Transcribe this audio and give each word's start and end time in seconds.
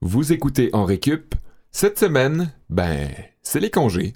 Vous 0.00 0.32
écoutez 0.32 0.70
en 0.74 0.84
récup. 0.84 1.34
Cette 1.72 1.98
semaine, 1.98 2.52
ben, 2.70 3.10
c'est 3.42 3.58
les 3.58 3.70
congés. 3.70 4.12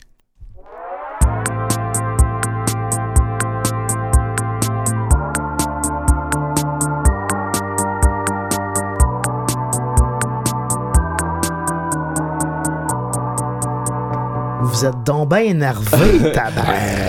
Vous 14.82 14.88
êtes 14.88 15.04
donc 15.06 15.28
bien 15.28 15.38
énervé, 15.42 16.32
tabac. 16.34 16.64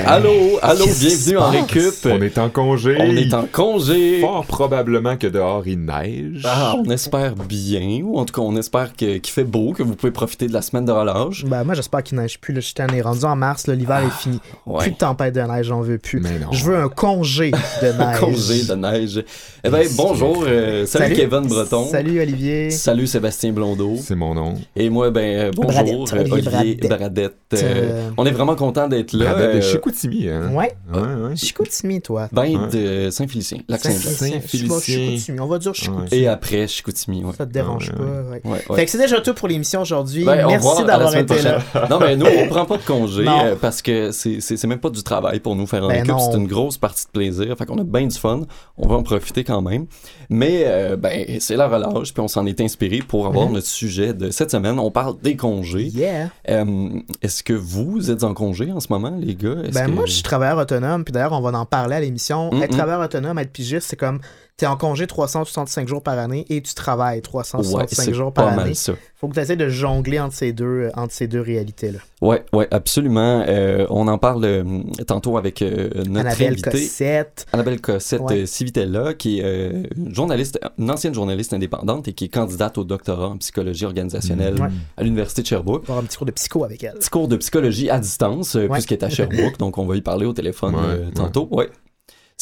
Allô, 0.06 0.60
allô, 0.62 0.86
bienvenue 0.86 1.38
en 1.40 1.50
récup. 1.50 1.96
On 2.06 2.22
est 2.22 2.38
en 2.38 2.50
congé. 2.50 2.98
On 3.00 3.16
est 3.18 3.34
en 3.34 3.48
congé. 3.52 4.20
Fort 4.20 4.46
probablement 4.46 5.18
que 5.18 5.26
dehors 5.26 5.64
il 5.66 5.80
neige. 5.84 6.44
Ah, 6.46 6.76
on 6.78 6.88
espère 6.92 7.34
bien, 7.36 8.02
ou 8.04 8.20
en 8.20 8.26
tout 8.26 8.34
cas, 8.36 8.42
on 8.46 8.56
espère 8.58 8.96
que- 8.96 9.18
qu'il 9.18 9.34
fait 9.34 9.44
beau, 9.44 9.74
que 9.74 9.82
vous 9.82 9.96
pouvez 9.96 10.12
profiter 10.12 10.46
de 10.48 10.54
la 10.54 10.62
semaine 10.62 10.86
de 10.86 10.92
relâche. 10.92 11.46
Ben, 11.46 11.64
moi, 11.64 11.74
j'espère 11.74 12.04
qu'il 12.04 12.20
neige 12.20 12.40
plus. 12.40 12.54
Là, 12.54 12.60
je 12.60 12.74
tanné. 12.76 13.02
rendu 13.02 13.24
en 13.26 13.36
mars, 13.36 13.66
là, 13.66 13.74
l'hiver 13.74 14.04
est 14.06 14.22
fini. 14.22 14.38
Plus 14.66 14.72
Ouais. 14.72 14.90
de 14.92 14.96
tempête 14.96 15.34
de 15.34 15.42
neige, 15.42 15.66
j'en 15.66 15.82
veux 15.82 15.98
plus. 15.98 16.20
Mais 16.20 16.38
non. 16.38 16.52
Je 16.52 16.64
veux 16.66 16.78
un 16.78 16.90
congé 16.90 17.50
de 17.50 17.88
neige. 17.98 18.20
Congé 18.20 18.64
de 18.66 18.76
neige. 18.76 19.24
Eh 19.64 19.70
ben, 19.72 19.88
bonjour. 19.98 20.44
euh, 20.48 20.86
salut, 20.86 21.16
Kevin 21.16 21.48
Breton. 21.48 21.88
Salut, 21.90 22.22
Olivier. 22.22 22.70
Salut 22.70 23.08
Sébastien 23.08 23.52
Blondeau. 23.52 23.96
C'est 24.00 24.14
mon 24.14 24.36
nom. 24.36 24.54
Et 24.76 24.92
moi, 24.92 25.10
ben, 25.10 25.48
euh, 25.48 25.52
bonjour, 25.56 25.72
Bradette, 25.72 25.96
euh, 26.14 26.20
Olivier 26.20 26.34
Olivier 26.34 26.76
Bradette. 26.76 26.88
Bradette. 27.00 27.34
Euh, 27.64 27.90
Euh, 27.94 28.10
on 28.18 28.26
est 28.26 28.32
vraiment 28.32 28.56
content 28.56 28.88
d'être 28.88 29.14
là. 29.14 29.32
Bradette 29.34 29.54
de 29.54 29.58
euh, 29.58 29.62
Chicoutimi, 29.62 30.28
hein? 30.30 30.52
Ouais. 30.54 30.74
Ouais, 30.94 31.00
ouais. 31.30 31.36
Chicoutimi, 31.36 32.02
toi. 32.02 32.28
ben 32.32 32.44
Ouais. 32.44 32.70
de 32.72 33.10
Saint-Félicien. 33.10 33.60
Saint-Félicien. 33.70 34.42
Chicoutimi. 34.80 35.40
On 35.40 35.48
va 35.48 35.58
dire 35.60 35.74
Chicoutimi. 35.74 36.08
Et 36.22 36.28
après, 36.28 36.68
Chicoutimi, 36.68 37.24
ouais. 37.24 37.34
Ça 37.38 37.46
te 37.46 37.52
dérange 37.52 37.90
Ouais, 37.90 37.96
pas. 37.96 38.04
ouais. 38.04 38.10
ouais. 38.10 38.42
Ouais, 38.52 38.62
ouais. 38.70 38.76
Fait 38.76 38.86
que 38.86 38.92
c'est 38.92 38.98
déjà 38.98 39.22
tout 39.22 39.34
pour 39.34 39.48
l'émission 39.48 39.82
aujourd'hui. 39.82 40.24
Ben, 40.26 40.48
Merci 40.48 40.84
d'avoir 40.86 41.16
été 41.16 41.42
là. 41.42 41.60
Non, 41.90 42.00
mais 42.00 42.16
nous, 42.16 42.26
on 42.26 42.48
prend 42.48 42.66
pas 42.66 42.78
de 42.78 42.84
congé 42.84 43.26
euh, 43.28 43.56
parce 43.60 43.82
que 43.82 44.12
c'est 44.12 44.64
même 44.68 44.80
pas 44.80 44.90
du 44.90 45.04
travail 45.04 45.40
pour 45.40 45.56
nous 45.56 45.68
faire 45.68 45.84
un 45.84 45.90
Ben 45.90 46.06
non. 46.08 46.20
C'est 46.20 46.38
une 46.38 46.48
grosse 46.48 46.78
partie 46.78 47.06
de 47.06 47.12
plaisir. 47.12 47.56
Fait 47.58 47.66
qu'on 47.66 47.78
a 47.78 47.84
bien 47.84 48.08
du 48.08 48.18
fun. 48.18 48.42
On 48.78 48.88
va 48.88 48.96
en 48.96 49.04
profiter 49.04 49.44
quand 49.44 49.62
même. 49.62 49.86
Mais, 50.30 50.64
euh, 50.66 50.96
ben, 50.98 51.26
c'est 51.40 51.56
la 51.56 51.68
relâche. 51.68 52.14
Puis 52.14 52.22
on 52.22 52.28
s'en 52.28 52.46
est 52.46 52.60
inspiré 52.62 53.00
pour 53.00 53.28
avoir 53.28 53.48
Mhm. 53.48 53.54
notre 53.54 53.68
sujet 53.68 54.14
de 54.14 54.30
cette 54.32 54.52
semaine. 54.52 54.80
On 54.80 54.92
parle 54.92 55.16
des 55.22 55.36
congés. 55.36 55.88
Yeah. 55.94 56.30
Euh, 56.50 56.90
Est-ce 57.22 57.44
que 57.44 57.53
vous 57.56 58.12
êtes 58.12 58.24
en 58.24 58.34
congé 58.34 58.72
en 58.72 58.80
ce 58.80 58.88
moment, 58.90 59.16
les 59.20 59.36
gars? 59.36 59.56
Ben 59.74 59.88
que- 59.88 59.92
moi, 59.92 60.06
je 60.06 60.14
suis 60.14 60.24
travailleur 60.24 60.58
autonome, 60.58 61.04
puis 61.04 61.12
d'ailleurs, 61.12 61.34
on 61.34 61.42
va 61.42 61.58
en 61.58 61.66
parler 61.66 61.96
à 61.96 62.00
l'émission. 62.00 62.52
Mm, 62.52 62.64
Être 62.64 62.72
travailleur 62.76 63.02
autonome, 63.02 63.38
être 63.40 63.52
pigiste, 63.52 63.88
c'est 63.90 63.96
comme 63.96 64.20
t'es 64.58 64.68
en 64.68 64.78
congé 64.78 65.08
365 65.08 65.88
jours 65.88 66.04
par 66.04 66.18
année 66.20 66.46
et 66.50 66.62
tu 66.62 66.74
travailles 66.76 67.18
Ouais, 67.18 67.22
365 67.22 67.88
c'est 68.06 68.14
jours 68.14 68.32
par 68.32 68.46
pas 68.46 68.52
année. 68.52 68.64
mal 68.64 68.76
ça. 68.76 68.94
Faut 69.16 69.28
que 69.28 69.34
tu 69.34 69.40
essaies 69.40 69.56
de 69.56 69.68
jongler 69.70 70.20
entre 70.20 70.36
ces 70.36 70.54
deux, 70.54 70.66
euh, 70.66 70.90
entre 70.96 71.14
ces 71.14 71.28
deux 71.28 71.42
réalités-là. 71.42 72.00
Ouais, 72.22 72.46
ouais, 72.54 72.68
absolument. 72.72 73.44
Euh, 73.48 73.88
on 73.90 74.08
en 74.08 74.18
parle 74.18 74.46
euh, 74.46 74.64
tantôt 75.08 75.38
avec 75.38 75.62
euh, 75.62 75.90
notre 76.08 76.20
Annabelle 76.28 76.54
invité. 76.54 76.70
Cossette. 76.72 77.46
Annabelle 77.54 77.82
Cossette 77.82 78.22
Ouais. 78.22 78.46
Civitella, 78.46 79.14
qui 79.14 79.40
est 79.40 79.44
euh, 79.44 79.84
une 79.98 80.14
journaliste, 80.14 80.60
une 80.78 80.92
ancienne 80.92 81.14
journaliste 81.14 81.54
indépendante 81.54 82.08
et 82.08 82.14
qui 82.14 82.26
est 82.26 82.30
candidate 82.30 82.78
au 82.78 82.84
doctorat 82.84 83.30
en 83.30 83.38
psychologie 83.38 83.86
organisationnelle 83.86 84.56
à 84.98 85.04
l'Université 85.04 85.42
de 85.42 85.48
Sherbrooke. 85.48 85.84
On 85.86 85.88
va 85.88 85.94
avoir 85.94 86.04
un 86.04 86.08
petit 86.08 86.18
cours 86.18 86.28
de 86.28 86.32
psycho 86.32 86.64
avec 86.64 86.84
elle. 86.84 86.94
Petit 86.94 87.10
cours 87.10 87.28
de 87.28 87.38
psychologie 87.38 87.90
à 87.90 88.00
distance, 88.00 88.54
Ouais. 88.56 88.68
puisqu'elle 88.70 89.00
est 89.00 89.04
à 89.06 89.10
Sherbrooke, 89.10 89.58
donc 89.58 89.78
on 89.78 89.86
va 89.86 89.96
y 89.96 90.02
parler 90.02 90.26
au 90.26 90.34
téléphone 90.34 90.76
Ouais, 90.76 90.82
euh, 90.84 91.06
ouais. 91.06 91.12
tantôt. 91.14 91.48
Ouais. 91.52 91.70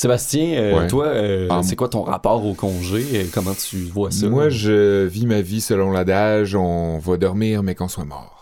Sébastien, 0.02 0.54
euh, 0.56 0.80
Ouais. 0.80 0.88
toi, 0.88 1.06
euh, 1.10 1.48
Ah, 1.52 1.62
c'est 1.62 1.76
quoi 1.76 1.88
ton 1.88 2.02
rapport 2.02 2.44
au 2.44 2.56
congé? 2.56 3.06
Euh, 3.14 3.24
Comment 3.32 3.54
tu 3.54 3.78
vois 3.84 4.10
ça? 4.10 4.28
Moi, 4.30 4.50
je 4.50 5.06
vis 5.06 5.28
ma 5.28 5.42
vie 5.42 5.62
selon 5.62 5.92
l'adage 5.92 6.56
on 6.56 6.98
va 6.98 7.18
dormir, 7.18 7.62
mais 7.62 7.76
qu'on 7.76 7.88
soit 7.88 8.04
mort. 8.06 8.41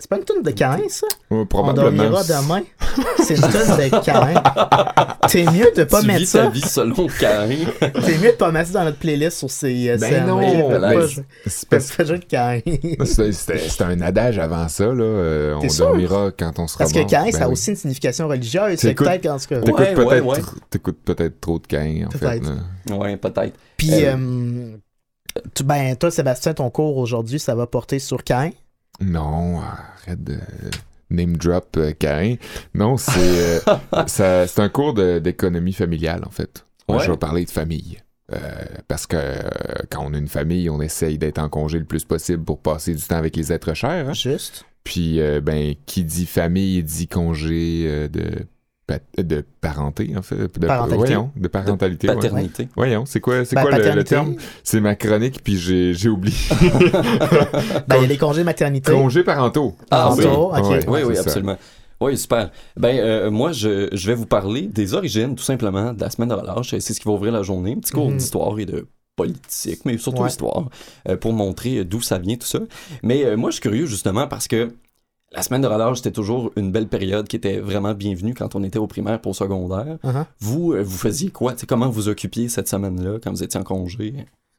C'est 0.00 0.08
pas 0.08 0.16
une 0.18 0.24
tonne 0.24 0.42
de 0.44 0.50
Cain, 0.52 0.78
ça? 0.88 1.08
Ouais, 1.28 1.38
On 1.38 1.46
probablement. 1.46 1.90
dormira 1.90 2.22
demain. 2.22 2.62
C'est 3.24 3.34
une 3.34 3.40
tonne 3.40 3.50
de 3.76 4.04
Cain. 4.04 4.34
T'es 5.28 5.42
mieux 5.44 5.72
de 5.76 5.82
pas 5.82 6.00
tu 6.02 6.06
mettre 6.06 6.20
vis 6.20 6.30
ta 6.32 6.44
ça. 6.44 6.48
vie 6.50 6.60
selon 6.60 7.08
Cain. 7.08 7.48
T'es 7.80 8.18
mieux 8.18 8.30
de 8.30 8.36
pas 8.36 8.52
mettre 8.52 8.70
ça 8.70 8.78
dans 8.78 8.84
notre 8.84 8.98
playlist 8.98 9.38
sur 9.38 9.50
CSM. 9.50 9.98
Ben 9.98 10.24
non, 10.26 10.38
pas 11.68 11.80
c'est 11.80 11.96
pas 11.96 12.04
de 12.18 12.24
Cain. 12.24 12.60
que 13.24 13.32
c'est- 13.32 13.58
C'était 13.68 13.84
un 13.84 14.00
adage 14.00 14.38
avant 14.38 14.68
ça, 14.68 14.84
là. 14.86 15.02
euh, 15.02 15.54
on 15.56 15.68
sûr? 15.68 15.86
dormira 15.88 16.30
quand 16.38 16.58
on 16.60 16.68
sera 16.68 16.78
Parce 16.84 16.92
que. 16.92 17.02
Cain, 17.04 17.24
Ben 17.24 17.32
ça 17.32 17.44
a 17.44 17.46
oui. 17.48 17.52
aussi 17.54 17.70
une 17.70 17.76
signification 17.76 18.28
religieuse. 18.28 18.78
C'est 18.78 18.94
peut-être 18.94 19.26
cas. 19.48 19.60
T'écoutes 19.62 19.80
Ouais, 19.80 19.94
peut-être 19.94 20.06
ouais, 20.08 20.20
ouais. 20.20 20.38
tr- 20.38 20.54
t'écoutes 20.70 20.98
peut-être 21.04 21.40
trop 21.40 21.58
de 21.58 21.66
Cain, 21.66 22.04
en 22.06 22.10
fait. 22.12 22.18
Peut-être. 22.18 22.44
là. 22.88 22.96
ouais, 22.96 23.16
peut-être. 23.16 23.54
Puis, 23.76 23.90
Euh, 24.04 24.14
euh, 24.16 24.76
tu- 25.56 25.64
ben, 25.64 25.96
toi, 25.96 26.12
Sébastien, 26.12 26.54
ton 26.54 26.70
cours 26.70 26.96
aujourd'hui, 26.98 27.40
ça 27.40 27.56
va 27.56 27.66
porter 27.66 27.98
sur 27.98 28.22
Cain. 28.22 28.50
Non, 29.00 29.60
arrête 29.60 30.22
de 30.24 30.38
name 31.10 31.36
drop 31.36 31.76
euh, 31.76 31.92
Cain. 31.98 32.34
Non, 32.74 32.96
c'est 32.96 33.12
euh, 33.20 33.60
ça- 34.06 34.46
c'est 34.46 34.60
un 34.60 34.68
cours 34.68 34.94
d'économie 34.94 35.72
familiale, 35.72 36.22
en 36.26 36.30
fait. 36.30 36.64
Moi, 36.88 36.98
Ouais. 36.98 37.04
je 37.04 37.10
vais 37.10 37.16
parler 37.18 37.44
de 37.44 37.50
famille. 37.50 37.98
Euh, 38.32 38.38
parce 38.88 39.06
que 39.06 39.16
euh, 39.16 39.38
quand 39.90 40.04
on 40.06 40.12
a 40.12 40.18
une 40.18 40.28
famille, 40.28 40.68
on 40.68 40.82
essaye 40.82 41.16
d'être 41.16 41.38
en 41.38 41.48
congé 41.48 41.78
le 41.78 41.86
plus 41.86 42.04
possible 42.04 42.44
pour 42.44 42.60
passer 42.60 42.94
du 42.94 43.00
temps 43.02 43.16
avec 43.16 43.36
les 43.36 43.52
êtres 43.52 43.72
chers. 43.74 44.08
hein. 44.08 44.12
Juste. 44.12 44.64
Puis, 44.84 45.20
euh, 45.20 45.40
ben, 45.40 45.74
qui 45.86 46.04
dit 46.04 46.26
famille 46.26 46.82
dit 46.82 47.08
congé 47.08 47.84
euh, 47.86 48.08
de, 48.08 48.30
de 49.18 49.44
parenté, 49.60 50.14
en 50.16 50.22
fait. 50.22 50.36
De, 50.36 50.66
Parentalité. 50.66 50.96
Voyons, 50.96 51.30
de 51.36 51.48
parentalité. 51.48 52.06
Paternité. 52.06 52.68
Voyons, 52.76 53.04
c'est 53.06 53.20
quoi, 53.20 53.44
c'est 53.44 53.54
Ben, 53.54 53.62
quoi 53.62 53.78
le- 53.78 54.04
terme? 54.04 54.36
C'est 54.64 54.80
ma 54.80 54.94
chronique, 54.94 55.42
puis 55.44 55.58
j'ai 55.58 55.92
j'ai 55.94 56.08
oublié. 56.08 56.36
Ben, 57.88 57.96
il 57.96 58.02
y 58.02 58.04
a 58.04 58.08
les 58.08 58.16
congés 58.18 58.40
de 58.40 58.44
maternité. 58.46 58.92
Congés 58.92 59.24
parentaux. 59.24 59.76
Ah, 59.90 60.12
oui. 60.16 60.24
Parentaux, 60.24 60.52
ok. 60.56 60.70
Ouais, 60.70 60.80
Oui, 60.88 61.00
oui, 61.08 61.14
ça. 61.16 61.22
absolument. 61.22 61.56
Oui, 62.00 62.16
super. 62.16 62.50
Ben, 62.76 62.96
euh, 62.98 63.30
moi, 63.30 63.52
je, 63.52 63.88
je 63.92 64.06
vais 64.06 64.14
vous 64.14 64.26
parler 64.26 64.62
des 64.62 64.94
origines, 64.94 65.34
tout 65.34 65.42
simplement, 65.44 65.92
de 65.92 66.00
la 66.00 66.10
semaine 66.10 66.28
de 66.28 66.34
relâche. 66.34 66.70
C'est 66.70 66.80
ce 66.80 67.00
qui 67.00 67.06
va 67.08 67.12
ouvrir 67.14 67.32
la 67.32 67.42
journée. 67.42 67.72
Un 67.72 67.80
petit 67.80 67.92
cours 67.92 68.08
Mhm. 68.10 68.16
d'histoire 68.18 68.58
et 68.58 68.66
de 68.66 68.86
politique, 69.16 69.80
mais 69.84 69.98
surtout 69.98 70.22
Ouais. 70.22 70.28
histoire, 70.28 70.68
euh, 71.08 71.16
pour 71.16 71.32
montrer 71.32 71.84
d'où 71.84 72.00
ça 72.00 72.18
vient, 72.18 72.36
tout 72.36 72.46
ça. 72.46 72.60
Mais 73.02 73.24
euh, 73.24 73.36
moi, 73.36 73.50
je 73.50 73.54
suis 73.54 73.62
curieux, 73.62 73.86
justement, 73.86 74.28
parce 74.28 74.46
que 74.46 74.70
la 75.30 75.42
semaine 75.42 75.60
de 75.60 75.66
relâche, 75.66 75.98
c'était 75.98 76.10
toujours 76.10 76.52
une 76.56 76.72
belle 76.72 76.88
période 76.88 77.28
qui 77.28 77.36
était 77.36 77.58
vraiment 77.60 77.92
bienvenue 77.94 78.34
quand 78.34 78.54
on 78.54 78.62
était 78.64 78.78
au 78.78 78.86
primaire 78.86 79.20
pour 79.20 79.30
au 79.32 79.34
secondaire. 79.34 79.98
Uh-huh. 80.02 80.24
Vous, 80.40 80.72
euh, 80.72 80.82
vous 80.82 80.96
faisiez 80.96 81.30
quoi? 81.30 81.52
T'sais, 81.54 81.66
comment 81.66 81.90
vous 81.90 82.08
occupiez 82.08 82.48
cette 82.48 82.68
semaine-là 82.68 83.18
quand 83.22 83.30
vous 83.30 83.42
étiez 83.42 83.60
en 83.60 83.64
congé? 83.64 84.14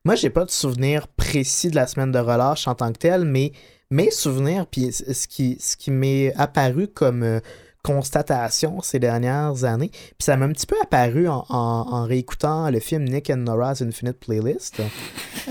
Moi, 0.05 0.15
j'ai 0.15 0.29
pas 0.29 0.45
de 0.45 0.51
souvenir 0.51 1.07
précis 1.07 1.69
de 1.69 1.75
la 1.75 1.87
semaine 1.87 2.11
de 2.11 2.19
relâche 2.19 2.67
en 2.67 2.75
tant 2.75 2.91
que 2.91 2.99
telle, 2.99 3.25
mais 3.25 3.51
mes 3.89 4.11
souvenirs, 4.11 4.67
puis 4.67 4.91
ce 4.91 5.27
qui, 5.27 5.57
ce 5.59 5.75
qui 5.75 5.89
m'est 5.91 6.33
apparu 6.35 6.87
comme 6.87 7.23
euh, 7.23 7.39
constatation 7.83 8.81
ces 8.81 8.99
dernières 8.99 9.63
années, 9.63 9.89
puis 9.89 10.15
ça 10.19 10.37
m'a 10.37 10.45
un 10.45 10.51
petit 10.51 10.67
peu 10.67 10.75
apparu 10.81 11.27
en, 11.27 11.45
en- 11.49 11.85
en 11.91 12.03
réécoutant 12.05 12.69
le 12.69 12.79
film 12.79 13.05
Nick 13.05 13.29
and 13.29 13.37
Nora's 13.37 13.81
Infinite 13.81 14.19
Playlist. 14.19 14.81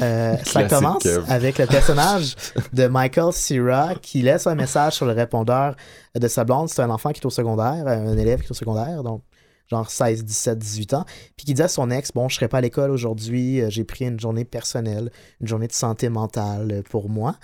Euh, 0.01 0.37
ça 0.45 0.65
commence 0.65 1.03
Kev. 1.03 1.25
avec 1.29 1.59
le 1.59 1.67
personnage 1.67 2.37
de 2.73 2.87
Michael 2.87 3.33
Cera 3.33 3.95
qui 4.01 4.23
laisse 4.23 4.47
un 4.47 4.55
message 4.55 4.95
sur 4.95 5.07
le 5.07 5.13
répondeur 5.13 5.75
de 6.15 6.29
sa 6.29 6.45
blonde. 6.45 6.69
C'est 6.69 6.83
un 6.83 6.91
enfant 6.91 7.11
qui 7.11 7.21
est 7.21 7.27
au 7.27 7.31
secondaire, 7.31 7.87
un 7.87 8.17
élève 8.17 8.41
qui 8.41 8.47
est 8.47 8.51
au 8.51 8.55
secondaire, 8.55 9.03
donc 9.03 9.23
genre 9.71 9.91
16, 9.91 10.25
17, 10.25 10.59
18 10.59 10.95
ans, 10.95 11.05
puis 11.37 11.47
qui 11.47 11.55
dit 11.55 11.63
à 11.63 11.69
son 11.69 11.91
ex, 11.91 12.13
bon, 12.13 12.29
je 12.29 12.37
serai 12.37 12.49
pas 12.49 12.59
à 12.59 12.61
l'école 12.61 12.91
aujourd'hui, 12.91 13.61
euh, 13.61 13.71
j'ai 13.71 13.85
pris 13.85 14.07
une 14.07 14.19
journée 14.19 14.45
personnelle, 14.45 15.11
une 15.41 15.47
journée 15.47 15.67
de 15.67 15.73
santé 15.73 16.09
mentale 16.09 16.73
euh, 16.73 16.83
pour 16.83 17.11
moi. 17.11 17.37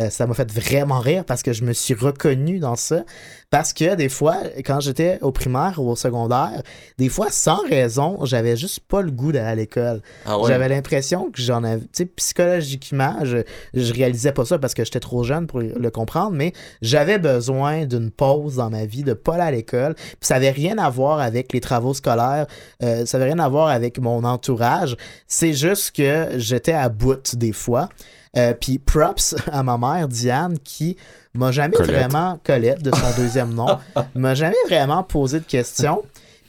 Euh, 0.00 0.10
ça 0.10 0.26
m'a 0.26 0.34
fait 0.34 0.50
vraiment 0.50 1.00
rire 1.00 1.24
parce 1.24 1.42
que 1.42 1.52
je 1.52 1.64
me 1.64 1.72
suis 1.72 1.94
reconnu 1.94 2.58
dans 2.58 2.76
ça. 2.76 3.04
Parce 3.50 3.74
que 3.74 3.94
des 3.94 4.08
fois, 4.08 4.38
quand 4.64 4.80
j'étais 4.80 5.18
au 5.20 5.30
primaire 5.30 5.74
ou 5.76 5.90
au 5.90 5.96
secondaire, 5.96 6.62
des 6.96 7.10
fois, 7.10 7.26
sans 7.30 7.60
raison, 7.68 8.24
j'avais 8.24 8.56
juste 8.56 8.80
pas 8.80 9.02
le 9.02 9.10
goût 9.10 9.30
d'aller 9.30 9.46
à 9.46 9.54
l'école. 9.54 10.00
Ah 10.24 10.38
J'avais 10.46 10.70
l'impression 10.70 11.30
que 11.30 11.42
j'en 11.42 11.62
avais. 11.62 11.80
Tu 11.80 11.88
sais, 11.92 12.06
psychologiquement, 12.06 13.16
je, 13.24 13.38
je 13.74 13.92
réalisais 13.92 14.32
pas 14.32 14.46
ça 14.46 14.58
parce 14.58 14.72
que 14.72 14.84
j'étais 14.84 15.00
trop 15.00 15.22
jeune 15.22 15.46
pour 15.46 15.60
le 15.60 15.90
comprendre, 15.90 16.32
mais 16.32 16.54
j'avais 16.80 17.18
besoin 17.18 17.84
d'une 17.84 18.10
pause 18.10 18.56
dans 18.56 18.70
ma 18.70 18.86
vie, 18.86 19.02
de 19.02 19.12
pas 19.12 19.34
aller 19.34 19.42
à 19.42 19.50
l'école. 19.50 19.94
Puis 19.94 20.16
ça 20.22 20.36
avait 20.36 20.50
rien 20.50 20.78
à 20.78 20.88
voir 20.88 21.20
avec 21.20 21.52
les 21.52 21.60
travaux 21.60 21.92
scolaires, 21.92 22.46
euh, 22.82 23.04
ça 23.04 23.18
avait 23.18 23.26
rien 23.26 23.38
à 23.38 23.48
voir 23.50 23.68
avec 23.68 23.98
mon 23.98 24.24
entourage. 24.24 24.96
C'est 25.26 25.52
juste 25.52 25.94
que 25.94 26.38
j'étais 26.38 26.72
à 26.72 26.88
bout 26.88 27.36
des 27.36 27.52
fois. 27.52 27.90
Euh, 28.36 28.54
puis 28.58 28.78
props 28.78 29.34
à 29.52 29.62
ma 29.62 29.78
mère, 29.78 30.08
Diane, 30.08 30.58
qui 30.58 30.96
m'a 31.34 31.52
jamais 31.52 31.76
Colette. 31.76 31.90
vraiment, 31.90 32.40
Colette 32.44 32.82
de 32.82 32.90
son 32.94 33.16
deuxième 33.22 33.54
nom, 33.54 33.78
m'a 34.14 34.34
jamais 34.34 34.56
vraiment 34.66 35.02
posé 35.02 35.40
de 35.40 35.44
questions. 35.44 36.02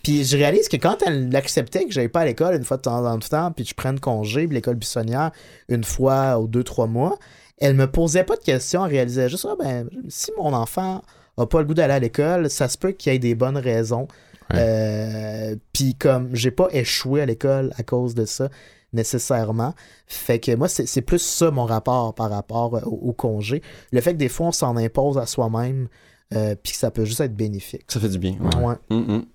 Puis 0.03 0.25
je 0.25 0.35
réalise 0.35 0.68
que 0.68 0.75
quand 0.75 0.97
elle 1.06 1.33
acceptait 1.35 1.85
que 1.85 1.91
j'aille 1.91 2.09
pas 2.09 2.21
à 2.21 2.25
l'école 2.25 2.56
une 2.56 2.65
fois 2.65 2.77
de 2.77 2.81
temps 2.81 3.06
en 3.06 3.18
temps, 3.19 3.51
puis 3.51 3.63
que 3.63 3.69
je 3.69 3.75
prenne 3.75 4.00
congé, 4.00 4.45
puis 4.47 4.56
l'école 4.56 4.75
buissonnière 4.75 5.31
une 5.69 5.85
fois 5.85 6.39
ou 6.39 6.47
deux, 6.47 6.63
trois 6.63 6.88
mois, 6.88 7.18
elle 7.57 7.75
me 7.75 7.88
posait 7.88 8.25
pas 8.25 8.36
de 8.36 8.41
questions, 8.41 8.86
elle 8.86 8.91
réalisait 8.91 9.29
juste, 9.29 9.47
ah, 9.50 9.56
ben, 9.57 9.88
si 10.09 10.31
mon 10.38 10.53
enfant 10.53 11.01
a 11.38 11.45
pas 11.45 11.59
le 11.59 11.65
goût 11.65 11.74
d'aller 11.74 11.94
à 11.94 12.00
l'école, 12.00 12.50
ça 12.50 12.68
se 12.68 12.77
peut 12.77 12.91
qu'il 12.91 13.13
y 13.13 13.15
ait 13.15 13.19
des 13.19 13.36
bonnes 13.36 13.57
raisons. 13.57 14.07
Euh, 14.53 15.56
puis 15.71 15.95
comme 15.95 16.36
j'ai 16.36 16.51
pas 16.51 16.68
échoué 16.71 17.21
à 17.21 17.25
l'école 17.25 17.71
à 17.77 17.83
cause 17.83 18.13
de 18.13 18.25
ça, 18.25 18.50
nécessairement. 18.94 19.74
Fait 20.07 20.40
que 20.40 20.56
moi, 20.56 20.68
c'est 20.68 20.86
c'est 20.86 21.01
plus 21.01 21.22
ça 21.22 21.51
mon 21.51 21.66
rapport 21.66 22.13
par 22.16 22.30
rapport 22.30 22.75
euh, 22.75 22.81
au, 22.86 23.10
au 23.10 23.13
congé. 23.13 23.62
Le 23.92 24.01
fait 24.01 24.13
que 24.13 24.18
des 24.18 24.30
fois, 24.30 24.48
on 24.48 24.51
s'en 24.51 24.78
impose 24.78 25.18
à 25.18 25.25
soi-même, 25.25 25.88
euh, 26.34 26.56
puis 26.62 26.74
que 26.74 26.80
ça 26.80 26.92
peut 26.92 27.06
juste 27.06 27.22
être 27.22 27.36
bénéfique. 27.36 27.86
Ça 27.88 28.00
fait 28.00 28.10
du 28.10 28.19
bien. 28.19 28.36
Ouais. 28.40 28.63
Ouais. 28.66 28.75
Mm, 28.90 28.95
mm. 28.95 29.25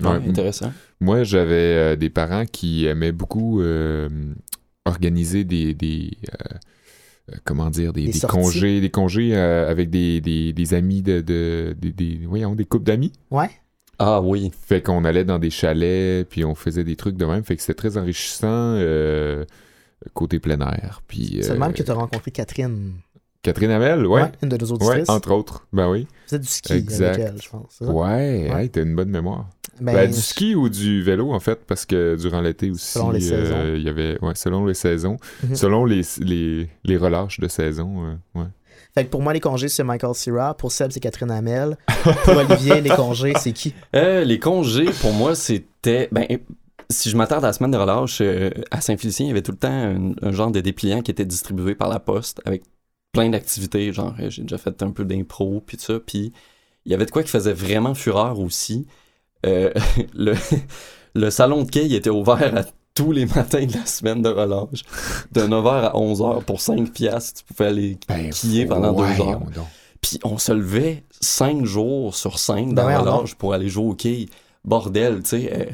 Ouais. 0.00 0.08
Ouais, 0.10 0.28
intéressant. 0.28 0.72
Moi, 1.00 1.24
j'avais 1.24 1.54
euh, 1.54 1.96
des 1.96 2.08
parents 2.10 2.44
qui 2.46 2.86
aimaient 2.86 3.10
beaucoup 3.10 3.60
euh, 3.60 4.08
organiser 4.84 5.42
des, 5.42 5.74
des 5.74 6.12
comment 7.44 7.68
dire, 7.68 7.92
des, 7.92 8.06
Des 8.06 8.20
congés, 8.20 8.80
des 8.80 8.90
congés 8.90 9.36
euh, 9.36 9.68
avec 9.68 9.90
des, 9.90 10.20
des, 10.20 10.52
des 10.52 10.74
amis 10.74 11.02
de, 11.02 11.20
de 11.20 11.76
des, 11.78 11.92
des, 11.92 12.20
voyons, 12.26 12.54
des 12.54 12.64
couples 12.64 12.84
d'amis. 12.86 13.12
Ouais. 13.30 13.50
Ah 13.98 14.20
oui. 14.20 14.52
Fait 14.66 14.80
qu'on 14.82 15.04
allait 15.04 15.24
dans 15.24 15.38
des 15.38 15.50
chalets, 15.50 16.28
puis 16.28 16.44
on 16.44 16.54
faisait 16.54 16.84
des 16.84 16.96
trucs 16.96 17.16
de 17.16 17.24
même. 17.24 17.42
Fait 17.44 17.56
que 17.56 17.62
c'était 17.62 17.74
très 17.74 17.96
enrichissant 17.98 18.46
euh, 18.76 19.44
côté 20.14 20.38
plein 20.38 20.60
air. 20.60 21.02
Puis 21.08 21.38
C'est 21.42 21.48
le 21.50 21.54
euh, 21.56 21.58
même 21.58 21.72
que 21.72 21.82
tu 21.82 21.90
as 21.90 21.94
rencontré 21.94 22.30
Catherine. 22.30 22.94
Catherine 23.42 23.70
Hamel, 23.70 24.06
ouais. 24.06 24.22
une 24.42 24.48
de 24.48 24.56
nos 24.56 24.66
Ouais, 24.66 24.72
auditrices. 24.72 25.08
entre 25.08 25.32
autres. 25.32 25.66
Ben 25.72 25.88
oui. 25.90 26.06
Vous 26.28 26.34
êtes 26.36 26.42
du 26.42 26.48
ski 26.48 26.72
Exact. 26.74 27.14
avec 27.14 27.26
elle, 27.34 27.42
je 27.42 27.48
pense. 27.48 27.66
ça? 27.78 27.84
Ouais, 27.86 28.50
Ouais. 28.52 28.62
hey, 28.64 28.70
t'as 28.70 28.82
une 28.82 28.94
bonne 28.96 29.10
mémoire. 29.10 29.48
Ben, 29.80 29.94
Ben, 29.94 30.10
du 30.10 30.20
ski 30.20 30.56
ou 30.56 30.68
du 30.68 31.02
vélo, 31.04 31.32
en 31.32 31.38
fait, 31.38 31.60
parce 31.64 31.86
que 31.86 32.16
durant 32.20 32.40
l'été 32.40 32.68
aussi, 32.70 32.84
Selon 32.84 33.10
les 33.12 33.32
euh, 33.32 33.44
saisons. 33.44 33.74
il 33.76 33.82
y 33.82 33.88
avait, 33.88 34.18
ouais, 34.22 34.34
selon 34.34 34.66
les 34.66 34.74
saisons, 34.74 35.18
Mhm. 35.44 35.54
selon 35.54 35.84
les, 35.84 36.02
les, 36.20 36.68
les 36.84 36.96
relâches 36.96 37.38
de 37.38 37.46
saison, 37.46 38.04
euh, 38.06 38.40
ouais. 38.40 38.46
Fait 38.98 39.04
que 39.04 39.10
pour 39.10 39.22
moi, 39.22 39.32
les 39.32 39.38
congés, 39.38 39.68
c'est 39.68 39.84
Michael 39.84 40.12
Cera. 40.12 40.54
Pour 40.54 40.72
Seb, 40.72 40.90
c'est 40.90 40.98
Catherine 40.98 41.30
Hamel. 41.30 41.76
Pour 42.24 42.36
Olivier, 42.36 42.80
les 42.80 42.90
congés, 42.90 43.32
c'est 43.38 43.52
qui? 43.52 43.72
Euh, 43.94 44.24
les 44.24 44.40
congés, 44.40 44.90
pour 45.00 45.12
moi, 45.12 45.36
c'était. 45.36 46.08
Ben, 46.10 46.26
si 46.90 47.08
je 47.08 47.16
m'attarde 47.16 47.44
à 47.44 47.46
la 47.46 47.52
semaine 47.52 47.70
de 47.70 47.76
relâche, 47.76 48.18
euh, 48.22 48.50
à 48.72 48.80
Saint-Félicien, 48.80 49.26
il 49.26 49.28
y 49.28 49.30
avait 49.30 49.42
tout 49.42 49.52
le 49.52 49.58
temps 49.58 49.68
un, 49.68 50.14
un 50.20 50.32
genre 50.32 50.50
de 50.50 50.58
dépliant 50.58 51.02
qui 51.02 51.12
était 51.12 51.24
distribué 51.24 51.76
par 51.76 51.88
la 51.88 52.00
poste 52.00 52.40
avec 52.44 52.64
plein 53.12 53.28
d'activités. 53.28 53.92
Genre, 53.92 54.16
euh, 54.18 54.30
j'ai 54.30 54.42
déjà 54.42 54.58
fait 54.58 54.82
un 54.82 54.90
peu 54.90 55.04
d'impro, 55.04 55.62
puis 55.64 55.76
tout 55.76 55.84
ça. 55.84 56.00
Puis 56.04 56.32
il 56.84 56.90
y 56.90 56.94
avait 56.96 57.06
de 57.06 57.12
quoi 57.12 57.22
qui 57.22 57.30
faisait 57.30 57.52
vraiment 57.52 57.94
fureur 57.94 58.40
aussi. 58.40 58.88
Euh, 59.46 59.72
le, 60.12 60.34
le 61.14 61.30
salon 61.30 61.62
de 61.62 61.70
quai 61.70 61.86
il 61.86 61.94
était 61.94 62.10
ouvert 62.10 62.56
à 62.56 62.64
tous 62.98 63.12
les 63.12 63.26
matins 63.34 63.64
de 63.64 63.72
la 63.72 63.86
semaine 63.86 64.22
de 64.22 64.28
relâche. 64.28 64.82
De 65.32 65.42
9h 65.42 65.68
à 65.68 65.92
11h 65.94 66.42
pour 66.44 66.60
5 66.60 66.92
piastres. 66.92 67.42
Tu 67.46 67.54
pouvais 67.54 67.68
aller 67.70 67.98
Ben, 68.08 68.30
quiller 68.30 68.66
pendant 68.66 68.92
deux 68.92 69.04
voyons 69.04 69.30
heures. 69.32 69.66
Puis 70.00 70.18
on 70.24 70.38
se 70.38 70.52
levait 70.52 71.04
cinq 71.20 71.64
jours 71.64 72.14
sur 72.14 72.38
cinq 72.38 72.74
Ben 72.74 72.98
dans 72.98 73.04
donc. 73.04 73.20
loge 73.22 73.34
pour 73.36 73.52
aller 73.54 73.68
jouer 73.68 73.86
au 73.86 73.94
quai. 73.94 74.28
Bordel, 74.64 75.22
tu 75.22 75.30
sais. 75.30 75.50
euh, 75.52 75.64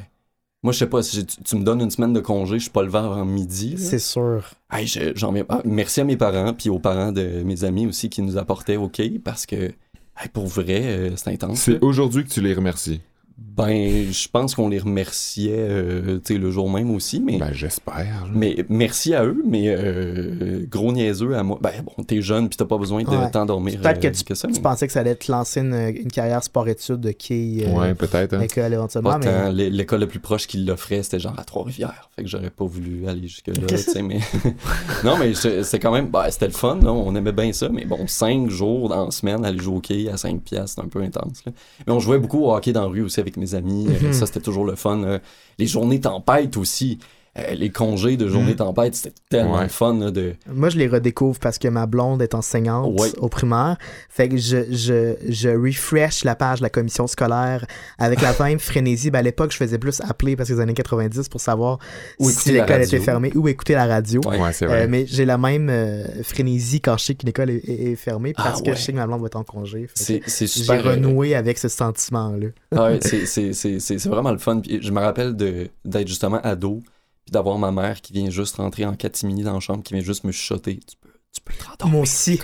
moi, 0.63 0.73
je 0.73 0.79
sais 0.79 0.87
pas, 0.87 1.03
si 1.03 1.27
tu, 1.27 1.43
tu 1.43 1.57
me 1.57 1.63
donnes 1.65 1.83
une 1.83 1.91
semaine 1.91 2.13
de 2.15 2.21
congé, 2.21 2.55
je 2.59 2.63
suis 2.65 2.71
pas 2.71 2.83
levé 2.83 2.97
avant 2.99 3.25
midi. 3.27 3.75
C'est 3.77 3.99
sûr. 3.99 4.43
Hey, 4.73 4.87
je- 4.87 5.13
j'en 5.15 5.35
ah, 5.51 5.61
merci 5.67 6.01
à 6.01 6.05
mes 6.05 6.17
parents, 6.17 6.55
puis 6.55 6.71
aux 6.71 6.79
parents 6.79 7.13
de 7.13 7.43
mes 7.45 7.65
amis 7.65 7.87
aussi 7.87 8.09
qui 8.09 8.23
nous 8.23 8.39
apportaient 8.39 8.77
au 8.77 8.89
quai, 8.89 9.19
parce 9.23 9.45
que, 9.45 9.57
hey, 9.57 10.29
pour 10.33 10.47
vrai, 10.47 10.81
euh, 10.85 11.11
c'est 11.17 11.29
intense. 11.31 11.67
là. 11.69 11.75
C'est 11.79 11.85
aujourd'hui 11.85 12.25
que 12.25 12.31
tu 12.31 12.41
les 12.41 12.55
remercies. 12.55 13.03
Ben, 13.37 14.13
je 14.13 14.29
pense 14.29 14.55
qu'on 14.55 14.69
les 14.69 14.79
remerciait, 14.79 15.57
euh, 15.59 16.19
tu 16.25 16.35
sais, 16.35 16.39
le 16.39 16.51
jour 16.53 16.71
même 16.71 16.91
aussi, 16.95 17.21
mais... 17.21 17.39
Ben, 17.39 17.51
j'espère. 17.53 18.29
Mais 18.33 18.65
merci 18.69 19.13
à 19.13 19.25
eux, 19.25 19.43
mais 19.45 19.65
euh, 19.69 20.65
gros 20.71 20.93
niaiseux 20.93 21.35
à 21.37 21.43
moi. 21.43 21.59
Ben 21.61 21.73
bon, 21.85 22.03
t'es 22.05 22.23
jeune 22.23 22.49
puis 22.49 22.57
t'as 22.57 22.65
pas 22.65 22.79
besoin 22.79 23.03
de 23.03 23.09
Ouais. 23.09 23.31
t'endormir. 23.33 23.81
Peut-être 23.81 24.01
que 24.01 24.07
euh, 24.07 24.11
tu, 24.13 24.35
ça, 24.37 24.47
tu 24.49 24.55
mais- 24.55 24.61
pensais 24.61 24.87
que 24.87 24.93
ça 24.93 25.01
allait 25.01 25.17
te 25.17 25.31
lancer 25.33 25.61
une, 25.61 25.75
une 25.75 26.11
carrière 26.13 26.43
sport-études 26.45 27.01
de 27.01 27.11
quai 27.11 27.65
euh, 27.67 27.73
Ouais, 27.79 27.95
peut-être. 27.95 28.35
hein. 28.35 28.41
école 28.41 28.73
éventuellement. 28.73 29.19
Pas. 29.19 29.47
Mais 29.47 29.53
L'é- 29.53 29.71
L'école 29.71 30.01
la 30.01 30.07
plus 30.07 30.21
proche 30.21 30.47
qui 30.47 30.59
l'offrait, 30.59 31.03
c'était 31.03 31.19
genre 31.21 31.39
à 31.39 31.43
Trois-Rivières. 31.45 32.11
Fait 32.15 32.23
que 32.23 32.29
j'aurais 32.29 32.51
pas 32.51 32.65
voulu 32.65 33.09
aller 33.09 33.27
jusque-là, 33.27 33.55
tu 33.69 33.77
sais, 33.79 34.03
mais... 34.03 34.19
non, 35.05 35.17
mais 35.19 35.33
c'est 35.35 35.79
quand 35.81 35.93
même... 35.93 36.07
bah, 36.09 36.31
c'était 36.31 36.47
le 36.47 36.53
fun, 36.53 36.79
là. 36.83 36.93
On 36.93 37.15
aimait 37.17 37.33
bien 37.33 37.53
ça, 37.53 37.69
mais 37.69 37.85
bon, 37.85 38.07
cinq 38.07 38.49
jours 38.49 38.89
dans 38.89 39.07
la 39.07 39.11
semaine, 39.11 39.45
aller 39.45 39.59
jouer 39.59 39.75
au 39.75 39.79
hockey 39.79 40.09
à 40.09 40.17
5 40.17 40.41
piastres, 40.43 40.77
c'est 40.81 40.85
un 40.87 40.89
peu 40.89 41.01
intense, 41.03 41.43
là. 41.47 41.53
Mais 41.87 41.93
on 41.93 41.99
jouait 42.01 42.19
beaucoup 42.19 42.45
au 42.45 42.55
hockey 42.55 42.73
dans 42.73 42.83
la 42.83 42.87
rue 42.89 43.03
aussi 43.03 43.21
avec 43.25 43.37
mes 43.39 43.55
amis. 43.55 43.87
Euh, 43.89 44.09
Mhm. 44.09 44.13
Ça, 44.13 44.27
c'était 44.27 44.41
toujours 44.41 44.65
le 44.67 44.75
fun. 44.77 45.03
euh. 45.03 45.19
Les 45.59 45.67
journées 45.67 46.01
tempêtes 46.01 46.57
aussi. 46.57 46.99
Euh, 47.37 47.55
les 47.55 47.71
congés 47.71 48.17
de 48.17 48.29
journées 48.29 48.53
Mhm. 48.53 48.57
tempêtes, 48.59 48.95
c'était 48.95 49.15
tellement 49.29 49.59
Ouais. 49.59 49.69
fun, 49.69 49.99
là, 49.99 50.13
de... 50.13 50.35
moi, 50.53 50.69
je 50.69 50.79
les 50.79 50.87
redécouvre 50.87 51.41
parce 51.41 51.59
que 51.59 51.67
ma 51.67 51.87
blonde 51.87 52.23
est 52.23 52.33
enseignante 52.35 52.99
Ouais. 53.01 53.09
au 53.19 53.29
primaire. 53.29 53.77
Fait 54.09 54.29
que 54.29 54.37
je, 54.37 54.59
je, 54.71 55.15
je 55.29 55.49
refresh 55.49 56.23
la 56.23 56.37
page 56.37 56.59
de 56.61 56.63
la 56.63 56.71
commission 56.71 57.09
scolaire 57.09 57.67
avec 57.99 58.21
la 58.21 58.33
même 58.39 58.59
frénésie. 58.61 59.11
Ben, 59.11 59.19
à 59.19 59.23
l'époque, 59.23 59.51
je 59.51 59.57
faisais 59.57 59.79
plus 59.79 60.01
appeler 60.03 60.37
parce 60.37 60.49
que 60.49 60.55
les 60.55 60.61
années 60.61 60.75
90 60.75 61.29
pour 61.29 61.41
savoir 61.41 61.79
Ou 62.21 62.31
si 62.31 62.53
l'école 62.53 62.83
était 62.83 63.01
fermée 63.01 63.33
ou 63.35 63.49
écouter 63.49 63.75
la 63.75 63.87
radio. 63.87 64.21
Ouais. 64.27 64.41
Ouais, 64.41 64.53
c'est 64.53 64.67
Euh, 64.71 64.87
mais 64.89 65.05
j'ai 65.07 65.25
la 65.25 65.37
même 65.39 65.69
euh, 65.71 66.05
frénésie 66.23 66.81
quand 66.81 66.97
je 66.99 67.05
sais 67.05 67.15
qu'une 67.17 67.31
école 67.31 67.51
est, 67.51 67.69
est- 67.69 67.93
est 67.93 67.97
fermée 67.97 68.33
Ah 68.37 68.45
parce 68.45 68.63
que 68.63 68.71
ouais. 68.71 68.77
je 68.77 68.81
sais 68.81 68.93
que 68.93 68.97
ma 68.99 69.07
blonde 69.09 69.21
va 69.23 69.27
être 69.27 69.37
en 69.37 69.43
congé. 69.45 69.89
C'est 69.95 70.23
J'ai 70.29 70.71
euh, 70.71 70.81
renoué 70.83 71.35
avec 71.35 71.59
ce 71.59 71.67
sentiment-là. 71.69 72.47
Ah 72.77 72.85
ouais, 72.85 72.99
c'est- 73.03 73.27
c'est 73.27 73.53
c'est- 73.53 73.81
c'est- 73.81 73.99
c'est 73.99 74.09
vraiment 74.09 74.31
le 74.31 74.39
fun. 74.39 74.61
Puis 74.61 74.79
je 74.81 74.91
me 74.93 75.01
rappelle 75.01 75.35
de- 75.35 75.69
d'être 75.85 76.07
justement 76.07 76.41
ado, 76.45 76.81
puis 77.25 77.33
d'avoir 77.33 77.59
ma 77.59 77.71
mère 77.73 78.01
qui 78.01 78.13
vient 78.13 78.31
juste 78.31 78.57
rentrer 78.57 78.85
en 78.85 78.95
catimini 78.95 79.43
dans 79.43 79.55
la 79.55 79.61
chambre, 79.61 79.83
qui 79.83 79.95
vient 79.95 80.03
juste 80.03 80.25
me 80.25 80.33
chuchoter. 80.33 80.79
Tu 80.87 80.97
peux, 81.01 81.09
tu 81.33 81.41
peux 81.41 81.55
te 81.55 81.65
rendormir, 81.65 81.93
Moi 81.95 82.03
aussi. 82.03 82.41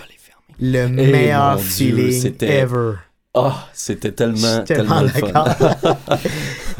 Le 0.59 0.79
Eh, 0.85 0.88
meilleur 0.88 1.56
Dieu, 1.56 1.65
feeling 1.65 2.12
c'était- 2.21 2.59
ever. 2.59 2.94
Ah, 3.32 3.69
c'était 3.73 4.09
Je 4.09 4.15
tellement, 4.15 4.65
tellement, 4.65 5.06
tellement 5.09 5.44
le 5.44 5.49
fun. 5.55 5.94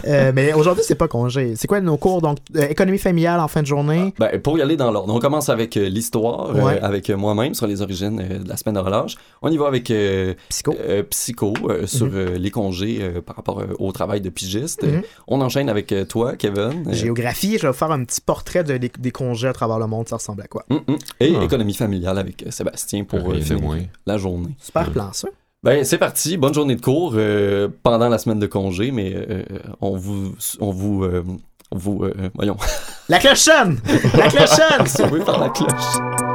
Euh, 0.07 0.33
mais 0.35 0.53
aujourd'hui, 0.53 0.85
c'est 0.87 0.95
pas 0.95 1.09
congé. 1.09 1.55
C'est 1.57 1.67
quoi 1.67 1.81
nos 1.81 1.97
cours? 1.97 2.21
Donc, 2.23 2.39
euh, 2.57 2.69
économie 2.69 2.99
familiale 2.99 3.41
en 3.41 3.49
fin 3.49 3.63
de 3.63 3.67
journée? 3.67 4.15
Ben, 4.19 4.41
pour 4.41 4.59
y 4.59 4.63
aller 4.63 4.77
dans 4.77 4.91
l'ordre, 4.91 5.15
on 5.15 5.19
commence 5.19 5.49
avec 5.49 5.77
euh, 5.77 5.89
l'histoire, 5.89 6.51
euh, 6.57 6.63
Ouais. 6.65 6.81
avec 6.81 7.11
euh, 7.11 7.17
moi-même 7.17 7.55
sur 7.55 7.67
les 7.67 7.83
origines 7.83 8.21
euh, 8.21 8.39
de 8.39 8.49
la 8.49 8.57
semaine 8.57 8.75
de 8.75 8.81
relâche. 8.81 9.17
On 9.43 9.51
y 9.51 9.57
va 9.57 9.67
avec 9.67 9.91
euh, 9.91 10.35
Psycho. 10.49 10.75
euh, 10.81 11.03
psycho 11.05 11.55
euh, 11.69 11.87
sur 11.87 12.07
Mhm. 12.07 12.13
euh, 12.15 12.39
les 12.39 12.51
congés 12.51 12.99
euh, 13.01 13.21
par 13.21 13.37
rapport 13.37 13.61
euh, 13.61 13.67
au 13.79 13.93
travail 13.93 14.21
de 14.21 14.31
pigiste. 14.31 14.83
Mhm. 14.85 15.03
On 15.29 15.41
enchaîne 15.41 15.69
avec 15.69 15.93
euh, 15.93 16.05
toi, 16.05 16.37
Kevin. 16.37 16.85
euh, 16.89 16.93
Géographie, 16.93 17.57
je 17.59 17.63
vais 17.63 17.69
vous 17.69 17.75
faire 17.75 17.91
un 17.91 18.05
petit 18.05 18.21
portrait 18.21 18.65
de, 18.65 18.77
des, 18.77 18.91
des 18.99 19.11
congés 19.11 19.49
à 19.49 19.53
travers 19.53 19.79
le 19.79 19.87
monde. 19.87 20.09
Ça 20.09 20.17
ressemble 20.17 20.43
à 20.43 20.47
quoi? 20.49 20.65
hum, 20.71 20.81
hum. 20.89 20.99
Et 21.21 21.35
Ah. 21.39 21.45
économie 21.45 21.75
familiale 21.75 22.19
avec 22.19 22.43
euh, 22.47 22.51
Sébastien 22.51 23.05
pour 23.05 23.31
euh, 23.33 23.39
la 24.07 24.19
journée. 24.19 24.57
Super 24.61 24.91
plan, 24.91 25.11
ça. 25.13 25.29
Ben, 25.63 25.85
c'est 25.85 25.99
parti. 25.99 26.39
Bonne 26.39 26.55
journée 26.55 26.75
de 26.75 26.81
cours 26.81 27.13
euh, 27.17 27.69
pendant 27.83 28.09
la 28.09 28.17
semaine 28.17 28.39
de 28.39 28.47
congé, 28.47 28.91
mais 28.93 29.13
euh, 29.15 29.43
on 29.83 29.95
vous, 29.95 30.35
on 30.59 30.71
vous, 30.71 31.05
euh, 31.05 31.23
on 31.71 31.77
vous, 31.77 32.03
euh, 32.05 32.31
voyons, 32.35 32.57
La 33.11 33.19
cloche 33.19 33.41
sonne! 33.41 33.79
La 34.17 34.29
cloche 34.29 34.49
sonne! 34.49 35.19
la 35.39 35.51
cloche. 35.51 36.30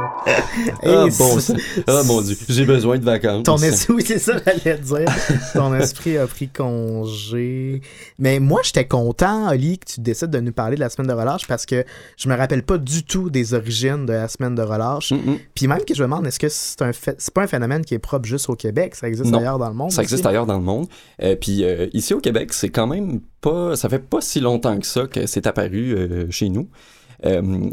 Ah, 0.84 1.04
bon, 1.18 1.38
ah 1.86 2.02
mon 2.04 2.20
dieu, 2.22 2.36
j'ai 2.48 2.64
besoin 2.64 2.98
de 2.98 3.04
vacances. 3.04 3.44
Ton 3.44 3.56
esprit, 3.58 3.94
oui, 3.96 4.04
c'est 4.06 4.18
ça, 4.18 4.34
j'allais 4.44 4.78
dire. 4.78 5.06
Ton 5.52 5.74
esprit 5.74 6.16
a 6.18 6.26
pris 6.26 6.48
congé. 6.48 7.82
Mais 8.18 8.40
moi, 8.40 8.60
j'étais 8.64 8.86
content, 8.86 9.50
Oli, 9.50 9.78
que 9.78 9.86
tu 9.94 10.00
décides 10.00 10.30
de 10.30 10.40
nous 10.40 10.52
parler 10.52 10.76
de 10.76 10.80
la 10.80 10.88
semaine 10.88 11.08
de 11.08 11.12
relâche 11.12 11.46
parce 11.46 11.66
que 11.66 11.84
je 12.16 12.28
me 12.28 12.36
rappelle 12.36 12.62
pas 12.62 12.78
du 12.78 13.04
tout 13.04 13.30
des 13.30 13.54
origines 13.54 14.06
de 14.06 14.12
la 14.12 14.28
semaine 14.28 14.54
de 14.54 14.62
relâche. 14.62 15.12
Puis 15.54 15.66
même 15.66 15.84
que 15.84 15.94
je 15.94 16.02
me 16.02 16.08
demande, 16.08 16.26
est-ce 16.26 16.38
que 16.38 16.48
c'est 16.48 16.82
un 16.82 16.92
fait... 16.92 17.16
c'est 17.18 17.32
pas 17.32 17.42
un 17.42 17.46
phénomène 17.46 17.84
qui 17.84 17.94
est 17.94 17.98
propre 17.98 18.26
juste 18.26 18.48
au 18.48 18.54
Québec? 18.54 18.94
Ça 18.94 19.08
existe 19.08 19.30
Non. 19.30 19.38
ailleurs 19.38 19.58
dans 19.58 19.68
le 19.68 19.74
monde? 19.74 19.92
Ça 19.92 20.02
existe 20.02 20.26
ailleurs 20.26 20.46
dans 20.46 20.58
le 20.58 20.64
monde. 20.64 20.86
Euh, 21.22 21.36
puis 21.36 21.64
euh, 21.64 21.86
ici 21.92 22.14
au 22.14 22.20
Québec, 22.20 22.52
c'est 22.52 22.70
quand 22.70 22.86
même 22.86 23.20
pas. 23.40 23.76
Ça 23.76 23.88
fait 23.88 23.98
pas 23.98 24.20
si 24.20 24.40
longtemps 24.40 24.78
que 24.78 24.86
ça 24.86 25.06
que 25.06 25.26
c'est 25.26 25.46
apparu 25.46 25.94
euh, 25.94 26.30
chez 26.30 26.48
nous. 26.48 26.68
Euh, 27.24 27.70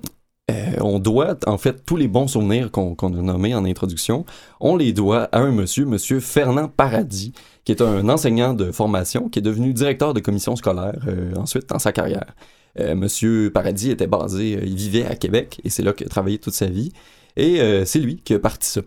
euh, 0.52 0.76
on 0.82 1.00
doit, 1.00 1.38
en 1.48 1.58
fait, 1.58 1.86
tous 1.86 1.96
les 1.96 2.10
bons 2.10 2.28
souvenirs 2.28 2.70
qu'on 2.70 2.96
a 2.96 3.22
nommés 3.22 3.56
en 3.56 3.64
introduction, 3.64 4.26
on 4.60 4.76
les 4.76 4.92
doit 4.92 5.30
à 5.32 5.40
un 5.40 5.52
monsieur, 5.52 5.86
monsieur 5.86 6.20
Fernand 6.20 6.68
Paradis, 6.68 7.34
qui 7.64 7.72
est 7.72 7.82
un 7.82 8.10
enseignant 8.10 8.54
de 8.54 8.72
formation, 8.72 9.30
qui 9.30 9.40
est 9.40 9.44
devenu 9.44 9.74
directeur 9.74 10.14
de 10.14 10.20
commission 10.20 10.58
scolaire 10.58 11.00
euh, 11.08 11.34
ensuite 11.38 11.70
dans 11.70 11.80
sa 11.80 11.94
carrière. 11.94 12.36
Euh, 12.80 12.94
monsieur 12.94 13.52
Paradis 13.54 13.92
était 13.92 14.08
basé, 14.08 14.60
il 14.64 14.76
vivait 14.76 15.06
à 15.06 15.16
Québec, 15.16 15.62
et 15.64 15.70
c'est 15.70 15.84
là 15.84 15.94
qu'il 15.94 16.08
a 16.08 16.10
travaillé 16.10 16.40
toute 16.40 16.56
sa 16.56 16.66
vie, 16.66 16.92
et 17.38 17.60
c'est 17.86 18.00
lui 18.00 18.18
qui 18.18 18.36
a 18.36 18.40
parti 18.40 18.70
ça. 18.70 18.82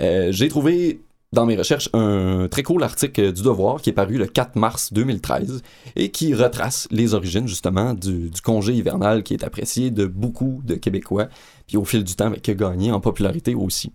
J'ai 0.00 0.48
trouvé 0.48 1.02
dans 1.36 1.44
mes 1.44 1.56
recherches 1.56 1.90
un 1.92 2.48
très 2.50 2.62
cool 2.62 2.82
article 2.82 3.30
du 3.30 3.42
Devoir 3.42 3.82
qui 3.82 3.90
est 3.90 3.92
paru 3.92 4.16
le 4.16 4.26
4 4.26 4.56
mars 4.56 4.92
2013 4.94 5.62
et 5.94 6.10
qui 6.10 6.32
retrace 6.34 6.88
les 6.90 7.12
origines 7.12 7.46
justement 7.46 7.92
du, 7.92 8.30
congé 8.42 8.72
hivernal 8.72 9.22
qui 9.22 9.34
est 9.34 9.44
apprécié 9.44 9.90
de 9.90 10.06
beaucoup 10.06 10.62
de 10.64 10.76
Québécois, 10.76 11.28
puis 11.66 11.76
au 11.76 11.84
fil 11.84 12.04
du 12.04 12.14
temps 12.14 12.32
qui 12.32 12.50
a 12.50 12.54
gagné 12.54 12.90
en 12.90 13.00
popularité 13.00 13.54
aussi. 13.54 13.92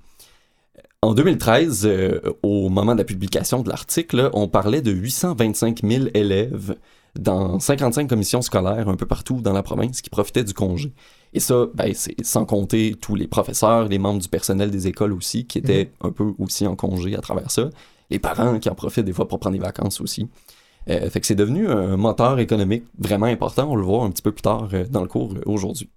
En 1.01 1.15
2013, 1.15 1.87
euh, 1.87 2.19
au 2.43 2.69
moment 2.69 2.93
de 2.93 2.99
la 2.99 3.05
publication 3.05 3.63
de 3.63 3.69
l'article, 3.69 4.29
on 4.33 4.47
parlait 4.47 4.83
de 4.83 4.91
825 4.91 5.81
000 5.83 6.05
élèves 6.13 6.75
dans 7.19 7.59
55 7.59 8.07
commissions 8.07 8.41
scolaires 8.41 8.87
un 8.87 8.95
peu 8.95 9.05
partout 9.05 9.41
dans 9.41 9.53
la 9.53 9.63
province 9.63 10.01
qui 10.01 10.09
profitaient 10.09 10.43
du 10.43 10.53
congé. 10.53 10.93
Et 11.33 11.39
ça, 11.39 11.67
ben, 11.73 11.91
c'est 11.93 12.15
sans 12.23 12.45
compter 12.45 12.95
tous 12.99 13.15
les 13.15 13.27
professeurs, 13.27 13.87
les 13.87 13.99
membres 13.99 14.21
du 14.21 14.29
personnel 14.29 14.71
des 14.71 14.87
écoles 14.87 15.13
aussi, 15.13 15.45
qui 15.45 15.57
étaient 15.57 15.91
un 16.01 16.11
peu 16.11 16.33
aussi 16.39 16.67
en 16.67 16.75
congé 16.75 17.15
à 17.15 17.21
travers 17.21 17.51
ça. 17.51 17.69
Les 18.09 18.19
parents 18.19 18.59
qui 18.59 18.69
en 18.69 18.75
profitent 18.75 19.05
des 19.05 19.13
fois 19.13 19.27
pour 19.27 19.39
prendre 19.39 19.55
des 19.55 19.63
vacances 19.63 20.01
aussi. 20.01 20.27
Euh, 20.89 21.09
fait 21.09 21.19
que 21.19 21.27
c'est 21.27 21.35
devenu 21.35 21.69
un 21.69 21.95
moteur 21.95 22.39
économique 22.39 22.83
vraiment 22.97 23.27
important. 23.27 23.69
On 23.69 23.75
le 23.75 23.83
voit 23.83 24.03
un 24.03 24.09
petit 24.09 24.23
peu 24.23 24.31
plus 24.31 24.41
tard 24.41 24.69
euh, 24.73 24.85
dans 24.89 25.01
le 25.01 25.07
cours 25.07 25.33
euh, 25.33 25.41
aujourd'hui. 25.45 25.89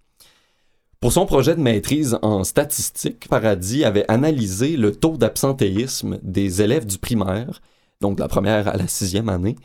Pour 1.00 1.12
son 1.12 1.26
projet 1.26 1.54
de 1.54 1.60
maîtrise 1.60 2.18
en 2.22 2.44
statistique, 2.44 3.28
Paradis 3.28 3.84
avait 3.84 4.04
analysé 4.08 4.76
le 4.76 4.92
taux 4.92 5.16
d'absentéisme 5.16 6.18
des 6.22 6.62
élèves 6.62 6.86
du 6.86 6.98
primaire, 6.98 7.60
donc 8.00 8.16
de 8.16 8.22
la 8.22 8.28
première 8.28 8.68
à 8.68 8.76
la 8.76 8.86
sixième 8.88 9.28
année, 9.28 9.56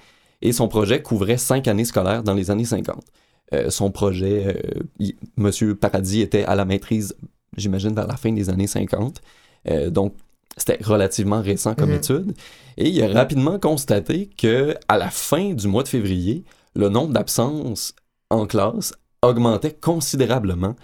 et 0.41 0.51
son 0.51 0.67
projet 0.67 1.01
couvrait 1.01 1.37
cinq 1.37 1.67
années 1.67 1.85
scolaires 1.85 2.23
dans 2.23 2.33
les 2.33 2.51
années 2.51 2.65
50. 2.65 3.03
Euh, 3.53 3.69
son 3.69 3.91
projet, 3.91 4.55
euh, 5.01 5.09
Monsieur 5.37 5.75
Paradis 5.75 6.21
était 6.21 6.43
à 6.45 6.55
la 6.55 6.65
maîtrise, 6.65 7.15
j'imagine, 7.57 7.93
vers 7.95 8.07
la 8.07 8.15
fin 8.17 8.31
des 8.31 8.49
années 8.49 8.67
50. 8.67 9.21
Euh, 9.69 9.89
donc, 9.89 10.13
c'était 10.55 10.77
relativement 10.83 11.41
récent 11.41 11.73
comme 11.75 11.89
Mhm. 11.89 11.95
étude. 11.97 12.33
Et 12.77 12.89
il 12.89 13.03
a 13.03 13.07
rapidement 13.07 13.59
constaté 13.59 14.29
que 14.37 14.75
à 14.87 14.97
la 14.97 15.09
fin 15.09 15.53
du 15.53 15.67
mois 15.67 15.83
de 15.83 15.87
février, 15.87 16.43
le 16.75 16.89
nombre 16.89 17.13
d'absences 17.13 17.93
en 18.29 18.45
classe 18.45 18.93
augmentait 19.21 19.73
considérablement. 19.73 20.75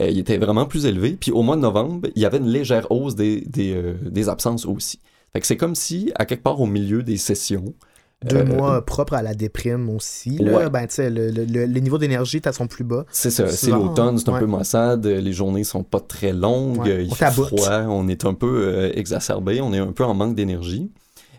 Euh, 0.00 0.08
il 0.10 0.18
était 0.18 0.38
vraiment 0.38 0.66
plus 0.66 0.86
élevé. 0.86 1.16
Puis 1.20 1.30
au 1.30 1.42
mois 1.42 1.56
de 1.56 1.60
novembre, 1.62 2.08
il 2.14 2.22
y 2.22 2.26
avait 2.26 2.38
une 2.38 2.48
légère 2.48 2.90
hausse 2.90 3.14
des, 3.14 3.40
des, 3.42 3.74
euh, 3.74 3.94
des 4.02 4.28
absences 4.28 4.66
aussi. 4.66 5.00
Fait 5.32 5.40
que 5.40 5.46
c'est 5.46 5.56
comme 5.56 5.74
si, 5.74 6.12
à 6.16 6.24
quelque 6.26 6.42
part 6.42 6.60
au 6.60 6.66
milieu 6.66 7.02
des 7.02 7.16
sessions, 7.16 7.74
Deux 8.24 8.36
euh, 8.38 8.44
mois 8.44 8.84
propres 8.84 9.14
à 9.14 9.22
la 9.22 9.34
déprime 9.34 9.88
aussi. 9.90 10.38
Ouais. 10.40 10.68
Ben, 10.70 10.86
tu 10.86 10.94
sais, 10.96 11.10
le, 11.10 11.30
le, 11.30 11.44
le- 11.44 11.66
le 11.66 11.80
niveau 11.80 11.98
d'énergie 11.98 12.36
est 12.38 12.46
à 12.46 12.52
son 12.52 12.66
plus 12.66 12.84
bas. 12.84 13.04
C'est 13.10 13.30
ça, 13.30 13.48
c'est 13.48 13.70
l'automne, 13.70 14.18
c'est 14.18 14.28
un 14.28 14.34
ouais. 14.34 14.40
peu 14.40 14.46
maussade, 14.46 15.06
les 15.06 15.32
journées 15.32 15.64
sont 15.64 15.82
pas 15.82 16.00
très 16.00 16.32
longues, 16.32 16.78
Ouais, 16.78 17.04
il 17.04 17.10
on 17.10 17.14
fait 17.14 17.30
froid, 17.30 17.80
on 17.88 18.08
est 18.08 18.24
un 18.24 18.34
peu 18.34 18.64
euh, 18.68 18.92
exacerbé, 18.94 19.60
on 19.60 19.72
est 19.72 19.78
un 19.78 19.92
peu 19.92 20.04
en 20.04 20.14
manque 20.14 20.34
d'énergie. 20.34 20.90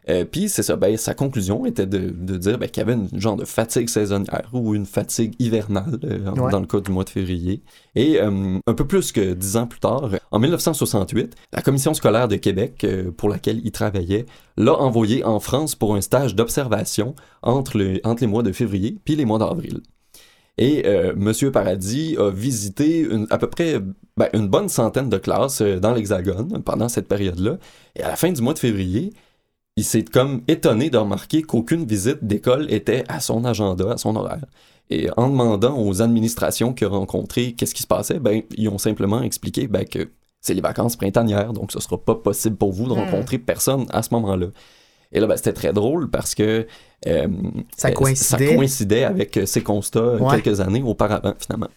Euh, 0.10 0.26
Puis 0.26 0.50
c'est 0.50 0.64
ça, 0.64 0.76
ben, 0.76 0.98
sa 0.98 1.14
conclusion 1.14 1.66
était 1.66 1.86
de, 1.86 2.10
de 2.10 2.38
dire 2.38 2.58
ben, 2.58 2.68
qu'il 2.70 2.82
y 2.82 2.84
avait 2.84 2.94
une 2.94 3.08
genre 3.20 3.36
de 3.38 3.46
fatigue 3.46 3.88
saisonnière 3.90 4.50
ou 4.52 4.76
une 4.76 4.86
fatigue 4.86 5.34
hivernale 5.40 5.98
euh, 6.04 6.30
Ouais. 6.32 6.52
dans 6.52 6.60
le 6.60 6.66
cas 6.68 6.80
du 6.82 6.92
mois 6.92 7.04
de 7.06 7.10
février. 7.10 7.62
Et 7.96 8.20
euh, 8.22 8.60
un 8.68 8.74
peu 8.74 8.86
plus 8.86 9.12
que 9.12 9.34
dix 9.34 9.56
ans 9.56 9.68
plus 9.68 9.80
tard, 9.80 10.10
en 10.32 10.40
1968, 10.40 11.36
la 11.54 11.62
commission 11.62 11.94
scolaire 11.94 12.28
de 12.28 12.36
Québec, 12.36 12.84
euh, 12.84 13.12
pour 13.12 13.30
laquelle 13.30 13.62
il 13.64 13.72
travaillait, 13.72 14.26
l'a 14.58 14.74
envoyé 14.76 15.24
en 15.24 15.40
France 15.40 15.76
pour 15.76 15.96
un 15.96 16.02
stage 16.02 16.36
d'observation 16.36 17.16
entre, 17.42 17.78
le- 17.78 18.02
entre 18.04 18.22
les 18.24 18.28
mois 18.28 18.44
de 18.44 18.52
février 18.52 18.98
puis 19.06 19.16
les 19.16 19.26
mois 19.26 19.40
d'avril. 19.40 19.82
Et 20.60 20.84
euh, 20.86 21.14
Monsieur 21.16 21.52
Paradis 21.52 22.16
a 22.20 22.30
visité 22.30 23.00
une- 23.00 23.26
à 23.32 23.38
peu 23.40 23.48
près 23.48 23.80
ben, 24.18 24.28
une 24.34 24.48
bonne 24.48 24.70
centaine 24.70 25.10
de 25.10 25.18
classes 25.18 25.62
euh, 25.62 25.80
dans 25.80 25.94
l'Hexagone 25.96 26.62
pendant 26.64 26.90
cette 26.90 27.08
période-là. 27.08 27.58
Et 27.96 28.04
à 28.04 28.10
la 28.10 28.16
fin 28.16 28.32
du 28.32 28.40
mois 28.42 28.54
de 28.54 28.60
février, 28.60 29.12
il 29.76 29.84
s'est 29.84 30.04
comme 30.04 30.42
étonné 30.48 30.90
de 30.90 30.98
remarquer 30.98 31.42
qu'aucune 31.42 31.86
visite 31.86 32.20
d'école 32.24 32.72
était 32.72 33.04
à 33.08 33.20
son 33.20 33.44
agenda, 33.46 33.94
à 33.94 33.98
son 33.98 34.16
horaire. 34.16 34.46
Et 34.90 35.10
en 35.18 35.30
demandant 35.30 35.78
aux 35.80 36.02
administrations 36.02 36.74
qu'il 36.74 36.88
a 36.88 36.90
rencontrées 36.92 37.54
qu'est-ce 37.54 37.74
qui 37.74 37.82
se 37.82 37.88
passait, 37.88 38.20
ben, 38.20 38.42
ils 38.56 38.70
ont 38.70 38.78
simplement 38.78 39.22
expliqué 39.24 39.68
ben, 39.68 39.86
que 39.86 40.10
c'est 40.42 40.54
les 40.54 40.62
vacances 40.62 40.96
printanières, 40.98 41.54
donc 41.54 41.72
ce 41.72 41.80
sera 41.80 41.98
pas 41.98 42.16
possible 42.16 42.58
pour 42.58 42.72
vous 42.74 42.86
de 42.88 42.94
Hmm. 42.94 43.00
rencontrer 43.00 43.38
personne 43.40 43.86
à 43.92 44.04
ce 44.04 44.10
moment-là. 44.14 44.48
Et 45.14 45.20
là, 45.20 45.28
ben, 45.28 45.38
c'était 45.38 45.54
très 45.54 45.74
drôle 45.74 46.10
parce 46.10 46.36
que 46.36 46.68
euh, 47.08 47.28
Ça 47.78 47.88
euh, 47.90 47.92
coïncidait. 47.92 48.48
ça 48.48 48.56
coïncidait 48.56 49.04
avec 49.06 49.40
ces 49.46 49.62
constats 49.64 50.16
Ouais. 50.16 50.42
quelques 50.42 50.60
années 50.60 50.82
auparavant, 50.84 51.34
finalement. 51.40 51.68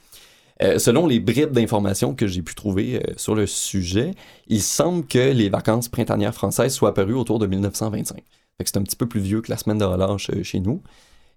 Euh, 0.63 0.79
selon 0.79 1.07
les 1.07 1.21
bribes 1.21 1.53
d'informations 1.53 2.15
que 2.15 2.27
j'ai 2.27 2.41
pu 2.43 2.55
trouver 2.55 2.97
euh, 2.97 3.13
sur 3.17 3.35
le 3.35 3.47
sujet, 3.47 4.13
il 4.49 4.63
semble 4.63 5.05
que 5.07 5.19
les 5.19 5.49
vacances 5.51 5.89
printanières 5.89 6.35
françaises 6.35 6.73
soient 6.75 6.89
apparues 6.91 7.15
autour 7.15 7.39
de 7.39 7.47
1925. 7.47 8.17
Fait 8.17 8.65
que 8.65 8.71
c'est 8.71 8.79
un 8.79 8.83
petit 8.83 8.97
peu 8.97 9.07
plus 9.07 9.21
vieux 9.21 9.43
que 9.43 9.51
la 9.51 9.59
semaine 9.59 9.77
de 9.79 9.85
relâche 9.85 10.31
euh, 10.31 10.43
chez 10.43 10.61
nous. 10.61 10.83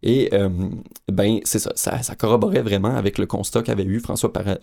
Et 0.02 0.30
ben, 1.12 1.40
c'est 1.44 1.60
ça, 1.60 1.74
ça, 1.76 2.02
ça 2.02 2.16
corroborait 2.16 2.62
vraiment 2.62 2.96
avec 2.96 3.18
le 3.18 3.26
constat 3.26 3.64
qu'avait 3.64 3.84
eu 3.84 4.00
François, 4.00 4.32
Para- 4.32 4.58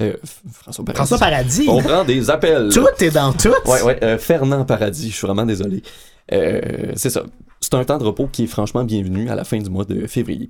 François 0.51 0.83
Paradis. 0.83 0.97
François 0.97 1.19
Paradis? 1.19 1.67
On 1.69 1.83
prend 1.83 2.05
des 2.05 2.31
appels. 2.31 2.71
Tout 2.73 2.87
est 3.01 3.11
dans 3.11 3.35
tout. 3.35 3.53
Ouais, 3.67 3.83
ouais, 3.83 4.17
Fernand 4.17 4.65
Paradis, 4.65 5.11
je 5.11 5.15
suis 5.15 5.27
vraiment 5.27 5.45
désolé. 5.45 5.83
C'est 6.31 7.11
ça. 7.11 7.25
C'est 7.61 7.75
un 7.75 7.85
temps 7.85 7.99
de 7.99 8.05
repos 8.05 8.29
qui 8.33 8.45
est 8.45 8.47
franchement 8.47 8.83
bienvenu 8.85 9.29
à 9.29 9.35
la 9.35 9.45
fin 9.45 9.59
du 9.59 9.69
mois 9.69 9.85
de 9.85 10.07
février. 10.07 10.49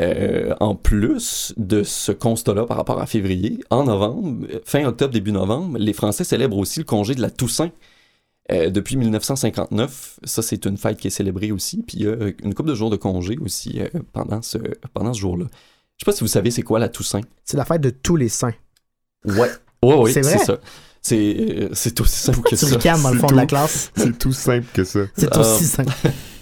Euh, 0.00 0.54
en 0.58 0.74
plus 0.74 1.54
de 1.56 1.84
ce 1.84 2.10
constat-là 2.10 2.64
par 2.66 2.76
rapport 2.76 3.00
à 3.00 3.06
février, 3.06 3.60
en 3.70 3.84
novembre, 3.84 4.46
euh, 4.52 4.58
fin 4.64 4.84
octobre, 4.86 5.12
début 5.12 5.30
novembre, 5.30 5.78
les 5.78 5.92
Français 5.92 6.24
célèbrent 6.24 6.56
aussi 6.58 6.80
le 6.80 6.84
congé 6.84 7.14
de 7.14 7.20
la 7.20 7.30
Toussaint. 7.30 7.70
Euh, 8.52 8.70
depuis 8.70 8.96
1959, 8.96 10.18
ça 10.24 10.42
c'est 10.42 10.66
une 10.66 10.76
fête 10.76 10.98
qui 10.98 11.06
est 11.06 11.10
célébrée 11.10 11.50
aussi, 11.52 11.82
puis 11.86 11.98
il 11.98 12.02
y 12.02 12.08
a 12.08 12.14
une 12.42 12.54
couple 12.54 12.70
de 12.70 12.74
jours 12.74 12.90
de 12.90 12.96
congé 12.96 13.38
aussi 13.40 13.80
euh, 13.80 13.88
pendant 14.12 14.42
ce, 14.42 14.58
pendant 14.92 15.14
ce 15.14 15.20
jour-là. 15.20 15.46
Je 15.96 16.04
sais 16.04 16.10
pas 16.10 16.12
si 16.12 16.20
vous 16.24 16.28
savez 16.28 16.50
c'est 16.50 16.62
quoi 16.62 16.78
la 16.78 16.88
Toussaint. 16.88 17.22
C'est 17.44 17.56
la 17.56 17.64
fête 17.64 17.80
de 17.80 17.90
tous 17.90 18.16
les 18.16 18.28
saints. 18.28 18.52
Ouais. 19.24 19.48
Ouais, 19.82 19.94
ouais, 19.94 20.12
C'est 20.12 20.22
ça. 20.24 20.58
C'est 21.00 21.36
euh, 21.38 21.68
c'est 21.72 22.00
aussi 22.00 22.18
simple 22.18 22.40
que 22.42 22.56
ça. 22.56 22.66
dans 22.68 23.10
le 23.10 23.16
c'est 23.16 23.20
fond 23.20 23.26
de 23.28 23.36
la 23.36 23.42
tout. 23.42 23.48
classe? 23.48 23.92
C'est 23.96 24.18
tout 24.18 24.32
simple 24.32 24.66
que 24.74 24.84
ça. 24.84 25.00
C'est 25.16 25.36
aussi 25.36 25.64
simple. 25.64 25.92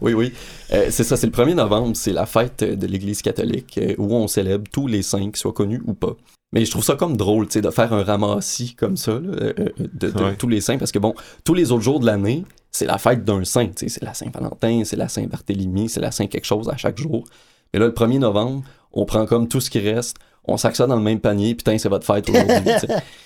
Oui, 0.00 0.12
oui. 0.14 0.32
Euh, 0.72 0.88
c'est 0.90 1.04
ça, 1.04 1.16
c'est 1.16 1.26
le 1.26 1.32
1er 1.32 1.54
novembre, 1.54 1.96
c'est 1.96 2.12
la 2.12 2.26
fête 2.26 2.62
de 2.62 2.86
l'Église 2.86 3.22
catholique 3.22 3.78
euh, 3.78 3.94
où 3.98 4.12
on 4.14 4.28
célèbre 4.28 4.64
tous 4.72 4.86
les 4.86 5.02
saints, 5.02 5.26
qu'ils 5.30 5.36
soient 5.36 5.52
connus 5.52 5.80
ou 5.86 5.94
pas. 5.94 6.14
Mais 6.52 6.64
je 6.66 6.70
trouve 6.70 6.84
ça 6.84 6.94
comme 6.96 7.16
drôle, 7.16 7.46
tu 7.46 7.54
sais, 7.54 7.60
de 7.62 7.70
faire 7.70 7.92
un 7.94 8.02
ramassis 8.04 8.74
comme 8.74 8.98
ça, 8.98 9.12
là, 9.12 9.20
euh, 9.20 9.52
de, 9.78 10.10
de 10.10 10.22
Ouais. 10.22 10.36
tous 10.36 10.48
les 10.48 10.60
saints, 10.60 10.76
parce 10.76 10.92
que 10.92 10.98
bon, 10.98 11.14
tous 11.44 11.54
les 11.54 11.72
autres 11.72 11.82
jours 11.82 12.00
de 12.00 12.04
l'année, 12.06 12.44
c'est 12.70 12.84
la 12.84 12.98
fête 12.98 13.24
d'un 13.24 13.44
saint, 13.44 13.66
tu 13.68 13.72
sais, 13.76 13.88
c'est 13.88 14.04
la 14.04 14.12
Saint-Valentin, 14.12 14.82
c'est 14.84 14.96
la 14.96 15.08
Saint-Barthélemy, 15.08 15.88
c'est 15.88 16.00
la 16.00 16.10
Saint 16.10 16.26
quelque 16.26 16.44
chose 16.46 16.68
à 16.68 16.76
chaque 16.76 16.98
jour. 16.98 17.24
Mais 17.72 17.80
là, 17.80 17.86
le 17.86 17.92
1er 17.92 18.18
novembre, 18.18 18.62
on 18.92 19.06
prend 19.06 19.24
comme 19.24 19.48
tout 19.48 19.60
ce 19.60 19.70
qui 19.70 19.78
reste, 19.80 20.16
on 20.44 20.58
sac 20.58 20.76
ça 20.76 20.86
dans 20.86 20.96
le 20.96 21.02
même 21.02 21.20
panier, 21.20 21.54
putain, 21.54 21.78
c'est 21.78 21.88
votre 21.88 22.04
fête 22.06 22.28
aujourd'hui. 22.28 22.72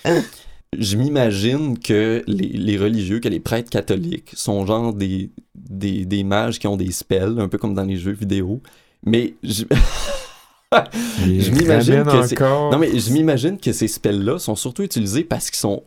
Je 0.77 0.97
m'imagine 0.97 1.79
que 1.79 2.23
les, 2.27 2.49
les 2.49 2.77
religieux, 2.77 3.19
que 3.19 3.29
les 3.29 3.39
prêtres 3.39 3.69
catholiques 3.69 4.31
sont 4.33 4.65
genre 4.65 4.93
des, 4.93 5.29
des, 5.55 6.05
des 6.05 6.23
mages 6.23 6.59
qui 6.59 6.67
ont 6.67 6.77
des 6.77 6.91
spells, 6.91 7.39
un 7.39 7.47
peu 7.47 7.57
comme 7.57 7.73
dans 7.73 7.85
les 7.85 7.97
jeux 7.97 8.11
vidéo. 8.11 8.61
Mais 9.05 9.35
je, 9.43 9.63
m'imagine 11.51 12.03
que 12.03 12.33
encore. 12.33 12.71
non, 12.71 12.77
mais 12.79 12.97
je 12.99 13.13
m'imagine 13.13 13.57
que 13.57 13.71
ces 13.71 13.87
spells-là 13.87 14.39
sont 14.39 14.55
surtout 14.55 14.83
utilisés 14.83 15.23
parce 15.23 15.49
qu'ils 15.49 15.59
sont, 15.59 15.83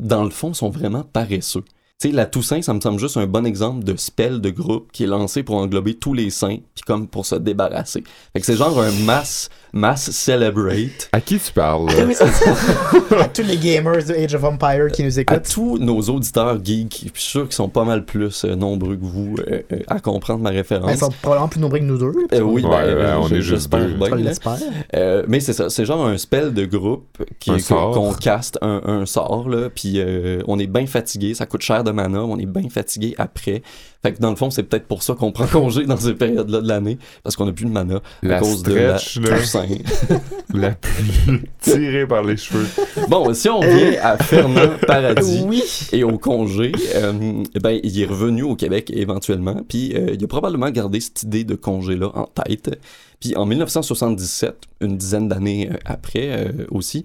dans 0.00 0.24
le 0.24 0.30
fond, 0.30 0.52
sont 0.54 0.70
vraiment 0.70 1.04
paresseux. 1.04 1.64
Tu 1.98 2.08
sais, 2.08 2.14
la 2.14 2.26
Toussaint, 2.26 2.60
ça 2.60 2.74
me 2.74 2.80
semble 2.80 2.98
juste 2.98 3.16
un 3.16 3.26
bon 3.26 3.46
exemple 3.46 3.82
de 3.82 3.96
spell 3.96 4.42
de 4.42 4.50
groupe 4.50 4.92
qui 4.92 5.04
est 5.04 5.06
lancé 5.06 5.42
pour 5.42 5.56
englober 5.56 5.94
tous 5.94 6.12
les 6.12 6.28
saints, 6.28 6.58
puis 6.74 6.82
comme 6.86 7.08
pour 7.08 7.24
se 7.24 7.36
débarrasser. 7.36 8.04
Fait 8.34 8.40
que 8.40 8.44
c'est 8.44 8.56
genre 8.56 8.78
un 8.78 8.90
mass, 9.04 9.48
mass 9.76 10.10
celebrate 10.10 11.08
À 11.12 11.20
qui 11.20 11.38
tu 11.38 11.52
parles? 11.52 11.86
Ah 11.90 12.04
là? 12.04 13.20
À 13.20 13.28
tous 13.28 13.42
les 13.42 13.56
gamers 13.56 14.04
de 14.04 14.12
Age 14.14 14.34
of 14.34 14.44
Empire 14.44 14.88
qui 14.92 15.02
nous 15.04 15.18
à 15.18 15.22
écoutent. 15.22 15.48
tous 15.52 15.78
nos 15.78 16.00
auditeurs 16.00 16.58
geeks. 16.64 17.10
Je 17.14 17.20
suis 17.20 17.30
sûr 17.30 17.42
qu'ils 17.44 17.54
sont 17.54 17.68
pas 17.68 17.84
mal 17.84 18.04
plus 18.04 18.44
euh, 18.44 18.54
nombreux 18.54 18.96
que 18.96 19.04
vous 19.04 19.36
euh, 19.46 19.62
euh, 19.72 19.78
à 19.86 20.00
comprendre 20.00 20.40
ma 20.42 20.50
référence. 20.50 20.86
Ben, 20.86 20.92
Ils 20.94 20.98
sont 20.98 21.12
probablement 21.22 21.48
plus 21.48 21.60
nombreux 21.60 21.78
que 21.78 21.84
nous 21.84 21.98
deux. 21.98 22.12
Euh, 22.32 22.40
oui, 22.40 22.62
Ouais, 22.62 22.70
ben, 22.70 22.70
ouais, 22.70 23.02
euh, 23.02 23.18
on 23.18 23.28
est 23.28 23.40
juste 23.42 23.70
deux. 23.70 23.78
bien, 23.94 23.96
On 24.00 24.14
là. 24.14 24.16
l'espère. 24.16 24.58
Euh, 24.94 25.22
mais 25.28 25.40
c'est 25.40 25.52
ça, 25.52 25.68
c'est 25.70 25.84
genre 25.84 26.06
un 26.06 26.18
spell 26.18 26.52
de 26.54 26.64
groupe 26.64 27.22
qu'on 27.68 28.12
caste 28.14 28.58
un, 28.62 28.80
un 28.86 29.06
sort 29.06 29.48
là, 29.48 29.68
puis 29.74 29.94
euh, 29.96 30.42
on 30.48 30.58
est 30.58 30.66
bien 30.66 30.86
fatigué, 30.86 31.34
ça 31.34 31.46
coûte 31.46 31.62
cher 31.62 31.84
de 31.84 31.90
mana, 31.90 32.20
on 32.22 32.38
est 32.38 32.46
bien 32.46 32.68
fatigué 32.70 33.14
après. 33.18 33.62
Fait 34.06 34.12
que 34.12 34.20
dans 34.20 34.30
le 34.30 34.36
fond, 34.36 34.50
c'est 34.50 34.62
peut-être 34.62 34.86
pour 34.86 35.02
ça 35.02 35.14
qu'on 35.14 35.32
prend 35.32 35.46
congé 35.46 35.84
dans 35.84 35.96
ces 35.96 36.14
périodes-là 36.14 36.60
de 36.60 36.68
l'année 36.68 36.98
parce 37.22 37.34
qu'on 37.34 37.48
a 37.48 37.52
plus 37.52 37.64
de 37.64 37.70
mana 37.70 38.00
à 38.22 38.38
cause 38.38 38.62
de 38.62 38.74
la 38.74 38.98
Toussaint. 38.98 39.66
la 40.54 40.70
plus 40.70 41.42
tirée 41.60 42.06
par 42.06 42.22
les 42.22 42.36
cheveux. 42.36 42.66
bon, 43.08 43.34
si 43.34 43.48
on 43.48 43.60
vient 43.60 43.94
à 44.02 44.16
Fernand 44.16 44.76
Paradis 44.86 45.42
Oui. 45.46 45.62
et 45.92 46.04
au 46.04 46.18
congé, 46.18 46.72
euh, 46.94 47.42
ben 47.60 47.80
il 47.82 48.00
est 48.00 48.06
revenu 48.06 48.42
au 48.42 48.54
Québec 48.54 48.92
éventuellement, 48.94 49.60
puis 49.68 49.92
euh, 49.94 50.14
il 50.14 50.22
a 50.22 50.28
probablement 50.28 50.70
gardé 50.70 51.00
cette 51.00 51.24
idée 51.24 51.44
de 51.44 51.56
congé-là 51.56 52.10
en 52.14 52.26
tête. 52.26 52.78
Puis 53.20 53.34
en 53.36 53.46
1977, 53.46 54.54
une 54.82 54.96
dizaine 54.96 55.28
d'années 55.28 55.70
euh, 55.72 55.76
après 55.84 56.28
euh, 56.30 56.66
aussi, 56.70 57.04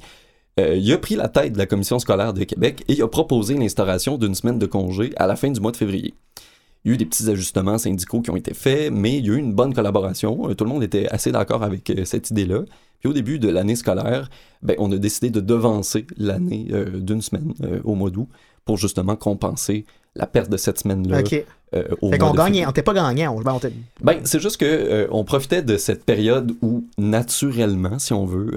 euh, 0.60 0.75
il 0.75 0.91
a 0.91 0.98
pris 0.98 1.15
la 1.15 1.29
tête 1.29 1.53
de 1.53 1.58
la 1.58 1.65
commission 1.65 2.00
scolaire 2.00 2.34
de 2.34 2.43
Québec 2.43 2.84
et 2.88 2.93
il 2.93 3.01
a 3.01 3.08
proposé 3.08 3.55
l'instauration 3.55 4.17
d'une 4.17 4.36
semaine 4.36 4.60
de 4.60 4.65
congé 4.65 5.12
à 5.15 5.27
la 5.27 5.36
fin 5.36 5.50
du 5.50 5.60
mois 5.60 5.72
de 5.72 5.77
février. 5.77 6.13
Il 6.83 6.89
y 6.89 6.91
a 6.91 6.95
eu 6.95 6.97
des 6.97 7.05
petits 7.05 7.29
ajustements 7.29 7.77
syndicaux 7.77 8.21
qui 8.21 8.31
ont 8.31 8.35
été 8.38 8.53
faits, 8.53 8.91
mais 8.91 9.17
il 9.17 9.25
y 9.25 9.29
a 9.29 9.33
eu 9.33 9.38
une 9.38 9.53
bonne 9.53 9.73
collaboration. 9.73 10.50
Euh, 10.50 10.55
Tout 10.55 10.63
le 10.63 10.69
monde 10.71 10.83
était 10.83 11.07
assez 11.09 11.31
d'accord 11.31 11.61
avec 11.63 11.89
euh, 11.91 12.05
cette 12.05 12.31
idée-là. 12.31 12.61
Puis 13.00 13.09
au 13.09 13.13
début 13.13 13.39
de 13.39 13.50
l'année 13.50 13.75
scolaire, 13.75 14.29
ben, 14.61 14.75
on 14.79 14.91
a 14.91 14.97
décidé 14.97 15.29
de 15.29 15.39
devancer 15.41 16.05
l'année 16.17 16.67
euh, 16.71 17.00
d'une 17.00 17.21
semaine 17.21 17.53
euh, 17.63 17.79
au 17.83 17.95
mois 17.95 18.09
d'août 18.11 18.27
pour 18.65 18.77
justement 18.77 19.15
compenser 19.15 19.85
la 20.15 20.27
perte 20.27 20.50
de 20.51 20.57
cette 20.57 20.79
semaine-là 20.79 21.19
Ok. 21.21 21.43
euh, 21.73 21.83
au 22.01 22.11
Fait 22.11 22.17
qu'on 22.17 22.33
gagnait. 22.33 22.63
On 22.65 22.67
n'était 22.69 22.83
pas 22.83 22.93
gagnant. 22.93 23.35
On, 23.35 23.59
ben, 24.03 24.19
c'est 24.23 24.39
juste 24.41 24.57
que 24.57 25.07
on 25.11 25.23
profitait 25.23 25.61
de 25.63 25.77
cette 25.77 26.03
période 26.03 26.51
où, 26.61 26.85
naturellement, 26.97 27.97
si 28.00 28.13
on 28.13 28.25
veut, 28.25 28.51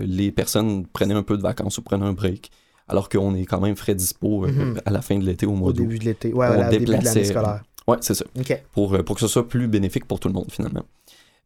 les 0.00 0.30
personnes 0.30 0.86
prenaient 0.86 1.14
un 1.14 1.22
peu 1.22 1.36
de 1.36 1.42
vacances 1.42 1.78
ou 1.78 1.82
prenaient 1.82 2.06
un 2.06 2.12
break, 2.12 2.50
alors 2.88 3.08
qu'on 3.08 3.34
est 3.34 3.44
quand 3.44 3.60
même 3.60 3.76
frais 3.76 3.94
dispo 3.94 4.44
euh, 4.44 4.48
Mhm. 4.52 4.80
à 4.84 4.90
la 4.90 5.00
fin 5.02 5.18
de 5.18 5.24
l'été 5.24 5.46
au 5.46 5.52
mois 5.54 5.68
au 5.68 5.72
d'août. 5.72 5.82
début 5.82 5.98
de 5.98 6.04
l'été. 6.04 6.32
Ouais, 6.32 6.46
On 6.48 6.66
au 6.66 6.70
début 6.70 6.86
de 6.86 6.92
l'année 6.92 7.24
scolaire. 7.24 7.62
Ouais, 7.90 7.98
c'est 8.00 8.14
ça. 8.14 8.24
Pour, 8.72 8.94
euh, 8.94 9.02
pour 9.02 9.16
que 9.16 9.20
ce 9.20 9.28
soit 9.28 9.48
plus 9.48 9.66
bénéfique 9.68 10.04
pour 10.06 10.20
tout 10.20 10.28
le 10.28 10.34
monde, 10.34 10.46
finalement. 10.50 10.84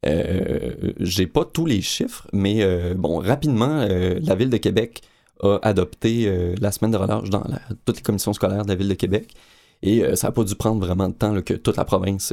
Euh, 0.06 0.92
J'ai 1.00 1.26
pas 1.26 1.44
tous 1.44 1.64
les 1.66 1.80
chiffres, 1.80 2.26
mais 2.32 2.62
euh, 2.62 2.94
bon, 2.94 3.18
rapidement, 3.18 3.80
euh, 3.88 4.18
la 4.22 4.34
ville 4.34 4.50
de 4.50 4.58
Québec 4.58 5.00
a 5.42 5.58
adopté 5.62 6.30
la 6.60 6.70
semaine 6.70 6.92
de 6.92 6.96
relâche 6.96 7.28
dans 7.28 7.42
la- 7.48 7.60
toutes 7.84 7.96
les 7.96 8.02
commissions 8.02 8.32
scolaires 8.32 8.62
de 8.64 8.68
la 8.68 8.74
ville 8.76 8.88
de 8.88 8.94
Québec. 8.94 9.34
Et 9.82 10.02
ça 10.16 10.28
n'a 10.28 10.32
pas 10.32 10.44
dû 10.44 10.54
prendre 10.54 10.84
vraiment 10.84 11.08
de 11.08 11.14
temps 11.14 11.32
là, 11.34 11.42
que 11.42 11.54
toute 11.54 11.76
la 11.76 11.84
province 11.84 12.32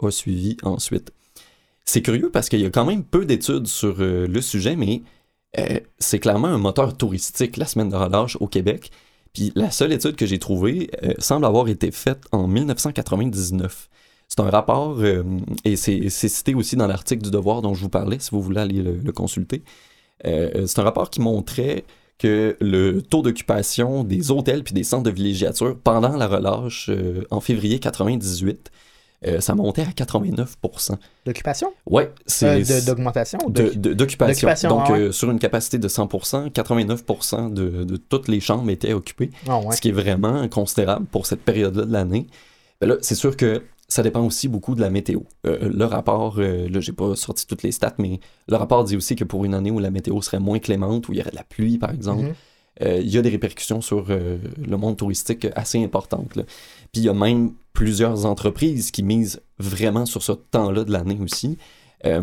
a 0.00 0.10
suivi 0.10 0.56
ensuite. 0.62 1.12
C'est 1.84 2.02
curieux 2.02 2.30
parce 2.30 2.48
qu'il 2.48 2.60
y 2.60 2.64
a 2.64 2.70
quand 2.70 2.86
même 2.86 3.04
peu 3.04 3.24
d'études 3.26 3.66
sur 3.66 3.96
le 3.98 4.40
sujet, 4.40 4.74
mais 4.76 5.02
c'est 5.98 6.18
clairement 6.18 6.48
un 6.48 6.58
moteur 6.58 6.96
touristique, 6.96 7.58
la 7.58 7.66
semaine 7.66 7.90
de 7.90 7.96
relâche 7.96 8.36
au 8.40 8.48
Québec. 8.48 8.90
Puis 9.32 9.52
la 9.54 9.70
seule 9.70 9.92
étude 9.92 10.16
que 10.16 10.26
j'ai 10.26 10.38
trouvée 10.38 10.90
euh, 11.02 11.14
semble 11.18 11.46
avoir 11.46 11.68
été 11.68 11.90
faite 11.90 12.24
en 12.32 12.46
1999. 12.46 13.88
C'est 14.28 14.40
un 14.40 14.50
rapport, 14.50 14.98
euh, 15.00 15.22
et 15.64 15.76
c'est 15.76 16.08
cité 16.08 16.54
aussi 16.54 16.76
dans 16.76 16.86
l'article 16.86 17.22
du 17.22 17.30
Devoir 17.30 17.60
dont 17.60 17.74
je 17.74 17.82
vous 17.82 17.90
parlais, 17.90 18.18
si 18.18 18.30
vous 18.30 18.40
voulez 18.40 18.60
aller 18.60 18.82
le, 18.82 19.12
consulter. 19.12 19.62
Euh, 20.24 20.66
c'est 20.66 20.78
un 20.78 20.84
rapport 20.84 21.10
qui 21.10 21.20
montrait 21.20 21.84
que 22.18 22.56
le 22.60 23.02
taux 23.02 23.22
d'occupation 23.22 24.04
des 24.04 24.30
hôtels 24.30 24.62
puis 24.62 24.74
des 24.74 24.84
centres 24.84 25.02
de 25.02 25.10
villégiature 25.10 25.76
pendant 25.82 26.16
la 26.16 26.28
relâche 26.28 26.90
en 27.30 27.40
février 27.40 27.78
98, 27.78 28.70
euh, 29.26 29.40
ça 29.40 29.54
montait 29.54 29.82
à 29.82 29.86
89%. 29.90 30.96
D'occupation? 31.26 31.72
C'est 32.26 32.70
Euh, 32.70 32.80
D'augmentation 32.86 33.38
d'occupation. 33.48 34.68
Donc, 34.68 34.82
ah 34.86 34.92
ouais. 34.92 34.98
euh, 35.00 35.12
sur 35.12 35.30
une 35.30 35.38
capacité 35.38 35.78
de 35.78 35.88
100%, 35.88 36.50
89% 36.50 37.52
de, 37.52 37.84
de 37.84 37.96
toutes 37.96 38.28
les 38.28 38.40
chambres 38.40 38.70
étaient 38.70 38.92
occupées, 38.92 39.30
Ah 39.48 39.58
ouais. 39.60 39.74
ce 39.76 39.80
qui 39.80 39.88
est 39.88 39.92
vraiment 39.92 40.48
considérable 40.48 41.06
pour 41.06 41.26
cette 41.26 41.42
période-là 41.42 41.84
de 41.84 41.92
l'année. 41.92 42.26
Ben 42.80 42.88
là, 42.88 42.96
c'est 43.00 43.14
sûr 43.14 43.36
que 43.36 43.62
ça 43.88 44.02
dépend 44.02 44.24
aussi 44.24 44.48
beaucoup 44.48 44.74
de 44.74 44.80
la 44.80 44.90
météo. 44.90 45.20
Euh, 45.46 45.70
le 45.72 45.84
rapport, 45.84 46.36
euh, 46.38 46.68
là, 46.68 46.80
j'ai 46.80 46.92
pas 46.92 47.14
sorti 47.14 47.46
toutes 47.46 47.62
les 47.62 47.72
stats, 47.72 47.94
mais 47.98 48.20
le 48.48 48.56
rapport 48.56 48.82
dit 48.84 48.96
aussi 48.96 49.14
que 49.16 49.24
pour 49.24 49.44
une 49.44 49.54
année 49.54 49.70
où 49.70 49.78
la 49.78 49.90
météo 49.90 50.20
serait 50.22 50.40
moins 50.40 50.58
clémente, 50.58 51.08
où 51.08 51.12
il 51.12 51.18
y 51.18 51.20
aurait 51.20 51.30
de 51.30 51.36
la 51.36 51.44
pluie, 51.44 51.78
par 51.78 51.90
exemple, 51.90 52.22
Mhm. 52.24 52.34
euh, 52.82 53.00
il 53.02 53.08
y 53.10 53.18
a 53.18 53.22
des 53.22 53.28
répercussions 53.28 53.80
sur 53.82 54.06
le 54.08 54.76
monde 54.76 54.96
touristique 54.96 55.46
assez 55.54 55.82
importantes. 55.84 56.34
là. 56.36 56.42
Puis 56.90 57.02
il 57.02 57.04
y 57.04 57.08
a 57.08 57.12
même 57.14 57.52
plusieurs 57.72 58.26
entreprises 58.26 58.90
qui 58.90 59.02
misent 59.02 59.40
vraiment 59.58 60.06
sur 60.06 60.22
ce 60.22 60.32
temps-là 60.32 60.84
de 60.84 60.92
l'année 60.92 61.18
aussi. 61.20 61.58
Euh, 62.04 62.22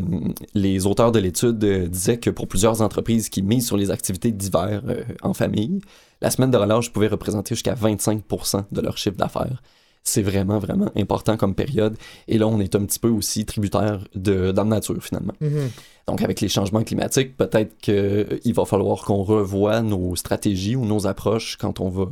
les 0.53 0.85
auteurs 0.85 1.11
de 1.11 1.19
l'étude 1.19 1.63
euh, 1.63 1.87
disaient 1.87 2.19
que 2.19 2.29
pour 2.29 2.47
plusieurs 2.47 2.81
entreprises 2.81 3.29
qui 3.29 3.41
misent 3.41 3.67
sur 3.67 3.77
les 3.77 3.91
activités 3.91 4.31
d'hiver 4.31 4.81
euh, 4.87 5.03
en 5.21 5.33
famille, 5.33 5.79
la 6.21 6.31
semaine 6.31 6.51
de 6.51 6.57
relâche 6.57 6.91
pouvait 6.91 7.07
représenter 7.07 7.55
jusqu'à 7.55 7.75
25% 7.75 8.65
de 8.71 8.81
leur 8.81 8.97
chiffre 8.97 9.15
d'affaires. 9.15 9.61
C'est 10.03 10.21
vraiment, 10.21 10.59
vraiment 10.59 10.89
important 10.95 11.37
comme 11.37 11.55
période. 11.55 11.95
Et 12.27 12.37
là, 12.37 12.47
on 12.47 12.59
est 12.59 12.75
un 12.75 12.83
petit 12.85 12.99
peu 12.99 13.09
aussi 13.09 13.45
tributaire 13.45 13.99
de, 14.15 14.51
la 14.55 14.63
nature, 14.63 15.01
finalement. 15.01 15.33
Mhm. 15.39 15.69
Donc, 16.07 16.21
avec 16.21 16.41
les 16.41 16.49
changements 16.49 16.83
climatiques, 16.83 17.37
peut-être 17.37 17.77
qu'il 17.77 18.53
va 18.53 18.65
falloir 18.65 19.03
qu'on 19.03 19.23
revoie 19.23 19.81
nos 19.81 20.15
stratégies 20.15 20.75
ou 20.75 20.85
nos 20.85 21.05
approches 21.05 21.57
quand 21.57 21.79
on 21.79 21.89
va 21.89 22.07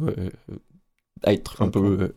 être 1.25 1.61
un 1.61 1.69
peu. 1.69 2.13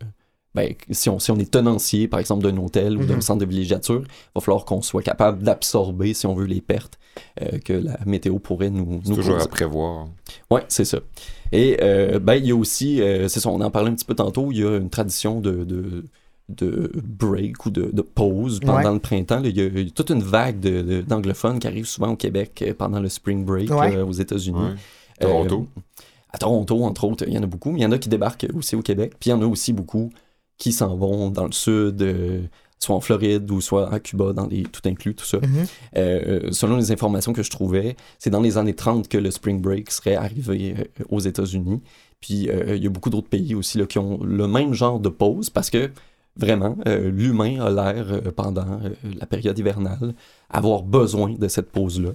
Ben, 0.54 0.74
si, 0.90 1.08
on, 1.08 1.18
si 1.18 1.30
on 1.30 1.38
est 1.38 1.50
tenancier, 1.50 2.08
par 2.08 2.18
exemple, 2.20 2.42
d'un 2.42 2.56
hôtel 2.56 2.96
ou 2.96 3.04
d'un 3.04 3.14
Mhm. 3.16 3.20
centre 3.20 3.38
de 3.40 3.44
villégiature, 3.46 4.02
il 4.04 4.30
va 4.34 4.40
falloir 4.40 4.64
qu'on 4.64 4.82
soit 4.82 5.02
capable 5.02 5.42
d'absorber, 5.42 6.12
si 6.14 6.26
on 6.26 6.34
veut, 6.34 6.46
les 6.46 6.60
pertes 6.60 6.98
euh, 7.42 7.58
que 7.58 7.72
la 7.72 7.98
météo 8.06 8.38
pourrait 8.38 8.70
nous, 8.70 9.00
C'est 9.04 9.10
nous 9.10 9.16
toujours 9.16 9.40
à 9.40 9.46
prévoir. 9.46 10.08
Ouais, 10.50 10.64
c'est 10.68 10.84
ça. 10.84 10.98
Et 11.52 11.78
euh, 11.82 12.18
ben, 12.18 12.34
il 12.34 12.46
y 12.46 12.50
a 12.52 12.56
aussi, 12.56 13.00
euh, 13.00 13.28
c'est 13.28 13.40
ça, 13.40 13.48
on 13.48 13.60
en 13.60 13.70
parlait 13.70 13.90
un 13.90 13.94
petit 13.94 14.04
peu 14.04 14.14
tantôt, 14.14 14.50
il 14.52 14.58
y 14.58 14.64
a 14.64 14.76
une 14.76 14.90
tradition 14.90 15.40
de, 15.40 15.64
de, 15.64 16.04
de 16.48 16.90
break 17.04 17.66
ou 17.66 17.70
de, 17.70 17.90
de 17.92 18.02
pause 18.02 18.58
pendant 18.60 18.78
Ouais. 18.88 18.92
le 18.94 18.98
printemps. 18.98 19.40
là. 19.40 19.48
Il 19.48 19.56
y, 19.56 19.60
a, 19.60 19.66
il 19.66 19.84
y 19.84 19.88
a 19.88 19.90
toute 19.92 20.10
une 20.10 20.22
vague 20.22 20.58
de- 20.58 20.82
de- 20.82 21.00
d'anglophones 21.02 21.60
qui 21.60 21.66
arrivent 21.68 21.86
souvent 21.86 22.08
au 22.10 22.16
Québec 22.16 22.64
pendant 22.76 22.98
le 23.00 23.08
spring 23.08 23.44
break 23.44 23.70
Ouais. 23.70 23.94
euh, 23.96 24.04
aux 24.04 24.12
États-Unis. 24.12 24.58
Ouais. 24.58 24.74
Toronto. 25.20 25.66
Euh, 25.76 25.80
à 26.32 26.38
Toronto, 26.38 26.84
entre 26.84 27.04
autres, 27.04 27.24
il 27.26 27.34
y 27.34 27.38
en 27.38 27.42
a 27.42 27.46
beaucoup. 27.46 27.70
Mais 27.72 27.80
il 27.80 27.82
y 27.82 27.86
en 27.86 27.92
a 27.92 27.98
qui 27.98 28.08
débarquent 28.08 28.46
aussi 28.54 28.74
au 28.76 28.82
Québec. 28.82 29.14
Puis 29.20 29.30
il 29.30 29.32
y 29.32 29.36
en 29.36 29.42
a 29.42 29.46
aussi 29.46 29.72
beaucoup 29.72 30.10
qui 30.60 30.72
s'en 30.72 30.94
vont 30.94 31.30
dans 31.30 31.46
le 31.46 31.52
sud, 31.52 32.02
euh, 32.02 32.42
soit 32.78 32.94
en 32.94 33.00
Floride 33.00 33.50
ou 33.50 33.60
soit 33.60 33.92
à 33.92 33.98
Cuba, 33.98 34.32
dans 34.32 34.46
les 34.46 34.62
tout 34.62 34.82
inclus, 34.84 35.14
tout 35.14 35.24
ça. 35.24 35.38
Mhm. 35.38 35.66
Euh, 35.96 36.52
selon 36.52 36.76
les 36.76 36.92
informations 36.92 37.32
que 37.32 37.42
je 37.42 37.50
trouvais, 37.50 37.96
c'est 38.18 38.30
dans 38.30 38.42
les 38.42 38.58
années 38.58 38.74
30 38.74 39.08
que 39.08 39.18
le 39.18 39.30
spring 39.30 39.60
break 39.60 39.90
serait 39.90 40.16
arrivé 40.16 40.74
euh, 40.78 41.04
aux 41.08 41.20
États-Unis. 41.20 41.80
Puis 42.20 42.48
il 42.50 42.84
y 42.84 42.86
a 42.86 42.90
beaucoup 42.90 43.08
d'autres 43.08 43.30
pays 43.30 43.54
aussi 43.54 43.78
là, 43.78 43.86
qui 43.86 43.98
ont 43.98 44.22
le 44.22 44.46
même 44.46 44.74
genre 44.74 45.00
de 45.00 45.08
pause 45.08 45.48
parce 45.48 45.70
que 45.70 45.90
vraiment, 46.36 46.76
euh, 46.86 47.10
l'humain 47.10 47.60
a 47.60 47.70
l'air, 47.70 48.06
euh, 48.10 48.30
pendant 48.34 48.80
euh, 48.82 48.90
la 49.18 49.26
période 49.26 49.58
hivernale, 49.58 50.14
avoir 50.48 50.82
besoin 50.82 51.34
de 51.34 51.48
cette 51.48 51.70
pause-là. 51.70 52.10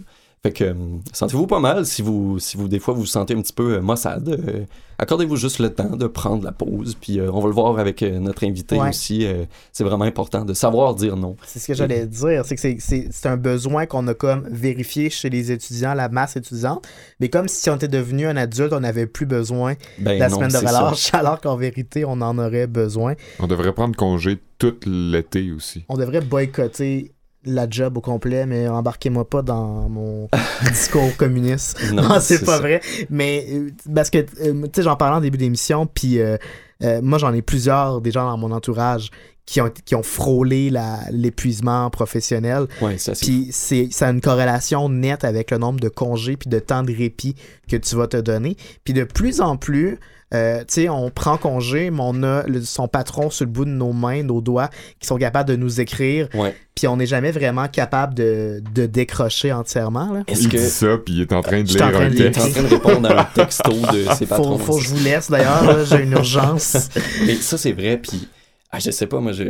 Fait 0.45 0.51
que, 0.51 0.63
euh, 0.63 0.73
sentez-vous 1.11 1.47
pas 1.47 1.59
mal 1.59 1.87
si 1.87 2.03
vous, 2.03 2.37
si 2.37 2.55
vous, 2.55 2.67
des 2.67 2.77
fois, 2.77 2.93
vous 2.93 2.99
vous 3.01 3.05
sentez 3.07 3.33
un 3.33 3.41
petit 3.41 3.51
peu 3.51 3.77
euh, 3.77 3.81
maussade. 3.81 4.29
euh, 4.29 4.63
accordez-vous 4.99 5.37
juste 5.37 5.57
le 5.57 5.73
temps 5.73 5.95
de 5.95 6.05
prendre 6.05 6.43
la 6.43 6.51
pause. 6.51 6.95
Puis 7.01 7.19
euh, 7.19 7.31
on 7.33 7.39
va 7.41 7.47
le 7.47 7.53
voir 7.55 7.79
avec 7.79 8.03
euh, 8.03 8.19
notre 8.19 8.45
invité 8.45 8.79
Ouais. 8.79 8.89
aussi. 8.89 9.25
euh, 9.25 9.45
c'est 9.73 9.83
vraiment 9.83 10.05
important 10.05 10.45
de 10.45 10.53
savoir 10.53 10.93
dire 10.93 11.17
non. 11.17 11.35
C'est 11.47 11.57
ce 11.57 11.65
que 11.67 11.73
j'allais 11.73 12.05
dire, 12.05 12.45
c'est 12.45 12.53
que 12.53 12.61
c'est- 12.61 12.77
c'est 12.79 13.07
c'est 13.11 13.27
un 13.27 13.37
besoin 13.37 13.87
qu'on 13.87 14.07
a 14.07 14.13
comme 14.13 14.47
vérifié 14.51 15.09
chez 15.09 15.31
les 15.31 15.51
étudiants, 15.51 15.95
la 15.95 16.09
masse 16.09 16.35
étudiante, 16.35 16.87
mais 17.19 17.29
comme 17.29 17.47
si 17.47 17.67
on 17.71 17.75
était 17.77 17.87
devenu 17.87 18.27
un 18.27 18.37
adulte, 18.37 18.71
on 18.73 18.81
n'avait 18.81 19.07
plus 19.07 19.25
besoin 19.25 19.73
Ben 19.97 20.13
de 20.13 20.19
la 20.19 20.29
non, 20.29 20.35
semaine 20.35 20.51
de 20.51 20.57
relâche, 20.57 21.09
alors 21.13 21.41
qu'en 21.41 21.55
vérité, 21.55 22.05
on 22.05 22.21
en 22.21 22.37
aurait 22.37 22.67
besoin. 22.67 23.15
On 23.39 23.47
devrait 23.47 23.73
prendre 23.73 23.95
congé 23.95 24.37
tout 24.59 24.75
l'été 24.85 25.51
aussi. 25.51 25.85
On 25.89 25.97
devrait 25.97 26.21
boycotter 26.21 27.11
la 27.45 27.67
job 27.69 27.97
au 27.97 28.01
complet, 28.01 28.45
mais 28.45 28.67
embarquez-moi 28.67 29.29
pas 29.29 29.41
dans 29.41 29.89
mon 29.89 30.27
discours 30.69 31.15
communiste. 31.17 31.77
Non, 31.93 32.03
Non, 32.09 32.19
c'est 32.19 32.43
pas 32.45 32.53
ça. 32.55 32.59
vrai. 32.59 32.81
Mais 33.09 33.45
euh, 33.51 33.69
parce 33.93 34.09
que, 34.09 34.19
euh, 34.19 34.63
tu 34.63 34.69
sais, 34.75 34.83
j'en 34.83 34.95
parlais 34.95 35.17
en 35.17 35.21
début 35.21 35.37
d'émission, 35.37 35.85
puis 35.87 36.19
euh, 36.19 36.37
euh, 36.83 37.01
moi, 37.01 37.17
j'en 37.19 37.33
ai 37.33 37.41
plusieurs 37.41 38.01
des 38.01 38.11
gens 38.11 38.29
dans 38.29 38.37
mon 38.37 38.51
entourage 38.51 39.09
qui 39.45 39.61
ont, 39.61 39.71
qui 39.85 39.93
ont 39.93 40.01
frôlé 40.03 40.71
l'épuisement 41.11 41.89
professionnel. 41.91 42.65
Ouais, 42.81 42.97
c'est 42.97 43.11
assez 43.11 43.25
Puis 43.25 43.47
c'est 43.51 43.89
ça 43.91 44.07
a 44.07 44.11
une 44.11 44.21
corrélation 44.21 44.89
nette 44.89 45.23
avec 45.23 45.51
le 45.51 45.57
nombre 45.59 45.79
de 45.79 45.87
congés 45.89 46.35
puis 46.35 46.49
de 46.49 46.57
temps 46.59 46.81
de 46.81 46.91
répit 46.91 47.35
que 47.69 47.77
tu 47.77 47.95
vas 47.95 48.07
te 48.07 48.17
donner. 48.17 48.57
Puis 48.83 48.93
de 48.95 49.03
plus 49.03 49.41
en 49.41 49.55
plus, 49.55 49.99
euh, 50.35 50.59
tu 50.59 50.65
sais, 50.81 50.89
on 50.89 51.09
prend 51.09 51.37
congé, 51.37 51.89
mais 51.91 52.01
on 52.01 52.21
a 52.23 52.43
le- 52.43 52.61
son 52.61 52.87
patron 52.87 53.29
sur 53.29 53.45
le 53.45 53.51
bout 53.51 53.65
de 53.65 53.69
nos 53.71 53.93
mains, 53.93 54.23
nos 54.23 54.41
doigts, 54.41 54.69
qui 54.99 55.07
sont 55.07 55.17
capables 55.17 55.49
de 55.49 55.55
nous 55.55 55.79
écrire. 55.81 56.27
Ouais. 56.33 56.55
Puis 56.75 56.87
on 56.87 56.97
n'est 56.97 57.05
jamais 57.05 57.31
vraiment 57.31 57.67
capable 57.67 58.13
de, 58.13 58.61
de 58.73 58.85
décrocher 58.85 59.51
entièrement. 59.53 60.11
Là. 60.13 60.23
Est-ce 60.27 60.41
il 60.43 60.49
que 60.49 60.57
dit 60.57 60.63
ça, 60.69 60.97
puis 60.97 61.13
il 61.15 61.21
est 61.21 61.33
en 61.33 61.41
train 61.41 61.63
de 61.63 61.67
lire 61.67 61.83
un 61.85 62.09
de 62.09 62.13
il 62.15 62.21
est 62.21 62.27
en 62.27 62.31
texte. 62.41 62.51
train 62.53 62.63
de 62.63 62.67
répondre 62.67 63.09
à 63.11 63.21
un 63.21 63.23
texto 63.33 63.71
de 63.71 64.05
ses 64.15 64.25
patrons? 64.25 64.57
Faut, 64.57 64.73
faut 64.73 64.77
que 64.79 64.83
je 64.83 64.89
vous 64.89 65.03
laisse 65.03 65.31
d'ailleurs, 65.31 65.63
là, 65.63 65.83
j'ai 65.85 66.03
une 66.03 66.11
urgence. 66.11 66.89
Et 67.27 67.35
ça, 67.35 67.57
c'est 67.57 67.71
vrai, 67.71 67.97
puis 67.97 68.27
ah, 68.71 68.79
je 68.79 68.91
sais 68.91 69.07
pas, 69.07 69.19
moi, 69.21 69.31
je, 69.31 69.43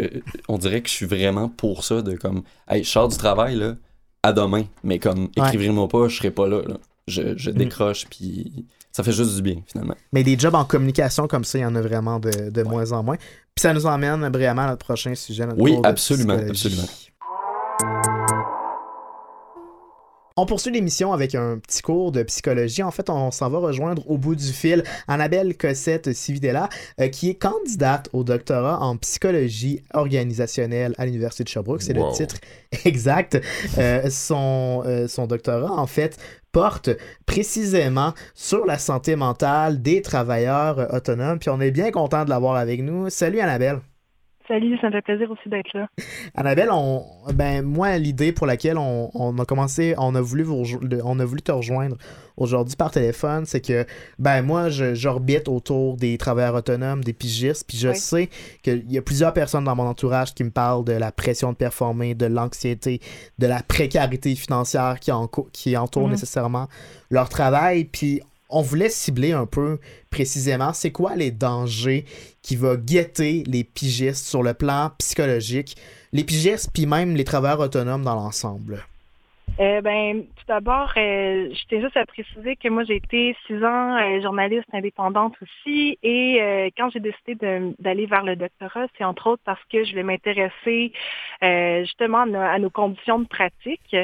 on 0.47 0.57
dirait 0.59 0.81
que 0.81 0.89
je 0.89 0.93
suis 0.93 1.05
vraiment 1.07 1.49
pour 1.49 1.83
ça, 1.83 2.03
de 2.03 2.15
comme, 2.15 2.43
hey, 2.69 2.83
je 2.83 2.89
sors 2.89 3.07
du 3.07 3.17
travail, 3.17 3.55
là, 3.55 3.73
à 4.21 4.31
demain, 4.33 4.63
mais 4.83 4.99
comme, 4.99 5.29
Ouais. 5.37 5.47
écrivez-moi 5.47 5.87
pas, 5.87 6.07
je 6.07 6.17
serai 6.17 6.29
pas 6.31 6.47
là, 6.47 6.61
là. 6.67 6.75
Je, 7.07 7.37
je 7.37 7.51
Mm. 7.51 7.53
décroche, 7.53 8.05
puis 8.09 8.65
ça 8.91 9.03
fait 9.03 9.11
juste 9.11 9.35
du 9.35 9.41
bien, 9.41 9.57
finalement. 9.67 9.95
Mais 10.11 10.23
des 10.23 10.37
jobs 10.39 10.55
en 10.55 10.65
communication 10.65 11.27
comme 11.27 11.43
ça, 11.43 11.57
il 11.59 11.61
y 11.61 11.65
en 11.65 11.75
a 11.75 11.81
vraiment 11.81 12.19
de, 12.19 12.49
de 12.49 12.63
moins 12.63 12.91
en 12.93 13.03
moins. 13.03 13.17
Puis 13.17 13.61
ça 13.61 13.73
nous 13.73 13.85
emmène 13.85 14.27
vraiment 14.29 14.63
à 14.63 14.67
notre 14.69 14.85
prochain 14.85 15.13
sujet. 15.15 15.45
Notre 15.45 15.61
Oui, 15.61 15.77
absolument, 15.83 16.33
absolument. 16.33 16.87
On 20.37 20.45
poursuit 20.45 20.69
l'émission 20.73 21.13
avec 21.13 21.33
un 21.33 21.59
petit 21.59 21.81
cours 21.81 22.11
de 22.11 22.21
psychologie. 22.23 22.83
En 22.83 22.91
fait, 22.91 23.09
on 23.09 23.31
s'en 23.31 23.49
va 23.49 23.59
rejoindre 23.59 24.03
au 24.11 24.17
bout 24.17 24.35
du 24.35 24.51
fil 24.51 24.83
Annabelle 25.07 25.55
Cossette 25.55 26.11
Cividella, 26.11 26.67
euh, 26.99 27.07
qui 27.07 27.29
est 27.29 27.35
candidate 27.35 28.09
au 28.11 28.25
doctorat 28.25 28.81
en 28.81 28.97
psychologie 28.97 29.81
organisationnelle 29.93 30.93
à 30.97 31.05
l'Université 31.05 31.45
de 31.45 31.47
Sherbrooke. 31.47 31.81
C'est 31.81 31.97
Wow. 31.97 32.09
le 32.09 32.13
titre 32.17 32.35
exact. 32.83 33.41
Euh, 33.77 34.09
son, 34.09 34.83
euh, 34.85 35.07
son 35.07 35.25
doctorat, 35.25 35.71
en 35.71 35.87
fait, 35.87 36.17
porte 36.51 36.89
précisément 37.25 38.13
sur 38.33 38.65
la 38.65 38.77
santé 38.77 39.15
mentale 39.15 39.81
des 39.81 40.01
travailleurs 40.01 40.93
autonomes. 40.93 41.39
Puis 41.39 41.49
on 41.49 41.61
est 41.61 41.71
bien 41.71 41.91
content 41.91 42.25
de 42.25 42.29
l'avoir 42.29 42.57
avec 42.57 42.81
nous. 42.81 43.09
Salut 43.09 43.39
Annabelle. 43.39 43.79
Salut, 44.47 44.77
ça 44.79 44.87
me 44.87 44.91
fait 44.91 45.01
plaisir 45.01 45.31
aussi 45.31 45.49
d'être 45.49 45.73
là. 45.73 45.87
Annabelle, 46.35 46.69
on, 46.71 47.03
ben 47.33 47.63
moi 47.63 47.97
l'idée 47.97 48.31
pour 48.31 48.45
laquelle 48.45 48.77
on, 48.77 49.09
on 49.15 49.39
a 49.39 49.45
commencé, 49.45 49.95
on 49.97 50.13
a 50.13 50.21
voulu 50.21 50.43
vous 50.43 50.63
on 51.03 51.19
a 51.19 51.25
voulu 51.25 51.41
te 51.41 51.51
rejoindre 51.51 51.97
aujourd'hui 52.37 52.75
par 52.75 52.91
téléphone, 52.91 53.45
c'est 53.47 53.59
que 53.61 53.85
ben 54.19 54.43
moi 54.43 54.69
je- 54.69 54.93
j'orbite 54.93 55.47
autour 55.47 55.97
des 55.97 56.17
travailleurs 56.19 56.53
autonomes, 56.53 57.03
des 57.03 57.13
pigistes, 57.13 57.65
puis 57.67 57.77
je 57.77 57.89
Oui. 57.89 57.95
sais 57.97 58.29
qu'il 58.61 58.91
y 58.91 58.99
a 58.99 59.01
plusieurs 59.01 59.33
personnes 59.33 59.63
dans 59.63 59.75
mon 59.75 59.87
entourage 59.87 60.35
qui 60.35 60.43
me 60.43 60.51
parlent 60.51 60.85
de 60.85 60.93
la 60.93 61.11
pression 61.11 61.51
de 61.51 61.57
performer, 61.57 62.13
de 62.13 62.27
l'anxiété, 62.27 62.99
de 63.39 63.47
la 63.47 63.63
précarité 63.63 64.35
financière 64.35 64.99
qui, 64.99 65.11
en, 65.11 65.27
qui 65.53 65.75
entoure 65.75 66.03
Mhm. 66.05 66.11
nécessairement 66.11 66.67
leur 67.09 67.29
travail, 67.29 67.85
puis 67.85 68.21
on 68.49 68.61
voulait 68.61 68.89
cibler 68.89 69.31
un 69.31 69.45
peu 69.45 69.79
précisément 70.09 70.73
c'est 70.73 70.91
quoi 70.91 71.15
les 71.15 71.31
dangers 71.31 72.05
qui 72.41 72.55
va 72.55 72.75
guetter 72.75 73.43
les 73.47 73.63
pigistes 73.63 74.25
sur 74.25 74.43
le 74.43 74.53
plan 74.53 74.91
psychologique, 74.99 75.75
les 76.13 76.23
pigistes 76.23 76.69
puis 76.73 76.85
même 76.85 77.15
les 77.15 77.23
travailleurs 77.23 77.59
autonomes 77.59 78.03
dans 78.03 78.15
l'ensemble? 78.15 78.85
Euh, 79.59 79.79
ben, 79.79 80.23
tout 80.23 80.45
d'abord, 80.49 80.91
euh, 80.97 81.49
je 81.53 81.67
tiens 81.69 81.79
juste 81.79 81.95
à 81.95 82.05
préciser 82.05 82.57
que 82.57 82.67
moi, 82.67 82.83
j'ai 82.83 82.97
été 82.97 83.35
six 83.47 83.63
ans 83.63 83.95
euh, 83.95 84.21
journaliste 84.21 84.67
indépendante 84.73 85.33
aussi. 85.41 85.97
Et 86.03 86.41
euh, 86.41 86.69
quand 86.77 86.89
j'ai 86.89 86.99
décidé 86.99 87.35
d'aller 87.79 88.05
vers 88.05 88.23
le 88.23 88.35
doctorat, 88.35 88.87
c'est 88.97 89.05
entre 89.05 89.27
autres 89.27 89.41
parce 89.45 89.63
que 89.71 89.85
je 89.85 89.91
voulais 89.91 90.03
m'intéresser 90.03 90.91
euh, 91.41 91.81
justement 91.83 92.23
à 92.23 92.59
nos, 92.59 92.69
conditions 92.69 93.19
de 93.19 93.27
pratique. 93.27 93.95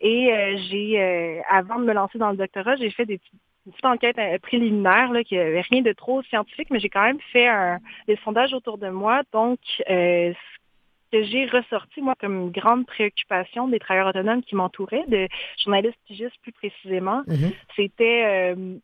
Et 0.00 0.56
j'ai, 0.68 1.42
avant 1.48 1.78
de 1.78 1.84
me 1.84 1.94
lancer 1.94 2.18
dans 2.18 2.30
le 2.30 2.36
doctorat, 2.36 2.76
j'ai 2.76 2.90
fait 2.90 3.06
des 3.06 3.18
une 3.66 3.72
petite 3.72 3.84
enquête 3.84 4.18
euh, 4.18 4.38
préliminaire 4.38 5.12
là, 5.12 5.22
qui 5.22 5.36
avait 5.38 5.60
rien 5.60 5.82
de 5.82 5.92
trop 5.92 6.22
scientifique, 6.22 6.68
mais 6.70 6.80
j'ai 6.80 6.88
quand 6.88 7.02
même 7.02 7.20
fait 7.32 7.46
un, 7.46 7.78
des 8.06 8.16
sondages 8.24 8.54
autour 8.54 8.78
de 8.78 8.88
moi. 8.88 9.22
Donc, 9.32 9.58
euh, 9.88 10.32
ce 10.32 11.18
que 11.18 11.24
j'ai 11.24 11.46
ressorti, 11.46 12.00
moi, 12.00 12.14
comme 12.18 12.40
une 12.40 12.50
grande 12.50 12.86
préoccupation 12.86 13.68
des 13.68 13.78
travailleurs 13.78 14.08
autonomes 14.08 14.42
qui 14.42 14.54
m'entouraient, 14.54 15.04
de 15.08 15.28
journalistes 15.62 15.98
pigistes 16.06 16.38
plus 16.42 16.52
précisément, 16.52 17.22
Mhm. 17.26 17.52
c'était, 17.76 18.54
euh, 18.54 18.78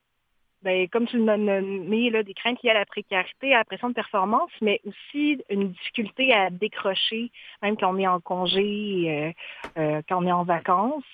ben, 0.63 0.89
comme 0.89 1.07
tu 1.07 1.19
l'as 1.25 1.37
nommé, 1.37 2.11
là, 2.11 2.23
des 2.23 2.35
craintes 2.35 2.63
liées 2.63 2.71
à 2.71 2.75
la 2.75 2.87
précarité, 2.87 3.55
à 3.55 3.59
la 3.59 3.65
pression 3.65 3.89
de 3.89 3.95
performance, 3.95 4.51
mais 4.61 4.81
aussi 4.87 5.43
une 5.51 5.69
difficulté 5.69 6.33
à 6.33 6.51
décrocher, 6.51 7.31
même 7.63 7.77
quand 7.77 7.95
on 7.95 7.99
est 7.99 8.07
en 8.07 8.21
congé, 8.21 9.05
euh, 9.77 9.81
euh, 9.81 10.03
quand 10.09 10.23
on 10.23 10.27
est 10.27 10.33
en 10.33 10.45
vacances, 10.45 11.05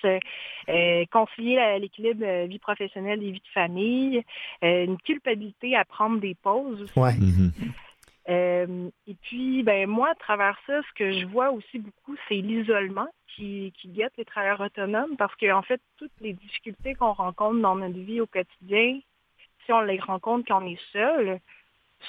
euh, 0.69 1.05
concilier 1.11 1.77
l'équilibre 1.79 2.25
euh, 2.25 2.45
vie 2.45 2.59
professionnelle 2.59 3.21
et 3.23 3.31
vie 3.31 3.39
de 3.39 3.53
famille, 3.53 4.23
euh, 4.63 4.85
une 4.85 4.97
culpabilité 4.97 5.75
à 5.75 5.85
prendre 5.85 6.19
des 6.19 6.35
pauses 6.35 6.91
Ouais. 6.95 7.13
Mhm. 7.13 7.51
euh, 8.29 8.89
et 9.07 9.15
puis, 9.21 9.63
ben 9.63 9.87
moi, 9.87 10.09
à 10.11 10.15
travers 10.15 10.57
ça, 10.65 10.81
ce 10.81 10.93
que 10.95 11.11
je 11.11 11.25
vois 11.27 11.51
aussi 11.51 11.79
beaucoup, 11.79 12.15
c'est 12.27 12.35
l'isolement 12.35 13.07
qui, 13.35 13.73
qui 13.79 13.89
guette 13.89 14.13
les 14.17 14.25
travailleurs 14.25 14.61
autonomes 14.61 15.15
parce 15.17 15.35
qu'en 15.35 15.61
fait, 15.61 15.81
toutes 15.97 16.11
les 16.21 16.33
difficultés 16.33 16.95
qu'on 16.95 17.13
rencontre 17.13 17.59
dans 17.59 17.75
notre 17.75 17.99
vie 17.99 18.21
au 18.21 18.27
quotidien, 18.27 18.99
si 19.65 19.73
on 19.73 19.81
les 19.81 19.99
rencontre 19.99 20.45
quand 20.47 20.63
on 20.63 20.67
est 20.67 20.79
seul, 20.91 21.39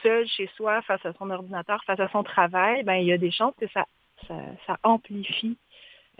seul 0.03 0.27
chez 0.27 0.49
soi, 0.57 0.83
face 0.83 1.05
à 1.05 1.13
son 1.19 1.31
ordinateur, 1.31 1.83
face 1.85 2.01
à 2.01 2.09
son 2.09 2.23
travail, 2.23 2.83
ben 2.83 2.95
il 2.95 3.07
y 3.07 3.13
a 3.13 3.19
des 3.19 3.31
chances 3.31 3.55
que 3.61 3.67
ça, 3.69 3.85
ça, 4.29 4.77
amplifie 4.83 5.57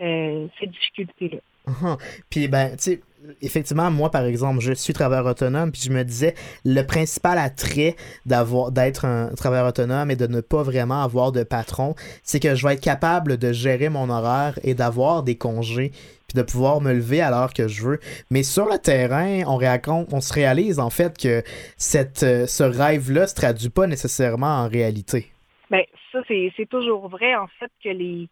euh, 0.01 0.47
ces 0.59 0.67
difficultés-là. 0.67 1.39
Mhm. 1.67 1.97
Puis, 2.29 2.47
ben, 2.47 2.71
tu 2.71 2.83
sais, 2.83 3.01
effectivement, 3.41 3.89
moi, 3.89 4.11
par 4.11 4.25
exemple, 4.25 4.59
je 4.59 4.73
suis 4.73 4.93
travailleur 4.93 5.25
autonome, 5.25 5.71
puis 5.71 5.81
je 5.81 5.91
me 5.91 6.03
disais, 6.03 6.35
le 6.63 6.83
principal 6.83 7.37
attrait 7.37 7.95
d'avoir, 8.25 8.71
d'être 8.71 9.05
un 9.05 9.29
travailleur 9.35 9.67
autonome 9.67 10.11
et 10.11 10.15
de 10.15 10.27
ne 10.27 10.41
pas 10.41 10.63
vraiment 10.63 11.01
avoir 11.01 11.31
de 11.31 11.43
patron, 11.43 11.95
c'est 12.23 12.39
que 12.39 12.55
je 12.55 12.67
vais 12.67 12.73
être 12.73 12.83
capable 12.83 13.37
de 13.37 13.51
gérer 13.51 13.89
mon 13.89 14.09
horaire 14.09 14.59
et 14.63 14.75
d'avoir 14.75 15.23
des 15.23 15.37
congés, 15.37 15.91
puis 16.27 16.37
de 16.37 16.43
pouvoir 16.43 16.81
me 16.81 16.93
lever 16.93 17.21
à 17.21 17.29
l'heure 17.29 17.53
que 17.53 17.67
je 17.67 17.83
veux. 17.83 17.99
Mais 18.31 18.43
sur 18.43 18.65
le 18.65 18.77
terrain, 18.77 19.43
on, 19.47 19.57
raconte, 19.57 20.13
on 20.13 20.21
se 20.21 20.33
réalise, 20.33 20.79
en 20.79 20.89
fait, 20.89 21.17
que 21.17 21.43
cette, 21.77 22.23
euh, 22.23 22.45
ce 22.47 22.63
rêve-là 22.63 23.27
se 23.27 23.35
traduit 23.35 23.69
pas 23.69 23.87
nécessairement 23.87 24.63
en 24.63 24.67
réalité. 24.67 25.31
Ben, 25.69 25.83
ça, 26.11 26.19
c'est 26.27 26.69
toujours 26.69 27.07
vrai, 27.09 27.35
en 27.35 27.47
fait, 27.59 27.71
que 27.83 27.89
les, 27.89 28.27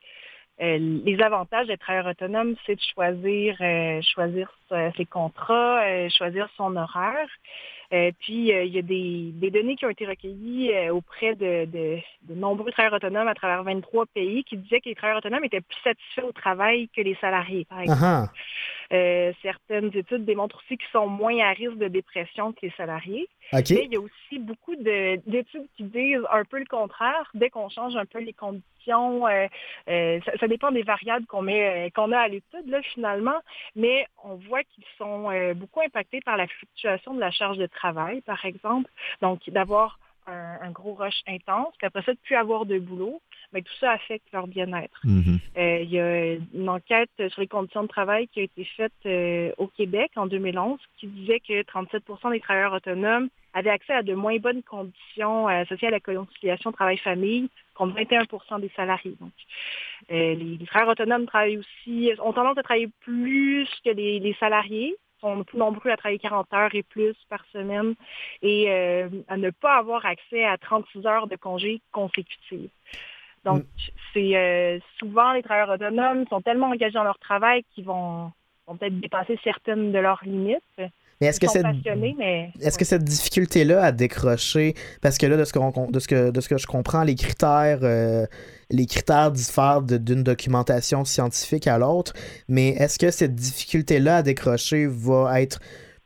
euh, 0.62 0.78
les 1.06 1.22
avantages 1.22 1.68
d'être 1.68 1.82
travailleur 1.82 2.12
autonome, 2.12 2.56
c'est 2.66 2.76
de 2.76 2.82
choisir, 2.94 3.56
euh, 3.62 4.02
choisir 4.14 4.52
ses 4.98 5.06
contrats, 5.06 6.10
choisir 6.10 6.50
son 6.58 6.76
horaire. 6.76 7.30
Euh, 7.92 8.12
puis, 8.20 8.54
euh, 8.54 8.64
il 8.64 8.74
y 8.74 8.80
a 8.80 8.82
des, 8.82 9.32
des 9.34 9.52
données 9.52 9.76
qui 9.76 9.86
ont 9.86 9.90
été 9.90 10.06
recueillies 10.06 10.72
euh, 10.74 10.94
auprès 10.94 11.36
de, 11.36 11.66
de- 11.66 11.98
de 12.24 12.36
nombreux 12.36 12.72
travailleurs 12.72 12.96
autonomes 12.98 13.28
à 13.28 13.34
travers 13.36 13.64
23 13.64 14.06
pays 14.08 14.44
qui 14.44 14.58
disaient 14.58 14.80
que 14.80 14.90
les 14.90 14.96
travailleurs 14.96 15.20
autonomes 15.20 15.44
étaient 15.44 15.62
plus 15.62 15.80
satisfaits 15.84 16.24
au 16.28 16.32
travail 16.32 16.90
que 16.96 17.02
les 17.02 17.16
salariés, 17.16 17.66
par 17.66 17.82
exemple. 17.82 18.00
Ah 18.04 18.26
ah. 18.30 18.34
Euh, 18.94 19.34
certaines 19.42 19.96
études 19.96 20.24
démontrent 20.26 20.58
aussi 20.58 20.78
qu'ils 20.78 20.90
sont 20.92 21.08
moins 21.08 21.38
à 21.40 21.52
risque 21.52 21.78
de 21.78 21.88
dépression 21.88 22.52
que 22.54 22.60
les 22.64 22.72
salariés. 22.78 23.28
Mais 23.76 23.86
il 23.86 23.94
y 23.94 23.96
a 23.96 24.00
aussi 24.00 24.40
beaucoup 24.40 24.76
de- 24.76 25.20
d'études 25.28 25.68
qui 25.76 25.84
disent 25.84 26.26
un 26.32 26.46
peu 26.46 26.60
le 26.60 26.66
contraire. 26.66 27.30
Dès 27.34 27.50
qu'on 27.50 27.70
change 27.70 27.96
un 27.96 28.06
peu 28.06 28.20
les 28.20 28.34
conditions, 28.34 29.28
euh, 29.28 29.48
euh, 29.90 30.20
ça, 30.26 30.38
ça 30.38 30.48
dépend 30.48 30.72
des 30.72 30.84
variables 30.84 31.26
qu'on 31.26 31.42
met, 31.42 31.92
qu'on 31.96 32.12
a 32.12 32.20
à 32.20 32.28
l'étude 32.28 32.68
là 32.68 32.82
finalement, 32.84 33.40
mais 33.76 34.06
on 34.24 34.36
voit 34.36 34.64
qu'ils 34.64 34.86
sont 34.98 35.30
beaucoup 35.56 35.82
impactés 35.82 36.22
par 36.22 36.38
la 36.38 36.48
fluctuation 36.48 37.14
de 37.14 37.20
la 37.20 37.32
charge 37.32 37.58
de 37.58 37.66
travail, 37.68 38.22
par 38.22 38.46
exemple. 38.46 38.90
Donc 39.22 39.40
d'avoir 39.50 40.00
un, 40.28 40.58
un 40.62 40.72
gros 40.72 40.94
rush 40.94 41.22
intense, 41.28 41.74
puis 41.78 41.88
après 41.88 42.02
ça 42.04 42.14
de 42.14 42.20
plus 42.20 42.36
avoir 42.36 42.66
de 42.66 42.80
boulot, 42.80 43.22
mais 43.54 43.62
tout 43.62 43.74
ça 43.80 43.92
affecte 43.92 44.26
leur 44.34 44.48
bien-être. 44.48 45.00
Mhm. 45.04 45.40
Euh, 45.58 45.80
il 45.82 45.90
y 45.90 46.00
a 46.00 46.34
une 46.54 46.70
enquête 46.70 47.10
sur 47.18 47.42
les 47.42 47.48
conditions 47.48 47.84
de 47.84 47.88
travail 47.88 48.28
qui 48.28 48.40
a 48.40 48.44
été 48.44 48.66
faite 48.66 48.94
euh, 49.06 49.52
au 49.58 49.68
Québec 49.68 50.12
en 50.16 50.26
2011 50.26 50.80
qui 50.98 51.08
disait 51.08 51.40
que 51.40 51.62
37% 51.64 52.32
des 52.32 52.40
travailleurs 52.40 52.74
autonomes 52.74 53.30
avaient 53.54 53.70
accès 53.70 53.94
à 53.94 54.04
de 54.04 54.14
moins 54.14 54.38
bonnes 54.38 54.64
conditions 54.64 55.48
euh, 55.48 55.62
associées 55.62 55.90
à 55.90 55.92
la 55.92 56.00
conciliation 56.00 56.72
travail-famille 56.72 57.50
contre 57.76 57.96
21% 57.96 58.62
des 58.62 58.72
salariés. 58.76 59.16
Donc, 59.20 59.32
euh, 60.12 60.36
les, 60.36 60.58
les 60.58 60.66
travailleurs 60.66 60.94
autonomes 60.94 61.26
travaillent 61.26 61.58
aussi, 61.58 62.12
ont 62.20 62.34
tendance 62.34 62.58
à 62.58 62.64
travailler 62.64 62.90
plus 63.02 63.68
que 63.86 63.92
les, 63.92 64.20
les 64.20 64.34
salariés 64.40 64.96
sont 65.24 65.44
plus 65.44 65.58
nombreux 65.58 65.90
à 65.90 65.98
travailler 65.98 66.20
40 66.20 66.54
heures 66.54 66.76
et 66.76 66.84
plus 66.84 67.16
par 67.30 67.44
semaine 67.52 67.96
et 68.42 68.70
euh, 68.70 69.10
à 69.28 69.38
ne 69.38 69.50
pas 69.50 69.78
avoir 69.78 70.06
accès 70.06 70.44
à 70.44 70.58
36 70.58 71.06
heures 71.06 71.28
de 71.28 71.36
congés 71.36 71.82
consécutifs. 71.92 72.70
Donc, 73.46 73.64
c'est 74.14 74.36
euh, 74.36 74.80
souvent 75.00 75.34
les 75.34 75.44
travailleurs 75.44 75.72
autonomes 75.72 76.26
sont 76.30 76.42
tellement 76.42 76.68
engagés 76.68 76.94
dans 76.94 77.04
leur 77.04 77.20
travail 77.20 77.64
qu'ils 77.74 77.86
vont, 77.86 78.32
vont 78.68 78.78
peut-être 78.78 79.00
dépasser 79.00 79.38
certaines 79.44 79.92
de 79.92 80.00
leurs 80.00 80.22
limites. 80.24 80.62
Mais 81.22 81.28
est-ce 81.28 81.40
que 81.40 81.48
cette 81.48 81.66
mais 81.98 82.52
Est-ce 82.60 82.78
que 82.78 82.86
cette 82.86 83.04
difficulté-là 83.04 83.84
à 83.84 83.92
décrocher, 83.92 84.74
parce 85.02 85.18
que 85.18 85.26
là, 85.26 85.38
de 85.38 85.46
ce 85.46 85.54
que, 85.54 85.92
de 85.92 86.00
ce 86.00 86.08
que, 86.08 86.32
de 86.32 86.42
ce 86.42 86.50
que 86.50 86.58
je 86.58 86.68
comprends, 86.68 87.04
les 87.04 87.16
critères, 87.16 87.80
euh, 87.84 88.26
les 88.70 88.86
critères 88.86 89.32
diffèrent 89.32 89.82
d'une 89.82 90.24
documentation 90.24 91.06
scientifique 91.06 91.68
à 91.68 91.78
l'autre, 91.78 92.14
mais 92.48 92.70
est-ce 92.70 92.98
que 92.98 93.12
cette 93.12 93.36
difficulté-là 93.36 94.18
à 94.18 94.22
décrocher 94.24 94.88
va 94.88 95.42
être 95.42 95.60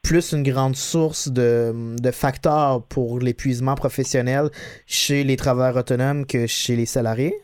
plus 0.08 0.32
une 0.32 0.43
grande 0.43 0.76
source 0.76 1.28
de, 1.28 1.74
de 2.02 2.12
facteurs 2.12 2.82
pour 2.88 3.20
l'épuisement 3.20 3.76
professionnel 3.76 4.46
chez 4.86 5.26
les 5.26 5.36
travailleurs 5.36 5.76
autonomes 5.76 6.26
que 6.26 6.48
chez 6.48 6.76
les 6.78 6.86
salariés? 6.86 7.36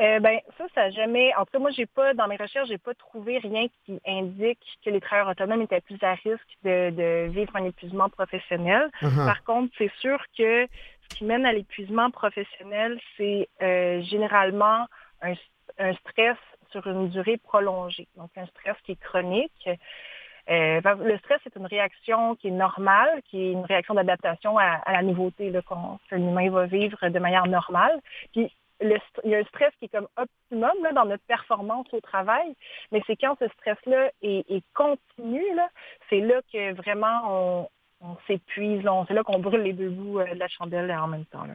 Euh, 0.00 0.20
ben 0.20 0.38
ça, 0.56 0.64
ça 0.74 0.82
a 0.82 0.90
jamais. 0.90 1.34
En 1.34 1.44
tout 1.44 1.52
cas, 1.54 1.58
moi, 1.58 1.72
j'ai 1.72 1.86
pas 1.86 2.14
dans 2.14 2.28
mes 2.28 2.36
recherches, 2.36 2.68
j'ai 2.68 2.78
pas 2.78 2.94
trouvé 2.94 3.38
rien 3.38 3.66
qui 3.84 4.00
indique 4.06 4.64
que 4.84 4.90
les 4.90 5.00
travailleurs 5.00 5.32
autonomes 5.32 5.62
étaient 5.62 5.80
plus 5.80 5.98
à 6.02 6.14
risque 6.14 6.52
de, 6.62 6.90
de 6.90 7.28
vivre 7.30 7.54
un 7.56 7.64
épuisement 7.64 8.08
professionnel. 8.08 8.88
Uh-huh. 9.02 9.26
Par 9.26 9.42
contre, 9.42 9.72
c'est 9.76 9.92
sûr 10.00 10.18
que 10.38 10.66
ce 11.02 11.16
qui 11.16 11.24
mène 11.24 11.44
à 11.44 11.52
l'épuisement 11.52 12.10
professionnel, 12.12 12.98
c'est 13.16 13.48
euh, 13.60 14.00
généralement 14.02 14.86
un, 15.20 15.34
un 15.78 15.94
stress 15.94 16.38
sur 16.70 16.86
une 16.86 17.08
durée 17.08 17.38
prolongée. 17.38 18.06
Donc, 18.16 18.30
un 18.36 18.46
stress 18.46 18.76
qui 18.84 18.92
est 18.92 19.00
chronique. 19.00 19.68
Euh, 20.50 20.80
le 20.96 21.16
stress, 21.18 21.40
c'est 21.44 21.56
une 21.56 21.66
réaction 21.66 22.34
qui 22.34 22.48
est 22.48 22.52
normale, 22.52 23.22
qui 23.26 23.40
est 23.40 23.52
une 23.52 23.64
réaction 23.64 23.94
d'adaptation 23.94 24.58
à, 24.58 24.80
la 24.90 25.02
nouveauté 25.02 25.52
qu'on, 25.66 25.98
que 26.10 26.50
va 26.50 26.66
vivre 26.66 27.08
de 27.08 27.18
manière 27.18 27.46
normale. 27.46 28.00
Puis, 28.32 28.52
il 28.82 29.30
y 29.30 29.34
a 29.34 29.38
un 29.38 29.44
stress 29.44 29.72
qui 29.78 29.84
est 29.84 29.88
comme 29.88 30.08
optimum 30.16 30.72
dans 30.94 31.04
notre 31.04 31.24
performance 31.24 31.86
au 31.92 32.00
travail, 32.00 32.54
mais 32.90 33.02
c'est 33.06 33.16
quand 33.16 33.36
ce 33.38 33.46
stress-là 33.48 34.10
est, 34.22 34.64
continu, 34.74 35.44
c'est 36.08 36.20
là 36.20 36.40
que 36.52 36.72
vraiment 36.74 37.68
on, 38.00 38.16
s'épuise, 38.26 38.82
c'est 39.06 39.14
là 39.14 39.22
qu'on 39.22 39.38
brûle 39.38 39.60
les 39.60 39.74
deux 39.74 39.90
bouts 39.90 40.20
euh, 40.20 40.34
de 40.34 40.38
la 40.38 40.48
chandelle 40.48 40.90
en 40.90 41.06
même 41.06 41.26
temps. 41.26 41.44
Là. 41.44 41.54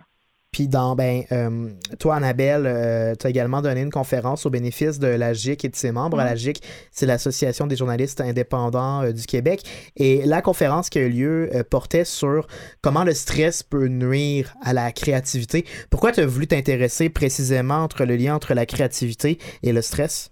Puis 0.56 0.70
dans, 0.70 0.96
ben, 0.96 1.24
euh, 1.34 1.70
toi, 2.00 2.16
Annabelle, 2.16 3.18
tu 3.20 3.28
as 3.28 3.30
également 3.30 3.62
donné 3.62 3.82
une 3.82 3.90
conférence 3.90 4.46
au 4.46 4.50
bénéfice 4.50 5.00
de 5.00 5.08
la 5.08 5.34
GIC 5.34 5.66
et 5.66 5.68
de 5.68 5.76
ses 5.76 5.92
membres. 5.92 6.16
La 6.16 6.34
GIC, 6.34 6.62
c'est 6.94 7.06
l'Association 7.06 7.68
des 7.68 7.76
journalistes 7.76 8.22
indépendants 8.22 9.04
euh, 9.04 9.12
du 9.12 9.26
Québec. 9.26 9.64
Et 9.98 10.26
la 10.26 10.42
conférence 10.42 10.90
qui 10.90 11.00
a 11.00 11.02
eu 11.02 11.10
lieu 11.10 11.50
euh, 11.54 11.64
portait 11.70 12.06
sur 12.06 12.48
comment 12.82 13.04
le 13.04 13.14
stress 13.14 13.64
peut 13.64 13.88
nuire 13.88 14.56
à 14.62 14.72
la 14.72 14.94
créativité. 14.94 15.66
Pourquoi 15.90 16.14
tu 16.14 16.22
as 16.22 16.26
voulu 16.26 16.48
t'intéresser 16.48 17.10
précisément 17.10 17.84
entre 17.84 18.06
le 18.06 18.16
lien 18.16 18.34
entre 18.34 18.54
la 18.54 18.66
créativité 18.66 19.40
et 19.62 19.74
le 19.74 19.82
stress? 19.82 20.32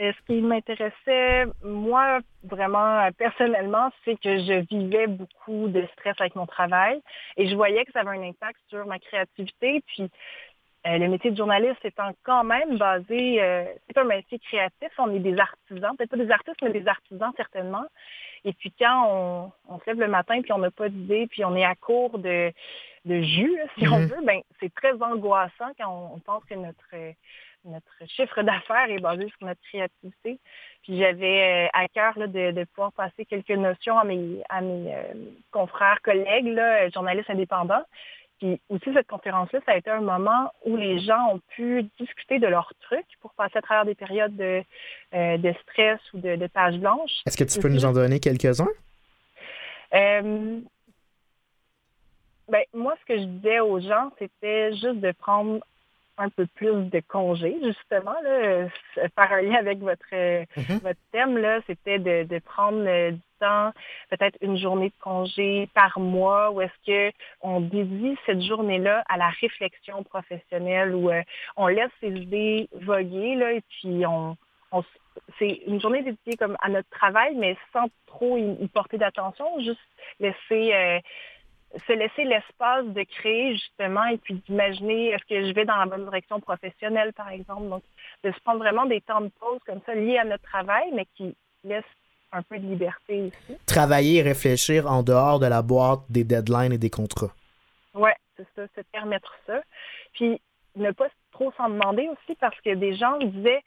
Euh, 0.00 0.12
ce 0.12 0.26
qui 0.26 0.40
m'intéressait, 0.40 1.46
moi, 1.62 2.18
vraiment 2.42 2.98
euh, 3.00 3.10
personnellement, 3.16 3.90
c'est 4.04 4.16
que 4.16 4.38
je 4.38 4.66
vivais 4.68 5.06
beaucoup 5.06 5.68
de 5.68 5.86
stress 5.92 6.16
avec 6.18 6.34
mon 6.34 6.46
travail 6.46 7.00
et 7.36 7.46
je 7.48 7.54
voyais 7.54 7.84
que 7.84 7.92
ça 7.92 8.00
avait 8.00 8.18
un 8.18 8.22
impact 8.28 8.58
sur 8.68 8.84
ma 8.86 8.98
créativité. 8.98 9.82
Puis, 9.86 10.10
euh, 10.86 10.98
le 10.98 11.08
métier 11.08 11.30
de 11.30 11.36
journaliste 11.36 11.82
étant 11.84 12.10
quand 12.24 12.42
même 12.42 12.76
basé, 12.76 13.40
euh, 13.40 13.64
c'est 13.86 13.96
un 13.98 14.04
métier 14.04 14.38
créatif, 14.40 14.88
on 14.98 15.14
est 15.14 15.20
des 15.20 15.38
artisans, 15.38 15.96
peut-être 15.96 16.10
pas 16.10 16.16
des 16.16 16.30
artistes, 16.30 16.60
mais 16.62 16.70
des 16.72 16.88
artisans 16.88 17.32
certainement. 17.36 17.84
Et 18.44 18.52
puis 18.52 18.72
quand 18.78 19.06
on, 19.08 19.52
on 19.68 19.78
se 19.78 19.86
lève 19.86 20.00
le 20.00 20.08
matin 20.08 20.42
puis 20.42 20.52
on 20.52 20.58
n'a 20.58 20.70
pas 20.72 20.88
d'idée, 20.88 21.26
puis 21.28 21.44
on 21.44 21.54
est 21.56 21.64
à 21.64 21.74
court 21.76 22.18
de, 22.18 22.52
de 23.04 23.22
jus, 23.22 23.56
si 23.78 23.86
on 23.88 24.00
Mhm. 24.00 24.06
veut, 24.08 24.24
ben 24.26 24.40
c'est 24.60 24.74
très 24.74 24.92
angoissant 25.00 25.70
quand 25.78 25.88
on, 25.88 26.16
on 26.16 26.18
pense 26.18 26.44
que 26.44 26.54
notre 26.54 26.84
euh, 26.94 27.12
notre 27.64 28.06
chiffre 28.06 28.42
d'affaires 28.42 28.90
est 28.90 29.00
basé 29.00 29.28
sur 29.28 29.46
notre 29.46 29.60
créativité. 29.62 30.38
Puis 30.82 30.98
j'avais 30.98 31.66
euh, 31.66 31.68
à 31.72 31.88
cœur 31.88 32.18
là, 32.18 32.26
de, 32.26 32.50
de 32.52 32.64
pouvoir 32.64 32.92
passer 32.92 33.24
quelques 33.24 33.50
notions 33.50 33.98
à 33.98 34.04
mes 34.04 34.42
à 34.48 34.60
mes 34.60 34.94
euh, 34.94 35.14
confrères, 35.50 36.00
collègues, 36.02 36.46
là, 36.46 36.84
euh, 36.84 36.90
journalistes 36.90 37.30
indépendants. 37.30 37.84
Puis 38.38 38.60
aussi 38.68 38.92
cette 38.92 39.06
conférence-là, 39.06 39.60
ça 39.64 39.72
a 39.72 39.76
été 39.76 39.90
un 39.90 40.00
moment 40.00 40.52
où 40.64 40.76
les 40.76 40.98
gens 40.98 41.34
ont 41.34 41.40
pu 41.50 41.88
discuter 41.98 42.38
de 42.38 42.46
leurs 42.46 42.72
trucs 42.80 43.06
pour 43.20 43.32
passer 43.34 43.58
à 43.58 43.62
travers 43.62 43.84
des 43.84 43.94
périodes 43.94 44.36
de, 44.36 44.62
euh, 45.14 45.38
de 45.38 45.54
stress 45.62 46.00
ou 46.12 46.18
de, 46.18 46.36
de 46.36 46.46
pages 46.48 46.76
blanches. 46.76 47.22
Est-ce 47.26 47.36
que 47.36 47.44
tu 47.44 47.60
peux 47.60 47.68
nous 47.68 47.84
en 47.84 47.92
donner 47.92 48.20
quelques-uns? 48.20 48.68
Euh, 49.94 50.60
ben, 52.48 52.64
moi, 52.74 52.94
ce 53.00 53.04
que 53.06 53.18
je 53.18 53.24
disais 53.24 53.60
aux 53.60 53.80
gens, 53.80 54.10
c'était 54.18 54.72
juste 54.72 55.00
de 55.00 55.12
prendre 55.12 55.64
un 56.16 56.28
peu 56.28 56.46
plus 56.46 56.90
de 56.90 57.00
congés, 57.08 57.56
justement, 57.62 58.14
là, 58.22 58.30
euh, 58.30 58.68
un 59.16 59.42
lien 59.42 59.56
avec 59.56 59.78
votre, 59.78 60.04
euh, 60.12 60.44
Mhm. 60.56 60.78
votre 60.82 61.00
thème, 61.12 61.38
là, 61.38 61.60
c'était 61.66 61.98
de, 61.98 62.24
de 62.24 62.38
prendre 62.38 62.84
euh, 62.86 63.10
du 63.12 63.20
temps, 63.40 63.72
peut-être 64.10 64.38
une 64.40 64.56
journée 64.56 64.90
de 64.90 65.02
congé 65.02 65.68
par 65.74 65.98
mois, 65.98 66.50
où 66.52 66.60
est-ce 66.60 66.86
que 66.86 67.16
on 67.40 67.60
dédie 67.60 68.16
cette 68.26 68.42
journée-là 68.42 69.02
à 69.08 69.16
la 69.16 69.28
réflexion 69.28 70.02
professionnelle, 70.04 70.94
où 70.94 71.10
euh, 71.10 71.22
on 71.56 71.66
laisse 71.66 71.90
ses 72.00 72.10
idées 72.10 72.68
voguer, 72.72 73.34
là, 73.34 73.52
et 73.52 73.62
puis 73.62 74.06
on, 74.06 74.36
on 74.72 74.84
c'est 75.38 75.62
une 75.66 75.80
journée 75.80 76.02
dédiée 76.02 76.36
comme 76.36 76.56
à 76.60 76.68
notre 76.68 76.88
travail, 76.90 77.34
mais 77.36 77.56
sans 77.72 77.86
trop 78.06 78.36
y, 78.36 78.52
y 78.60 78.68
porter 78.68 78.98
d'attention, 78.98 79.46
juste 79.60 79.80
laisser 80.20 80.74
euh, 80.74 80.98
se 81.86 81.92
laisser 81.92 82.24
l'espace 82.24 82.86
de 82.86 83.02
créer 83.02 83.54
justement 83.54 84.04
et 84.06 84.18
puis 84.18 84.34
d'imaginer 84.46 85.10
est-ce 85.10 85.24
que 85.24 85.46
je 85.46 85.52
vais 85.54 85.64
dans 85.64 85.76
la 85.76 85.86
bonne 85.86 86.04
direction 86.04 86.40
professionnelle, 86.40 87.12
par 87.12 87.28
exemple? 87.30 87.68
Donc, 87.68 87.82
de 88.22 88.30
se 88.30 88.40
prendre 88.40 88.58
vraiment 88.58 88.86
des 88.86 89.00
temps 89.00 89.20
de 89.20 89.30
pause 89.40 89.60
comme 89.66 89.80
ça 89.86 89.94
liés 89.94 90.18
à 90.18 90.24
notre 90.24 90.44
travail, 90.44 90.90
mais 90.94 91.06
qui 91.16 91.34
laissent 91.64 91.84
un 92.32 92.42
peu 92.42 92.58
de 92.58 92.66
liberté 92.66 93.22
aussi. 93.22 93.58
Travailler 93.66 94.18
et 94.18 94.22
réfléchir 94.22 94.90
en 94.90 95.02
dehors 95.02 95.38
de 95.38 95.46
la 95.46 95.62
boîte 95.62 96.00
des 96.08 96.24
deadlines 96.24 96.72
et 96.72 96.78
des 96.78 96.90
contrats. 96.90 97.32
Ouais, 97.94 98.16
c'est 98.36 98.46
ça, 98.56 98.62
c'est 98.74 98.86
permettre 98.88 99.34
ça. 99.46 99.60
Puis 100.14 100.40
ne 100.76 100.90
pas 100.90 101.08
trop 101.32 101.52
s'en 101.56 101.68
demander 101.68 102.08
aussi 102.08 102.36
parce 102.40 102.60
que 102.60 102.74
des 102.74 102.96
gens 102.96 103.18
disaient 103.18 103.62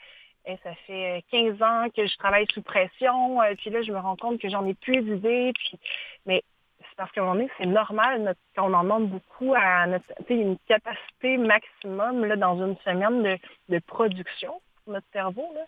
Eh, 0.45 0.57
ça 0.63 0.73
fait 0.85 1.23
15 1.31 1.61
ans 1.61 1.87
que 1.95 2.05
je 2.07 2.17
travaille 2.17 2.45
sous 2.53 2.61
pression, 2.61 3.41
euh, 3.41 3.53
puis 3.57 3.69
là 3.69 3.81
je 3.81 3.91
me 3.91 3.99
rends 3.99 4.15
compte 4.15 4.39
que 4.39 4.49
j'en 4.49 4.65
ai 4.65 4.73
plus 4.73 5.01
d'idées, 5.01 5.51
puis 5.53 5.79
mais 6.25 6.43
parce 6.97 7.11
qu'à 7.11 7.21
un 7.21 7.25
moment 7.25 7.35
donné, 7.35 7.49
c'est 7.57 7.65
normal 7.65 8.23
notre, 8.23 8.39
quand 8.55 8.69
on 8.69 8.73
en 8.73 8.83
demande 8.83 9.09
beaucoup 9.09 9.53
à 9.55 9.85
notre 9.87 10.05
une 10.29 10.57
capacité 10.67 11.37
maximum 11.37 12.25
là, 12.25 12.35
dans 12.35 12.57
une 12.65 12.75
semaine 12.77 13.23
de, 13.23 13.37
de 13.69 13.79
production 13.79 14.59
pour 14.83 14.93
notre 14.93 15.05
cerveau. 15.13 15.49
Là. 15.55 15.61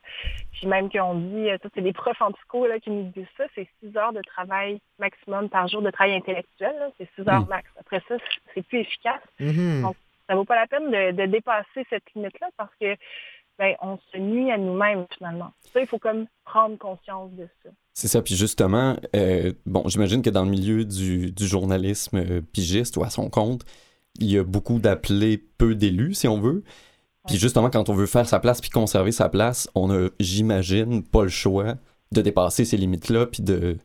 Puis 0.51 0.67
même 0.67 0.89
qu'on 0.91 1.15
dit, 1.15 1.49
euh, 1.49 1.57
c'est 1.73 1.81
des 1.81 1.93
profs 1.93 2.21
en 2.21 2.31
psycho 2.31 2.67
là, 2.67 2.79
qui 2.79 2.89
nous 2.89 3.03
disent 3.11 3.27
ça, 3.37 3.45
c'est 3.55 3.67
6 3.83 3.95
heures 3.97 4.13
de 4.13 4.21
travail 4.21 4.81
maximum 4.97 5.49
par 5.49 5.67
jour 5.67 5.81
de 5.81 5.91
travail 5.91 6.15
intellectuel. 6.15 6.75
là. 6.79 6.89
C'est 6.97 7.09
6 7.15 7.27
heures 7.29 7.41
Mm. 7.41 7.49
max. 7.49 7.69
Après 7.79 8.01
ça, 8.07 8.15
c'est 8.53 8.65
plus 8.67 8.79
efficace. 8.79 9.21
Mhm. 9.39 9.81
Donc, 9.83 9.95
ça 10.27 10.35
vaut 10.35 10.45
pas 10.45 10.55
la 10.55 10.67
peine 10.67 10.89
de, 10.91 11.11
de 11.11 11.25
dépasser 11.25 11.85
cette 11.89 12.11
limite-là 12.15 12.47
parce 12.57 12.73
que 12.81 12.95
ben, 13.57 13.75
on 13.81 13.97
se 13.97 14.17
nuit 14.17 14.51
à 14.51 14.57
nous-mêmes 14.57 15.05
finalement. 15.17 15.51
Ça, 15.73 15.81
il 15.81 15.87
faut 15.87 15.99
comme 15.99 16.27
prendre 16.45 16.77
conscience 16.77 17.31
de 17.33 17.47
ça. 17.61 17.69
C'est 17.99 18.07
ça, 18.07 18.21
puis 18.21 18.37
justement, 18.37 18.95
euh, 19.13 19.51
bon, 19.65 19.83
j'imagine 19.89 20.21
que 20.21 20.29
dans 20.29 20.45
le 20.45 20.49
milieu 20.49 20.85
du, 20.85 21.33
du 21.33 21.45
journalisme 21.45 22.15
euh, 22.15 22.41
pigiste 22.53 22.95
ou 22.95 23.03
à 23.03 23.09
son 23.09 23.29
compte, 23.29 23.65
il 24.21 24.31
y 24.31 24.37
a 24.37 24.43
beaucoup 24.45 24.79
d'appelés, 24.79 25.37
peu 25.57 25.75
d'élus, 25.75 26.13
si 26.13 26.25
on 26.29 26.39
veut. 26.39 26.63
Puis 27.27 27.37
justement, 27.37 27.69
quand 27.69 27.89
on 27.89 27.93
veut 27.93 28.05
faire 28.05 28.25
sa 28.25 28.39
place 28.39 28.61
puis 28.61 28.69
conserver 28.69 29.11
sa 29.11 29.27
place, 29.27 29.67
on 29.75 29.91
a, 29.91 30.07
j'imagine, 30.21 31.03
pas 31.03 31.23
le 31.23 31.29
choix 31.29 31.75
de 32.13 32.21
dépasser 32.21 32.63
ces 32.63 32.77
limites-là 32.77 33.25
puis 33.25 33.43
de 33.43 33.75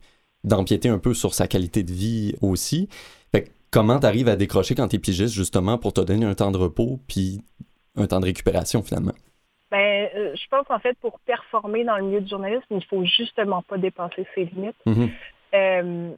d'empiéter 0.45 0.87
un 0.87 0.99
peu 0.99 1.13
sur 1.13 1.33
sa 1.33 1.49
qualité 1.49 1.83
de 1.83 1.91
vie 1.91 2.35
aussi. 2.41 2.87
Fait 3.33 3.43
que 3.43 3.49
comment 3.69 3.99
t'arrives 3.99 4.29
à 4.29 4.37
décrocher 4.37 4.75
quand 4.75 4.87
t'es 4.87 4.99
pigiste, 4.99 5.33
justement, 5.33 5.77
pour 5.77 5.91
te 5.91 5.99
donner 5.99 6.25
un 6.25 6.35
temps 6.35 6.51
de 6.51 6.57
repos 6.57 7.01
puis 7.07 7.41
un 7.97 8.07
temps 8.07 8.21
de 8.21 8.27
récupération, 8.27 8.81
finalement? 8.81 9.13
Ben, 9.75 10.09
euh, 10.15 10.35
je 10.35 10.47
pense 10.49 10.65
en 10.69 10.79
fait 10.79 10.97
pour 10.99 11.19
performer 11.21 11.83
dans 11.83 11.97
le 11.97 12.03
milieu 12.03 12.21
du 12.21 12.29
journalisme, 12.29 12.65
il 12.71 12.85
faut 12.85 13.03
justement 13.03 13.61
pas 13.61 13.77
dépasser 13.77 14.25
ses 14.33 14.45
limites. 14.45 14.75
Mhm. 14.85 15.09
Euh, 15.53 16.09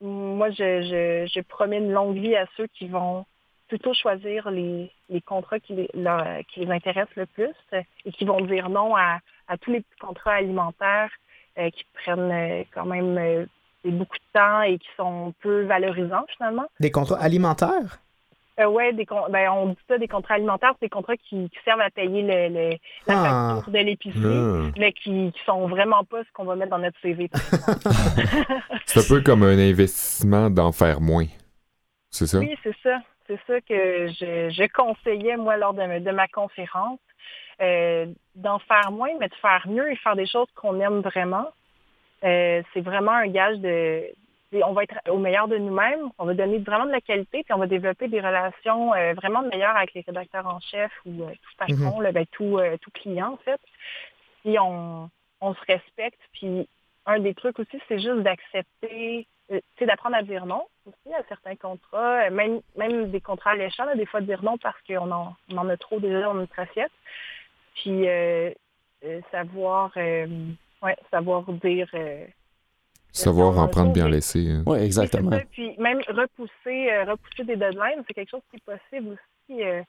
moi, 0.00 0.50
je, 0.50 0.82
je, 0.82 1.30
je 1.32 1.40
promets 1.40 1.78
une 1.78 1.92
longue 1.92 2.16
vie 2.16 2.34
à 2.34 2.46
ceux 2.56 2.66
qui 2.66 2.88
vont 2.88 3.24
plutôt 3.68 3.94
choisir 3.94 4.50
les, 4.50 4.90
les 5.08 5.20
contrats 5.20 5.60
qui 5.60 5.74
les, 5.74 5.88
leur- 5.94 6.38
qui 6.48 6.60
les 6.64 6.70
intéressent 6.70 7.14
le 7.16 7.26
plus 7.26 7.54
et 8.04 8.12
qui 8.12 8.24
vont 8.24 8.40
dire 8.40 8.68
non 8.68 8.96
à, 8.96 9.18
à 9.46 9.56
tous 9.56 9.70
les 9.70 9.80
petits 9.82 10.00
contrats 10.00 10.34
alimentaires 10.34 11.10
euh, 11.58 11.70
qui 11.70 11.84
prennent 11.94 12.64
quand 12.74 12.86
même 12.86 13.16
euh, 13.18 13.46
beaucoup 13.84 14.16
de 14.18 14.32
temps 14.38 14.62
et 14.62 14.78
qui 14.78 14.88
sont 14.96 15.32
peu 15.40 15.62
valorisants 15.62 16.26
finalement. 16.36 16.66
Des 16.80 16.90
contrats 16.90 17.20
alimentaires? 17.20 18.00
Euh, 18.58 19.04
con- 19.06 19.26
ben, 19.30 19.50
on 19.50 19.66
dit 19.68 19.78
ça 19.88 19.98
des 19.98 20.08
contrats 20.08 20.34
alimentaires, 20.34 20.72
c'est 20.80 20.86
des 20.86 20.90
contrats 20.90 21.16
qui, 21.16 21.50
qui 21.50 21.58
servent 21.64 21.80
à 21.82 21.90
payer 21.90 22.22
le, 22.22 22.48
le- 22.54 22.76
la 23.06 23.14
Ah. 23.14 23.54
facture 23.56 23.72
de 23.72 23.78
l'épicerie, 23.78 24.72
mais 24.78 24.92
qui, 24.92 25.32
qui 25.32 25.40
sont 25.44 25.66
vraiment 25.68 26.04
pas 26.04 26.22
ce 26.24 26.28
qu'on 26.32 26.44
va 26.44 26.56
mettre 26.56 26.70
dans 26.70 26.78
notre 26.78 26.98
CV. 27.00 27.28
C'est 28.86 29.00
un 29.00 29.08
peu 29.16 29.22
comme 29.22 29.42
un 29.42 29.58
investissement 29.58 30.48
d'en 30.50 30.72
faire 30.72 31.00
moins. 31.00 31.26
C'est 32.10 32.26
ça? 32.26 32.38
Oui, 32.38 32.56
c'est 32.62 32.74
ça. 32.82 32.98
C'est 33.26 33.38
ça 33.46 33.60
que 33.60 34.06
je, 34.08 34.50
je 34.50 34.72
conseillais, 34.72 35.36
moi, 35.36 35.56
lors 35.56 35.74
de, 35.74 35.98
de 35.98 36.10
ma 36.12 36.28
conférence, 36.28 37.00
euh, 37.60 38.06
d'en 38.36 38.58
faire 38.60 38.90
moins, 38.92 39.10
mais 39.20 39.28
de 39.28 39.34
faire 39.34 39.66
mieux 39.68 39.90
et 39.90 39.96
faire 39.96 40.16
des 40.16 40.26
choses 40.26 40.46
qu'on 40.54 40.78
aime 40.80 41.00
vraiment. 41.00 41.48
Euh, 42.24 42.62
c'est 42.72 42.80
vraiment 42.80 43.12
un 43.12 43.26
gage 43.28 43.58
de... 43.58 44.04
On 44.64 44.72
va 44.72 44.84
être 44.84 44.96
au 45.08 45.18
meilleur 45.18 45.48
de 45.48 45.56
nous-mêmes, 45.56 46.10
on 46.18 46.24
va 46.24 46.34
donner 46.34 46.58
vraiment 46.58 46.86
de 46.86 46.92
la 46.92 47.00
qualité, 47.00 47.42
puis 47.42 47.52
on 47.52 47.58
va 47.58 47.66
développer 47.66 48.08
des 48.08 48.20
relations 48.20 48.94
euh, 48.94 49.14
vraiment 49.14 49.42
meilleures 49.42 49.76
avec 49.76 49.94
les 49.94 50.02
rédacteurs 50.06 50.46
en 50.46 50.60
chef 50.60 50.92
ou 51.04 51.24
euh, 51.24 51.30
tout 51.30 51.56
patron, 51.58 52.00
là, 52.00 52.12
ben, 52.12 52.26
tout, 52.32 52.58
euh, 52.58 52.76
tout 52.80 52.90
client, 52.90 53.32
en 53.32 53.36
fait. 53.38 53.60
Puis 54.42 54.58
on, 54.58 55.10
on 55.40 55.54
se 55.54 55.60
respecte, 55.66 56.20
puis 56.32 56.68
un 57.06 57.18
des 57.20 57.34
trucs 57.34 57.58
aussi, 57.58 57.80
c'est 57.88 57.98
juste 57.98 58.22
d'accepter, 58.22 59.26
sais, 59.48 59.86
d'apprendre 59.86 60.16
à 60.16 60.22
dire 60.22 60.46
non 60.46 60.66
aussi 60.86 61.14
à 61.14 61.22
certains 61.28 61.56
contrats, 61.56 62.30
même, 62.30 62.60
même 62.76 63.10
des 63.10 63.20
contrats 63.20 63.50
alléchants, 63.50 63.86
des 63.94 64.06
fois 64.06 64.20
dire 64.20 64.42
non 64.42 64.56
parce 64.58 64.80
qu'on 64.86 65.10
en, 65.10 65.34
on 65.52 65.56
en 65.56 65.68
a 65.68 65.76
trop 65.76 65.98
déjà 65.98 66.22
dans 66.22 66.34
notre 66.34 66.58
assiette. 66.58 66.92
Puis 67.74 68.06
savoir, 69.30 69.92
ouais, 69.96 70.96
savoir 71.10 71.42
dire. 71.52 71.88
Savoir 73.16 73.58
en 73.58 73.68
prendre 73.68 73.92
bien 73.92 74.06
Oui, 74.06 74.12
laissé. 74.12 74.50
hein. 74.50 74.62
Ouais, 74.66 74.78
oui, 74.78 74.84
exactement. 74.84 75.30
ça. 75.30 75.40
Puis 75.52 75.74
même 75.78 76.00
repousser, 76.08 76.90
euh, 76.92 77.04
repousser 77.04 77.44
des 77.44 77.56
deadlines, 77.56 78.02
c'est 78.06 78.14
quelque 78.14 78.30
chose 78.30 78.42
qui 78.50 78.56
est 78.56 78.64
possible 78.64 79.14
aussi. 79.48 79.62
euh. 79.62 79.82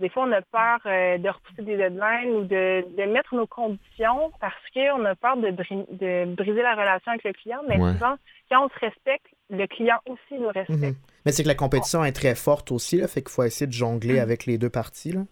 des 0.00 0.08
fois, 0.10 0.24
on 0.28 0.32
a 0.32 0.42
peur 0.42 0.78
euh, 0.86 1.16
de 1.18 1.28
repousser 1.28 1.62
des 1.62 1.76
deadlines 1.76 2.30
ou 2.36 2.44
de, 2.44 2.84
de 2.96 3.02
mettre 3.12 3.34
nos 3.34 3.46
conditions 3.46 4.30
parce 4.40 4.54
qu'on 4.74 5.04
a 5.04 5.14
peur 5.14 5.36
de, 5.38 5.48
bri- 5.50 5.86
de 5.90 6.34
briser 6.34 6.62
la 6.62 6.74
relation 6.74 7.12
avec 7.12 7.24
le 7.24 7.32
client. 7.32 7.60
Mais 7.68 7.78
Ouais. 7.80 7.92
souvent, 7.92 8.16
quand 8.50 8.66
on 8.66 8.68
se 8.68 8.78
respecte, 8.78 9.26
le 9.48 9.66
client 9.66 9.98
aussi 10.08 10.40
nous 10.40 10.48
respecte. 10.48 10.70
Mhm. 10.70 10.94
Mais 11.24 11.32
c'est 11.32 11.42
que 11.44 11.48
la 11.48 11.54
compétition 11.54 12.04
est 12.04 12.12
très 12.12 12.34
forte 12.34 12.70
aussi, 12.72 12.98
là, 12.98 13.08
fait 13.08 13.22
qu'il 13.22 13.30
faut 13.30 13.42
essayer 13.44 13.66
de 13.66 13.72
jongler 13.72 14.18
avec 14.18 14.44
les 14.46 14.58
deux 14.58 14.70
parties. 14.70 15.12
Là. 15.12 15.22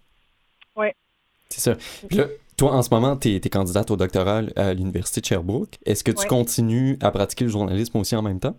C'est 1.50 1.60
ça. 1.60 1.76
Puis 2.08 2.16
là, 2.18 2.24
toi, 2.56 2.72
en 2.72 2.82
ce 2.82 2.92
moment, 2.94 3.16
tu 3.16 3.28
es, 3.28 3.40
candidate 3.40 3.90
au 3.90 3.96
doctorat 3.96 4.42
à 4.56 4.74
l'Université 4.74 5.20
de 5.20 5.26
Sherbrooke. 5.26 5.76
Est-ce 5.86 6.04
que 6.04 6.10
tu 6.12 6.20
Ouais. 6.22 6.26
continues 6.26 6.96
à 7.02 7.10
pratiquer 7.10 7.44
le 7.44 7.50
journalisme 7.50 7.98
aussi 7.98 8.14
en 8.16 8.22
même 8.22 8.40
temps? 8.40 8.56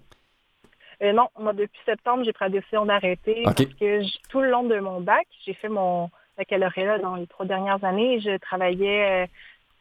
Euh, 1.02 1.12
non, 1.12 1.28
moi, 1.40 1.54
depuis 1.54 1.80
septembre, 1.86 2.24
j'ai 2.24 2.32
pris 2.34 2.46
la 2.46 2.50
décision 2.50 2.86
d'arrêter 2.86 3.42
parce 3.44 3.56
que 3.66 4.02
tout 4.30 4.42
le 4.42 4.50
long 4.50 4.64
de 4.64 4.80
mon 4.80 5.02
bac, 5.02 5.28
j'ai 5.46 5.54
fait 5.54 5.68
mon 5.70 6.10
baccalauréat 6.38 7.00
dans 7.00 7.16
les 7.16 7.28
trois 7.28 7.46
dernières 7.46 7.84
années. 7.84 8.20
Je 8.22 8.38
travaillais 8.38 9.26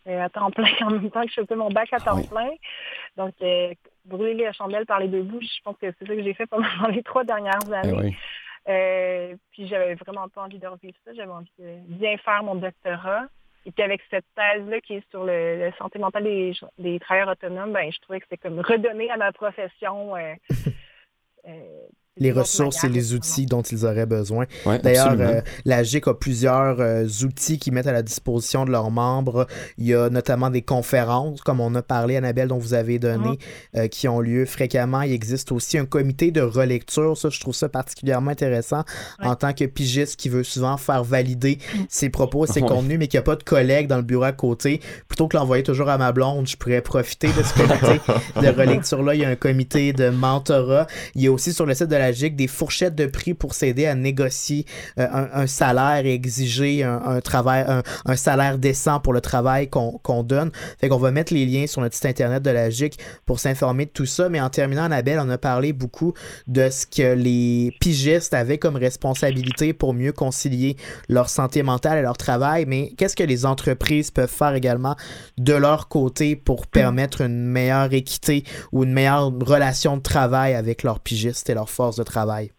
euh, 0.06 0.10
euh, 0.10 0.24
à 0.24 0.28
temps 0.28 0.50
plein 0.50 0.66
en 0.86 0.90
même 0.90 1.10
temps 1.10 1.22
que 1.22 1.30
je 1.30 1.40
faisais 1.40 1.54
mon 1.56 1.70
bac 1.70 1.92
à 1.92 2.00
temps 2.00 2.16
oui. 2.16 2.26
plein. 2.26 2.50
Donc, 3.16 3.32
euh, 3.42 3.72
brûler 4.04 4.34
les 4.34 4.52
chandelles 4.52 4.86
par 4.86 4.98
les 5.00 5.08
deux 5.08 5.22
bouts, 5.22 5.40
je 5.40 5.62
pense 5.62 5.76
que 5.80 5.92
c'est 5.98 6.06
ça 6.06 6.14
que 6.14 6.22
j'ai 6.22 6.34
fait 6.34 6.46
pendant 6.46 6.66
les 6.92 7.02
trois 7.04 7.24
dernières 7.24 7.60
Eh 7.68 7.74
années. 7.74 7.92
oui. 8.66 9.36
Puis 9.52 9.68
j'avais 9.68 9.94
vraiment 9.94 10.28
pas 10.28 10.42
envie 10.42 10.58
de 10.58 10.66
revivre 10.66 10.96
ça. 11.04 11.12
J'avais 11.14 11.30
envie 11.30 11.50
de 11.58 11.76
bien 11.86 12.16
faire 12.18 12.42
mon 12.42 12.56
doctorat. 12.56 13.26
Et 13.66 13.72
puis 13.72 13.82
avec 13.82 14.02
cette 14.10 14.26
thèse-là 14.34 14.80
qui 14.80 14.94
est 14.94 15.10
sur 15.10 15.24
le, 15.24 15.58
le 15.58 15.72
santé 15.78 15.98
mentale 15.98 16.24
des, 16.24 16.52
des 16.78 17.00
travailleurs 17.00 17.30
autonomes, 17.30 17.72
ben 17.72 17.90
je 17.90 17.98
trouvais 18.00 18.20
que 18.20 18.26
c'était 18.28 18.48
comme 18.48 18.60
redonner 18.60 19.10
à 19.10 19.16
ma 19.16 19.32
profession 19.32 20.14
euh, 20.16 20.34
euh, 21.46 21.86
les 22.16 22.30
ressources 22.30 22.84
et 22.84 22.88
les 22.88 23.12
outils 23.12 23.44
dont 23.46 23.62
ils 23.62 23.84
auraient 23.84 24.06
besoin. 24.06 24.46
Ouais, 24.66 24.78
D'ailleurs, 24.78 25.16
euh, 25.18 25.40
la 25.64 25.82
GIC 25.82 26.06
a 26.06 26.14
plusieurs 26.14 26.80
euh, 26.80 27.04
outils 27.24 27.58
qu'ils 27.58 27.72
mettent 27.72 27.88
à 27.88 27.92
la 27.92 28.02
disposition 28.02 28.64
de 28.64 28.70
leurs 28.70 28.92
membres. 28.92 29.48
Il 29.78 29.86
y 29.86 29.94
a 29.94 30.08
notamment 30.10 30.48
des 30.48 30.62
conférences, 30.62 31.40
comme 31.40 31.58
on 31.58 31.74
a 31.74 31.82
parlé, 31.82 32.16
Annabelle, 32.16 32.46
dont 32.48 32.58
vous 32.58 32.74
avez 32.74 33.00
donné, 33.00 33.38
euh, 33.76 33.88
qui 33.88 34.06
ont 34.06 34.20
lieu 34.20 34.46
fréquemment. 34.46 35.02
Il 35.02 35.12
existe 35.12 35.50
aussi 35.50 35.76
un 35.76 35.86
comité 35.86 36.30
de 36.30 36.40
relecture. 36.40 37.18
Ça, 37.18 37.30
je 37.30 37.40
trouve 37.40 37.54
ça 37.54 37.68
particulièrement 37.68 38.30
intéressant 38.30 38.84
Ouais. 39.20 39.26
en 39.26 39.34
tant 39.34 39.52
que 39.52 39.64
pigiste 39.64 40.16
qui 40.16 40.28
veut 40.28 40.44
souvent 40.44 40.76
faire 40.76 41.02
valider 41.02 41.58
ses 41.88 42.10
propos 42.10 42.44
et 42.44 42.48
ses 42.48 42.62
Ouais. 42.62 42.68
contenus, 42.68 42.98
mais 42.98 43.08
qui 43.08 43.16
n'a 43.16 43.22
pas 43.22 43.34
de 43.36 43.42
collègue 43.42 43.88
dans 43.88 43.96
le 43.96 44.02
bureau 44.02 44.22
à 44.24 44.32
côté. 44.32 44.80
Plutôt 45.08 45.26
que 45.26 45.36
l'envoyer 45.36 45.64
toujours 45.64 45.88
à 45.88 45.98
ma 45.98 46.12
blonde, 46.12 46.46
je 46.46 46.56
pourrais 46.56 46.80
profiter 46.80 47.26
de 47.28 47.42
ce 47.42 47.54
comité 47.54 48.00
de 48.40 48.48
relecture-là. 48.56 49.14
Il 49.16 49.20
y 49.22 49.24
a 49.24 49.28
un 49.30 49.34
comité 49.36 49.92
de 49.92 50.10
mentorat. 50.10 50.86
Il 51.16 51.22
y 51.22 51.26
a 51.26 51.32
aussi 51.32 51.52
sur 51.52 51.66
le 51.66 51.74
site 51.74 51.88
de 51.88 51.96
la 51.96 52.03
Des 52.12 52.46
fourchettes 52.46 52.94
de 52.94 53.06
prix 53.06 53.34
pour 53.34 53.54
s'aider 53.54 53.86
à 53.86 53.94
négocier 53.94 54.66
euh, 54.98 55.06
un, 55.32 55.46
salaire 55.46 56.04
et 56.04 56.12
exiger 56.12 56.82
un, 56.82 57.20
travail, 57.20 57.64
un, 58.04 58.16
salaire 58.16 58.58
décent 58.58 59.00
pour 59.00 59.12
le 59.12 59.20
travail 59.20 59.68
qu'on 59.68 59.92
qu'on 60.02 60.22
donne. 60.22 60.50
Fait 60.80 60.88
qu'on 60.88 60.98
va 60.98 61.10
mettre 61.10 61.32
les 61.32 61.46
liens 61.46 61.66
sur 61.66 61.80
notre 61.80 61.94
site 61.94 62.06
internet 62.06 62.42
de 62.42 62.50
la 62.50 62.70
GIC 62.70 62.98
pour 63.26 63.40
s'informer 63.40 63.86
de 63.86 63.90
tout 63.90 64.06
ça. 64.06 64.28
Mais 64.28 64.40
en 64.40 64.50
terminant, 64.50 64.84
Annabelle, 64.84 65.18
on 65.20 65.30
a 65.30 65.38
parlé 65.38 65.72
beaucoup 65.72 66.14
de 66.46 66.68
ce 66.70 66.86
que 66.86 67.14
les 67.14 67.76
pigistes 67.80 68.34
avaient 68.34 68.58
comme 68.58 68.76
responsabilité 68.76 69.72
pour 69.72 69.94
mieux 69.94 70.12
concilier 70.12 70.76
leur 71.08 71.28
santé 71.28 71.62
mentale 71.62 71.98
et 71.98 72.02
leur 72.02 72.16
travail. 72.16 72.64
Mais 72.66 72.92
qu'est-ce 72.96 73.16
que 73.16 73.24
les 73.24 73.46
entreprises 73.46 74.10
peuvent 74.10 74.30
faire 74.30 74.54
également 74.54 74.96
de 75.38 75.54
leur 75.54 75.88
côté 75.88 76.36
pour 76.36 76.66
permettre 76.66 77.20
une 77.22 77.46
meilleure 77.46 77.92
équité 77.92 78.44
ou 78.72 78.84
une 78.84 78.92
meilleure 78.92 79.32
relation 79.40 79.96
de 79.96 80.02
travail 80.02 80.54
avec 80.54 80.82
leurs 80.82 81.00
pigistes 81.00 81.48
et 81.50 81.54
leurs 81.54 81.70
forces 81.70 81.93
de 81.96 82.04
travail? 82.04 82.50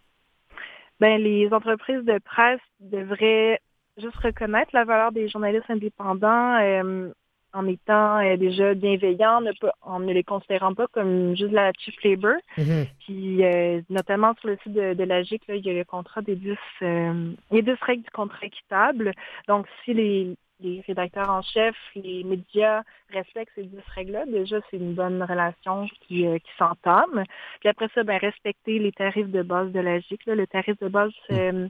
Ben, 1.00 1.22
les 1.22 1.52
entreprises 1.52 2.04
de 2.06 2.20
presse 2.20 2.62
devraient 2.80 3.60
juste 3.98 4.16
reconnaître 4.18 4.72
la 4.74 4.86
valeur 4.86 5.12
des 5.12 5.28
journalistes 5.28 5.70
indépendants 5.70 6.58
euh, 6.60 7.12
en 7.54 7.68
étant 7.68 8.20
euh, 8.20 8.36
déjà 8.38 8.74
bienveillants, 8.74 9.42
ne 9.42 9.54
pas, 9.54 9.74
en 9.82 10.00
ne 10.00 10.12
les 10.14 10.24
considérant 10.24 10.74
pas 10.74 10.88
comme 10.88 11.36
juste 11.36 11.54
la 11.54 11.72
cheap 11.80 11.96
labor. 12.04 12.36
Mhm. 12.58 12.86
Puis, 13.06 13.44
euh, 13.46 13.82
notamment 13.90 14.34
sur 14.40 14.50
le 14.50 14.58
site 14.62 14.74
de, 14.74 14.94
de 14.94 15.04
la 15.04 15.24
GIC, 15.24 15.48
là, 15.48 15.56
il 15.56 15.66
y 15.66 15.70
a 15.70 15.74
le 15.74 15.86
contrat 15.86 16.22
des 16.22 16.36
10, 16.36 16.58
euh, 16.82 17.32
il 17.52 17.56
y 17.56 17.60
a 17.60 17.76
10 17.76 17.82
règles 17.82 18.04
du 18.04 18.12
contrat 18.12 18.46
équitable. 18.46 19.14
Donc, 19.48 19.68
si 19.84 19.94
les, 19.94 20.36
les 20.60 20.82
rédacteurs 20.88 21.30
en 21.30 21.42
chef, 21.42 21.76
les 21.96 22.24
médias 22.24 22.84
respectent 23.10 23.52
ces 23.56 23.64
10 23.64 23.78
règles-là, 23.94 24.26
déjà, 24.26 24.58
c'est 24.70 24.78
une 24.78 24.94
bonne 24.94 25.22
relation 25.22 25.88
qui, 26.02 26.26
euh, 26.26 26.38
qui 26.40 26.52
s'entame. 26.58 27.24
Puis 27.60 27.70
après 27.70 27.90
ça, 27.94 28.04
ben, 28.04 28.18
respecter 28.18 28.80
les 28.80 28.92
tarifs 28.92 29.30
de 29.30 29.42
base 29.42 29.72
de 29.72 29.80
la 29.80 30.00
GIC. 30.00 30.26
là. 30.26 30.36
Le 30.36 30.48
tarif 30.48 30.80
de 30.80 30.88
base, 30.88 31.12
c'est 31.28 31.54
euh, 31.54 31.68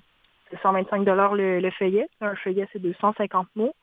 c'est 0.51 0.61
125 0.61 1.03
le, 1.05 1.59
le 1.59 1.71
feuillet. 1.71 2.07
Un 2.21 2.35
feuillet, 2.35 2.67
c'est 2.71 2.79
250 2.79 3.47
mots. 3.55 3.73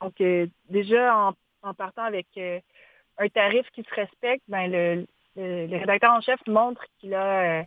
Donc, 0.00 0.18
euh, 0.22 0.46
déjà, 0.70 1.14
en, 1.14 1.32
en 1.62 1.74
partant 1.74 2.04
avec 2.04 2.26
euh, 2.38 2.58
un 3.18 3.28
tarif 3.28 3.66
qui 3.74 3.82
se 3.82 3.94
respecte, 3.94 4.42
ben, 4.48 4.70
le, 4.70 5.06
le, 5.36 5.66
le 5.66 5.76
rédacteur 5.76 6.12
en 6.12 6.22
chef 6.22 6.40
montre 6.46 6.82
qu'il 6.98 7.14
a 7.14 7.64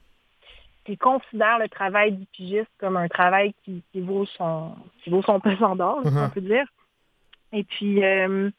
qu'il 0.86 0.98
considère 0.98 1.60
le 1.60 1.70
travail 1.70 2.12
du 2.14 2.26
pigiste 2.28 2.70
comme 2.78 2.98
un 2.98 3.08
travail 3.08 3.54
qui, 3.64 3.84
qui 3.92 4.02
vaut 4.02 4.26
son 4.26 4.76
qui 5.04 5.10
vaut 5.10 5.22
son 5.24 5.40
pesant 5.40 5.76
d'or, 5.76 6.02
si 6.04 6.10
Mhm. 6.10 6.18
on 6.18 6.30
peut 6.30 6.42
dire. 6.42 6.66
Et 7.52 7.64
puis 7.64 8.04
euh, 8.04 8.50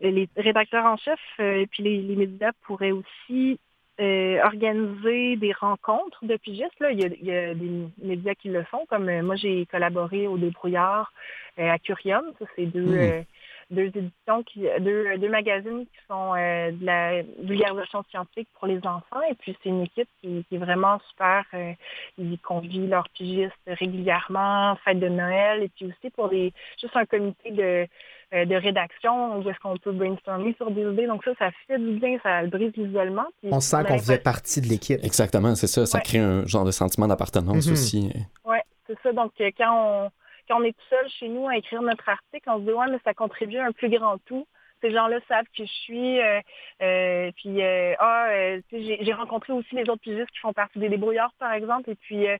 les 0.00 0.28
rédacteurs 0.36 0.84
en 0.86 0.96
chef 0.96 1.20
euh, 1.40 1.60
et 1.62 1.66
puis 1.66 1.82
les, 1.82 1.98
les 2.02 2.16
médias 2.16 2.52
pourraient 2.62 2.92
aussi 2.92 3.58
euh, 4.00 4.40
organiser 4.44 5.34
des 5.36 5.52
rencontres 5.52 6.24
de 6.24 6.36
pigistes. 6.36 6.78
Là. 6.78 6.92
Il, 6.92 7.00
y 7.00 7.04
a, 7.04 7.08
il 7.08 7.24
y 7.24 7.32
a 7.32 7.54
des 7.54 7.88
médias 8.00 8.34
qui 8.34 8.48
le 8.48 8.62
font, 8.64 8.86
comme 8.86 9.08
euh, 9.08 9.22
moi 9.22 9.34
j'ai 9.34 9.66
collaboré 9.66 10.28
au 10.28 10.38
Débrouillard 10.38 11.12
euh, 11.58 11.68
à 11.68 11.78
Curium. 11.80 12.22
Ça, 12.38 12.44
c'est 12.54 12.66
deux, 12.66 12.80
Mhm. 12.86 12.94
euh, 13.00 13.22
deux 13.70 13.86
éditions, 13.94 14.42
qui, 14.44 14.66
deux, 14.80 15.18
deux 15.18 15.28
magazines 15.28 15.84
qui 15.84 15.98
sont 16.08 16.34
euh, 16.34 16.70
de 16.72 16.86
la 16.86 17.22
vulgarisation 17.42 18.02
scientifique 18.10 18.48
pour 18.58 18.66
les 18.66 18.78
enfants. 18.78 19.20
Et 19.30 19.34
puis 19.34 19.56
c'est 19.62 19.68
une 19.68 19.82
équipe 19.82 20.08
qui, 20.20 20.44
qui 20.48 20.54
est 20.54 20.58
vraiment 20.58 20.98
super. 21.10 21.44
euh, 21.54 21.72
ils 22.16 22.38
convient 22.38 22.86
leurs 22.86 23.08
pigistes 23.10 23.52
régulièrement, 23.66 24.76
fête 24.84 25.00
de 25.00 25.08
Noël, 25.08 25.62
et 25.62 25.68
puis 25.68 25.86
aussi 25.86 26.10
pour 26.10 26.28
des 26.28 26.52
juste 26.80 26.96
un 26.96 27.04
comité 27.06 27.50
de 27.50 27.86
euh, 28.34 28.44
de 28.44 28.54
rédaction 28.56 29.38
où 29.38 29.48
est-ce 29.48 29.58
qu'on 29.60 29.76
peut 29.78 29.92
brainstormer 29.92 30.54
sur 30.58 30.70
des 30.70 30.82
idées. 30.82 31.06
Donc 31.06 31.24
ça, 31.24 31.30
ça 31.38 31.50
fait 31.66 31.78
du 31.78 31.92
bien, 31.98 32.18
ça 32.22 32.44
brise 32.46 32.72
l'isolement. 32.76 33.24
On 33.44 33.60
sent 33.60 33.84
qu'on 33.86 33.98
faisait 33.98 34.18
partie 34.18 34.60
de 34.60 34.66
l'équipe. 34.66 35.02
Exactement, 35.02 35.54
c'est 35.54 35.66
ça. 35.66 35.86
Ça 35.86 35.96
Ouais. 35.98 36.04
crée 36.04 36.18
un 36.18 36.44
genre 36.46 36.64
de 36.66 36.70
sentiment 36.70 37.06
d'appartenance 37.06 37.66
Mhm. 37.66 37.72
aussi. 37.72 38.12
Ouais, 38.44 38.62
c'est 38.86 38.98
ça. 39.02 39.12
Donc, 39.12 39.32
quand 39.38 40.04
on, 40.04 40.10
quand 40.48 40.60
on 40.60 40.64
est 40.64 40.72
tout 40.72 40.86
seul 40.90 41.08
chez 41.10 41.28
nous 41.28 41.46
à 41.48 41.56
écrire 41.56 41.82
notre 41.82 42.08
article, 42.08 42.48
on 42.50 42.58
se 42.58 42.62
dit, 42.64 42.72
ouais, 42.72 42.86
mais 42.90 42.98
ça 43.04 43.14
contribue 43.14 43.58
à 43.58 43.66
un 43.66 43.72
plus 43.72 43.88
grand 43.90 44.18
tout. 44.26 44.46
Ces 44.80 44.92
gens-là 44.92 45.18
savent 45.28 45.46
qui 45.54 45.66
je 45.66 45.72
suis. 45.72 46.20
euh, 46.20 46.40
euh, 46.82 47.32
puis, 47.36 47.62
euh, 47.62 47.94
ah, 47.98 48.28
euh, 48.30 48.60
j'ai- 48.72 49.12
rencontré 49.12 49.52
aussi 49.52 49.74
les 49.74 49.82
autres 49.90 50.02
pigistes 50.02 50.30
qui 50.30 50.38
font 50.38 50.52
partie 50.52 50.78
des 50.78 50.88
débrouillards, 50.88 51.34
par 51.38 51.52
exemple. 51.52 51.90
Et 51.90 51.96
puis, 51.96 52.28
euh, 52.28 52.36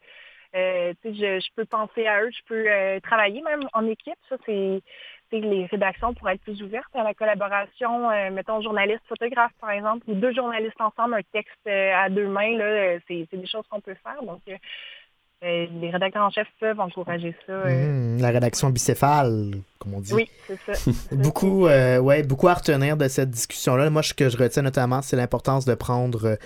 je, 1.04 1.10
je 1.40 1.48
peux 1.56 1.64
penser 1.64 2.06
à 2.06 2.22
eux, 2.22 2.30
je 2.30 2.42
peux 2.46 3.00
travailler 3.02 3.42
même 3.42 3.62
en 3.72 3.86
équipe. 3.86 4.18
Ça, 4.28 4.36
c'est 4.46 4.82
les 5.30 5.66
rédactions 5.66 6.14
pourraient 6.14 6.34
être 6.34 6.42
plus 6.42 6.62
ouvertes 6.62 6.94
à 6.94 7.02
la 7.02 7.12
collaboration. 7.12 8.10
euh, 8.10 8.30
mettons, 8.30 8.62
journaliste-photographe, 8.62 9.52
par 9.60 9.70
exemple, 9.70 10.04
ou 10.08 10.14
deux 10.14 10.32
journalistes 10.32 10.80
ensemble, 10.80 11.14
un 11.14 11.22
texte 11.32 11.66
à 11.66 12.08
deux 12.08 12.28
mains. 12.28 12.56
là, 12.56 12.98
C'est 13.08 13.26
des 13.32 13.46
choses 13.46 13.66
qu'on 13.68 13.80
peut 13.80 13.96
faire. 14.02 14.22
Donc, 14.22 14.40
les 15.42 15.90
rédacteurs 15.90 16.24
en 16.24 16.30
chef 16.30 16.46
peuvent 16.60 16.80
encourager 16.80 17.34
ça. 17.46 17.52
euh. 17.52 18.14
Mhm. 18.16 18.20
La 18.20 18.30
rédaction 18.30 18.70
bicéphale, 18.70 19.52
comme 19.78 19.94
on 19.94 20.00
dit. 20.00 20.12
Oui, 20.14 20.28
c'est 20.46 20.58
ça. 20.66 20.90
Beaucoup, 21.12 21.66
euh, 21.66 21.98
ouais, 21.98 22.22
beaucoup 22.22 22.48
à 22.48 22.54
retenir 22.54 22.96
de 22.96 23.06
cette 23.08 23.30
discussion-là. 23.30 23.88
Moi, 23.90 24.02
ce 24.02 24.14
que 24.14 24.28
je 24.28 24.36
retiens 24.36 24.62
notamment, 24.62 25.00
c'est 25.02 25.16
l'importance 25.16 25.64
de 25.64 25.74
prendre, 25.74 26.24
euh, 26.26 26.36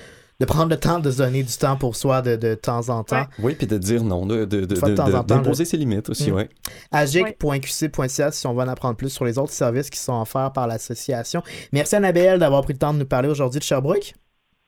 de 0.40 0.44
prendre 0.44 0.68
le 0.70 0.76
temps 0.76 0.98
de 0.98 1.10
se 1.10 1.18
donner 1.18 1.42
du 1.42 1.56
temps 1.56 1.76
pour 1.76 1.96
soi 1.96 2.20
de, 2.20 2.36
de 2.36 2.54
temps 2.54 2.88
en 2.90 3.02
temps. 3.04 3.24
Oui, 3.38 3.54
puis 3.54 3.66
de 3.66 3.78
dire 3.78 4.02
non, 4.04 4.26
de, 4.26 4.44
de, 4.44 4.60
de, 4.60 4.66
de 4.66 4.74
de- 4.74 4.94
temps 4.94 5.04
en 5.04 5.06
de- 5.06 5.12
temps, 5.12 5.22
d'imposer 5.22 5.64
ses 5.64 5.76
limites 5.78 6.10
aussi, 6.10 6.30
Mm. 6.30 6.34
ouais. 6.34 6.48
agic.qc.ca 6.90 8.30
si 8.32 8.46
on 8.46 8.52
veut 8.54 8.62
en 8.62 8.68
apprendre 8.68 8.96
plus 8.96 9.10
sur 9.10 9.24
les 9.24 9.38
autres 9.38 9.52
services 9.52 9.88
qui 9.90 9.98
sont 9.98 10.20
offerts 10.20 10.52
par 10.52 10.66
l'association. 10.66 11.42
Merci 11.72 11.96
Annabelle 11.96 12.38
d'avoir 12.38 12.62
pris 12.62 12.72
le 12.74 12.78
temps 12.78 12.92
de 12.92 12.98
nous 12.98 13.06
parler 13.06 13.28
aujourd'hui 13.28 13.58
de 13.60 13.64
Sherbrooke. 13.64 14.14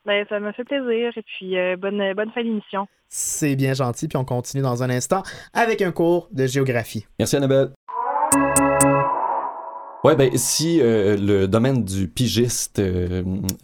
Ben, 0.06 0.24
ça 0.28 0.38
me 0.38 0.52
fait 0.52 0.64
plaisir. 0.64 1.12
Et 1.16 1.22
puis, 1.22 1.58
euh, 1.58 1.76
bonne, 1.76 2.12
bonne 2.14 2.30
fin 2.32 2.42
d'émission. 2.42 2.86
C'est 3.16 3.54
bien 3.54 3.74
gentil, 3.74 4.08
puis 4.08 4.16
on 4.16 4.24
continue 4.24 4.60
dans 4.60 4.82
un 4.82 4.90
instant 4.90 5.22
avec 5.52 5.80
un 5.82 5.92
cours 5.92 6.28
de 6.32 6.48
géographie. 6.48 7.06
Merci 7.20 7.36
Annabelle. 7.36 7.70
Ouais, 10.02 10.16
ben 10.16 10.36
si 10.36 10.80
euh, 10.80 11.16
le 11.16 11.46
domaine 11.46 11.84
du 11.84 12.08
pigiste 12.08 12.80
euh, 12.80 13.22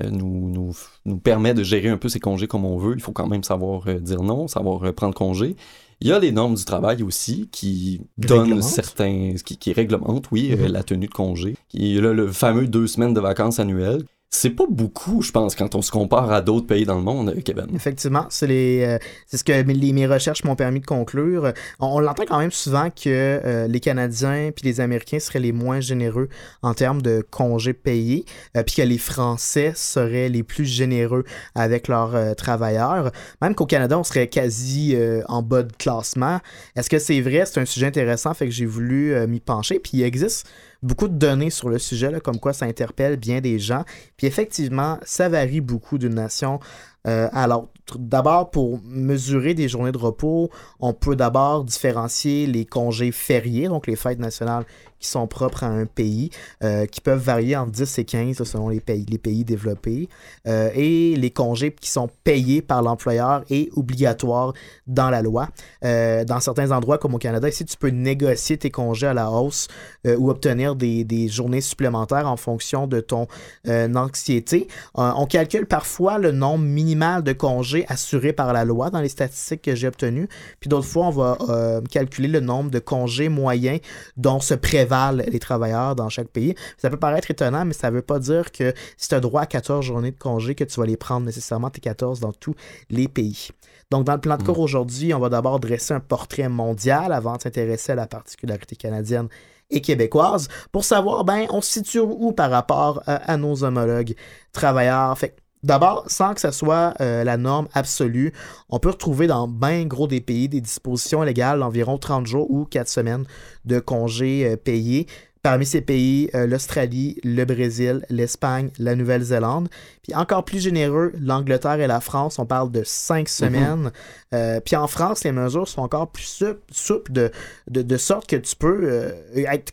nous, 0.09 0.49
nous, 0.51 0.77
nous 1.05 1.19
permet 1.19 1.53
de 1.53 1.65
gérer 1.65 1.89
un 1.89 1.97
peu 1.97 2.09
ses 2.09 2.21
congés 2.21 2.47
comme 2.47 2.65
on 2.65 2.79
veut, 2.79 2.95
il 2.95 3.03
faut 3.03 3.11
quand 3.11 3.27
même 3.27 3.43
savoir 3.43 3.89
euh, 3.89 3.99
dire 3.99 4.23
non, 4.23 4.47
savoir 4.47 4.93
prendre 4.95 5.15
congé. 5.15 5.57
Il 6.01 6.07
y 6.07 6.13
a 6.13 6.21
les 6.21 6.31
normes 6.31 6.55
du 6.55 6.65
travail 6.65 7.03
aussi 7.03 7.49
qui 7.51 8.03
donnent 8.19 8.63
certains, 8.63 9.35
qui, 9.45 9.59
qui 9.59 9.73
réglementent, 9.73 10.31
oui, 10.31 10.55
Mhm. 10.57 10.67
la 10.69 10.85
tenue 10.85 11.09
de 11.09 11.13
congé. 11.13 11.57
Il 11.75 11.87
y 11.89 11.99
a 11.99 12.01
le 12.13 12.29
fameux 12.31 12.69
deux 12.69 12.87
semaines 12.87 13.15
de 13.15 13.21
vacances 13.21 13.59
annuelles. 13.59 14.05
C'est 14.33 14.51
pas 14.51 14.65
beaucoup, 14.71 15.23
je 15.23 15.33
pense, 15.33 15.57
quand 15.57 15.75
on 15.75 15.83
se 15.83 15.91
compare 15.91 16.31
à 16.31 16.41
d'autres 16.41 16.69
pays 16.69 16.85
dans 16.85 16.95
le 16.95 17.03
monde, 17.03 17.31
euh, 17.31 17.41
Kevin. 17.45 17.67
Effectivement, 17.75 18.27
c'est 18.31 18.47
les, 18.47 18.85
euh, 18.85 18.99
c'est 19.27 19.39
ce 19.39 19.43
que 19.43 19.63
mes, 19.65 20.07
recherches 20.07 20.45
m'ont 20.45 20.55
permis 20.55 20.79
de 20.79 20.87
conclure. 20.87 21.53
On, 21.81 21.87
on 21.97 21.99
l'entend 21.99 22.23
quand 22.29 22.39
même 22.39 22.53
souvent 22.53 22.91
que 22.91 23.09
euh, 23.09 23.67
les 23.67 23.81
Canadiens 23.81 24.53
puis 24.55 24.65
les 24.65 24.81
Américains 24.81 25.19
seraient 25.19 25.41
les 25.41 25.51
moins 25.51 25.81
généreux 25.81 26.29
en 26.63 26.75
termes 26.75 27.03
de 27.03 27.27
congés 27.29 27.73
payés, 27.73 28.25
euh, 28.57 28.63
puis 28.63 28.77
que 28.77 28.83
les 28.83 28.99
Français 28.99 29.73
seraient 29.75 30.29
les 30.29 30.45
plus 30.45 30.65
généreux 30.65 31.25
avec 31.57 31.89
leurs 31.89 32.15
euh, 32.15 32.35
travailleurs. 32.35 33.11
Même 33.43 33.57
qu'au 33.57 33.67
Canada, 33.67 33.99
on 33.99 34.05
serait 34.05 34.29
quasi 34.29 34.95
euh, 34.95 35.23
en 35.27 35.43
bas 35.43 35.65
de 35.65 35.73
classement. 35.73 36.39
Est-ce 36.77 36.89
que 36.89 37.01
c'est 37.01 37.21
vrai? 37.21 37.47
C'est 37.47 37.61
un 37.61 37.65
sujet 37.65 37.87
intéressant, 37.87 38.33
fait 38.33 38.47
que 38.47 38.53
j'ai 38.53 38.67
voulu 38.67 39.13
euh, 39.13 39.27
m'y 39.27 39.41
pencher. 39.41 39.81
Puis 39.81 39.93
il 39.95 40.03
existe 40.05 40.47
beaucoup 40.83 41.09
de 41.09 41.15
données 41.15 41.51
sur 41.51 41.69
le 41.69 41.79
sujet, 41.79 42.21
comme 42.21 42.39
quoi 42.39 42.53
ça 42.53 42.67
interpelle 42.67 43.17
bien 43.17 43.41
des 43.41 43.59
gens. 43.59 43.85
Puis 44.17 44.27
effectivement, 44.27 44.99
ça 45.03 45.29
varie 45.29 45.61
beaucoup 45.61 45.99
d'une 45.99 46.15
nation 46.15 46.61
euh, 47.07 47.29
l'autre. 47.47 47.99
D'abord, 47.99 48.51
pour 48.51 48.81
mesurer 48.85 49.55
des 49.55 49.69
journées 49.69 49.93
de 49.93 49.99
repos, 49.99 50.51
on 50.81 50.93
peut 50.93 51.17
d'abord 51.17 51.65
différencier 51.65 52.47
les 52.47 52.67
congés 52.67 53.11
fériés, 53.11 53.69
donc 53.69 53.87
les 53.87 53.97
fêtes 53.97 54.19
nationales 54.19 54.65
qui 55.01 55.09
sont 55.09 55.27
propres 55.27 55.65
à 55.65 55.69
un 55.69 55.87
pays, 55.87 56.31
euh, 56.63 56.87
qui 56.87 57.01
peuvent 57.01 57.23
varier 57.23 57.57
entre 57.57 57.73
10 57.73 57.99
et 57.99 58.05
15 58.05 58.43
selon 58.45 58.69
les 58.69 58.81
pays, 58.81 59.07
les 59.09 59.19
pays 59.19 59.45
développés, 59.45 60.09
euh, 60.47 60.71
et 60.75 61.17
les 61.17 61.31
congés 61.31 61.73
qui 61.73 61.91
sont 61.91 62.09
payés 62.23 62.63
par 62.63 62.83
l'employeur 62.83 63.43
et 63.51 63.71
obligatoires 63.75 64.53
dans 64.87 65.11
la 65.11 65.23
loi. 65.23 65.49
Euh, 65.85 66.25
dans 66.25 66.41
certains 66.41 66.71
endroits, 66.71 66.99
comme 66.99 67.15
au 67.15 67.19
Canada, 67.19 67.49
ici, 67.49 67.65
tu 67.65 67.77
peux 67.77 67.89
négocier 67.89 68.59
tes 68.59 68.71
congés 68.71 69.07
à 69.07 69.15
la 69.15 69.31
hausse 69.31 69.69
ou 70.05 70.31
obtenir 70.31 70.77
des, 70.77 71.05
des, 71.05 71.29
journées 71.29 71.61
supplémentaires 71.61 72.29
en 72.29 72.37
fonction 72.37 72.87
de 72.87 73.01
ton 73.01 73.27
anxiété. 73.69 74.69
on 74.95 75.27
calcule 75.27 75.67
parfois 75.67 76.19
le 76.19 76.33
nombre 76.33 76.65
minimal 76.65 77.23
de 77.23 77.33
congés 77.33 77.87
assurés 77.89 78.33
par 78.33 78.53
la 78.53 78.65
loi 78.65 78.91
dans 78.91 79.01
les 79.01 79.09
statistiques 79.09 79.63
que 79.63 79.75
j'ai 79.75 79.87
obtenues, 79.87 80.29
puis 80.59 80.69
d'autres 80.69 80.87
fois, 80.87 81.07
on 81.07 81.11
va 81.11 81.81
calculer 81.91 82.29
le 82.29 82.41
nombre 82.41 82.71
de 82.71 82.79
congés 82.79 83.29
moyens 83.29 83.81
dont 84.17 84.41
se 84.41 84.55
prévalent 84.91 85.23
les 85.27 85.39
travailleurs 85.39 85.95
dans 85.95 86.09
chaque 86.09 86.29
pays. 86.29 86.55
Ça 86.77 86.91
peut 86.91 86.97
paraître 86.97 87.31
étonnant, 87.31 87.65
mais 87.65 87.73
ça 87.73 87.91
ne 87.91 87.97
veut 87.97 88.03
pas 88.03 88.19
dire 88.19 88.51
que 88.53 88.75
si 88.97 89.09
tu 89.09 89.15
as 89.15 89.21
droit 89.21 89.43
à 89.43 89.47
14 89.47 89.85
journées 89.85 90.11
de 90.11 90.19
congés, 90.19 90.55
que 90.55 90.65
tu 90.65 90.81
vas 90.81 90.87
les 90.87 90.97
prendre 90.97 91.27
nécessairement 91.27 91.71
tes 91.71 91.81
14 91.81 92.21
dans 92.21 92.33
tous 92.33 92.55
les 92.91 93.09
pays. 93.09 93.49
Donc, 93.91 94.05
dans 94.05 94.15
le 94.15 94.21
plan 94.21 94.37
de 94.37 94.43
cours 94.43 94.59
mm. 94.59 94.63
aujourd'hui, 94.63 95.15
on 95.15 95.19
va 95.19 95.29
d'abord 95.29 95.61
dresser 95.61 95.95
un 95.95 96.01
portrait 96.01 96.49
mondial 96.49 97.13
avant 97.13 97.37
de 97.37 97.43
s'intéresser 97.43 97.93
à 97.93 97.97
la 97.97 98.07
particularité 98.07 98.77
canadienne 98.77 99.29
et 99.71 99.81
québécoise 99.81 100.49
pour 100.73 100.85
savoir, 100.85 101.25
ben, 101.25 101.47
on 101.51 101.61
se 101.61 101.71
situe 101.71 102.01
où 102.01 102.33
par 102.33 102.51
rapport 102.51 103.03
à, 103.07 103.37
nos 103.37 103.63
homologues 103.63 104.15
travailleurs. 104.53 105.17
Fait 105.17 105.37
D'abord, 105.63 106.05
sans 106.07 106.33
que 106.33 106.41
ce 106.41 106.51
soit 106.53 106.95
euh, 107.01 107.23
la 107.23 107.37
norme 107.37 107.69
absolue, 107.75 108.33
on 108.71 108.79
peut 108.79 108.89
retrouver 108.89 109.27
dans 109.27 109.47
bien 109.47 109.85
gros 109.85 110.07
des 110.07 110.23
pays 110.23 110.49
des 110.49 110.63
dispositions 110.63 111.23
légales 111.23 111.59
d'environ 111.59 111.99
30 111.99 112.27
jours 112.27 112.51
ou 112.51 112.65
4 112.65 112.89
semaines 112.89 113.25
de 113.67 113.79
congés 113.79 114.47
euh, 114.47 114.57
payés. 114.57 115.07
Parmi 115.43 115.65
ces 115.65 115.81
pays, 115.81 116.29
euh, 116.35 116.47
l'Australie, 116.47 117.19
le 117.25 117.47
Brésil, 117.47 118.05
l'Espagne, 118.11 118.69
la 118.79 118.95
Nouvelle-Zélande. 118.95 119.71
Puis 120.03 120.15
encore 120.15 120.45
plus 120.45 120.63
généreux, 120.63 121.13
l'Angleterre 121.19 121.81
et 121.81 121.87
la 121.87 122.01
France, 122.01 122.39
on 122.39 122.45
parle 122.45 122.71
de 122.71 122.83
cinq 122.85 123.21
mhm. 123.21 123.27
semaines. 123.29 123.93
Euh, 124.35 124.61
puis 124.61 124.77
en 124.77 124.87
France, 124.87 125.25
les 125.25 125.33
mesures 125.33 125.67
sont 125.67 125.81
encore 125.81 126.11
plus 126.11 126.45
souples, 126.71 127.13
de, 127.13 127.31
de, 127.71 127.97
sorte 127.97 128.29
que 128.29 128.37
tu 128.37 128.55
peux, 128.55 128.81
euh, 128.83 129.13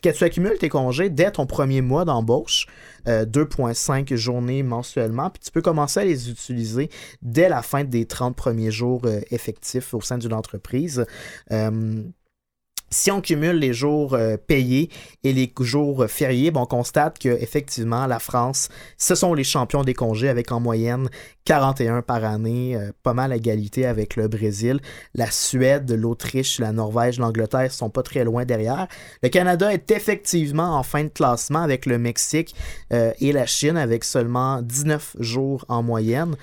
que 0.02 0.08
tu 0.08 0.24
accumules 0.24 0.56
tes 0.56 0.70
congés 0.70 1.10
dès 1.10 1.32
ton 1.32 1.44
premier 1.44 1.82
mois 1.82 2.04
d'embauche. 2.06 2.66
2,5 3.06 4.14
journées 4.16 4.62
mensuellement, 4.62 5.30
puis 5.30 5.40
tu 5.42 5.50
peux 5.50 5.62
commencer 5.62 6.00
à 6.00 6.04
les 6.04 6.28
utiliser 6.28 6.90
dès 7.22 7.48
la 7.48 7.62
fin 7.62 7.82
des 7.82 8.04
30 8.04 8.36
premiers 8.36 8.70
jours 8.70 9.06
effectifs 9.30 9.94
au 9.94 10.02
sein 10.02 10.18
d'une 10.18 10.34
entreprise. 10.34 11.06
Si 12.90 13.10
on 13.10 13.20
cumule 13.20 13.56
les 13.56 13.74
jours 13.74 14.14
euh, 14.14 14.36
payés 14.36 14.90
et 15.22 15.32
les 15.32 15.52
jours 15.60 16.06
fériés, 16.08 16.50
on 16.54 16.64
constate 16.64 17.18
que 17.18 17.28
effectivement 17.28 18.06
la 18.06 18.18
France, 18.18 18.70
ce 18.96 19.14
sont 19.14 19.34
les 19.34 19.44
champions 19.44 19.84
des 19.84 19.94
congés 19.94 20.28
avec 20.28 20.52
en 20.52 20.60
moyenne 20.60 21.08
41 21.44 22.02
par 22.02 22.24
année, 22.24 22.76
euh, 22.76 22.92
pas 23.02 23.12
mal 23.12 23.32
à 23.32 23.36
égalité 23.36 23.86
avec 23.86 24.16
le 24.16 24.28
Brésil. 24.28 24.80
La 25.14 25.30
Suède, 25.30 25.90
l'Autriche, 25.90 26.58
la 26.58 26.72
Norvège, 26.72 27.18
l'Angleterre 27.18 27.72
sont 27.72 27.90
pas 27.90 28.02
très 28.02 28.24
loin 28.24 28.44
derrière. 28.44 28.88
Le 29.22 29.28
Canada 29.28 29.72
est 29.72 29.90
effectivement 29.90 30.76
en 30.76 30.82
fin 30.82 31.04
de 31.04 31.08
classement 31.08 31.62
avec 31.62 31.84
le 31.84 31.98
Mexique 31.98 32.54
euh, 32.92 33.12
et 33.20 33.32
la 33.32 33.46
Chine 33.46 33.76
avec 33.76 34.04
seulement 34.04 34.62
19 34.62 35.16
jours 35.20 35.64
en 35.68 35.82
moyenne. 35.82 36.36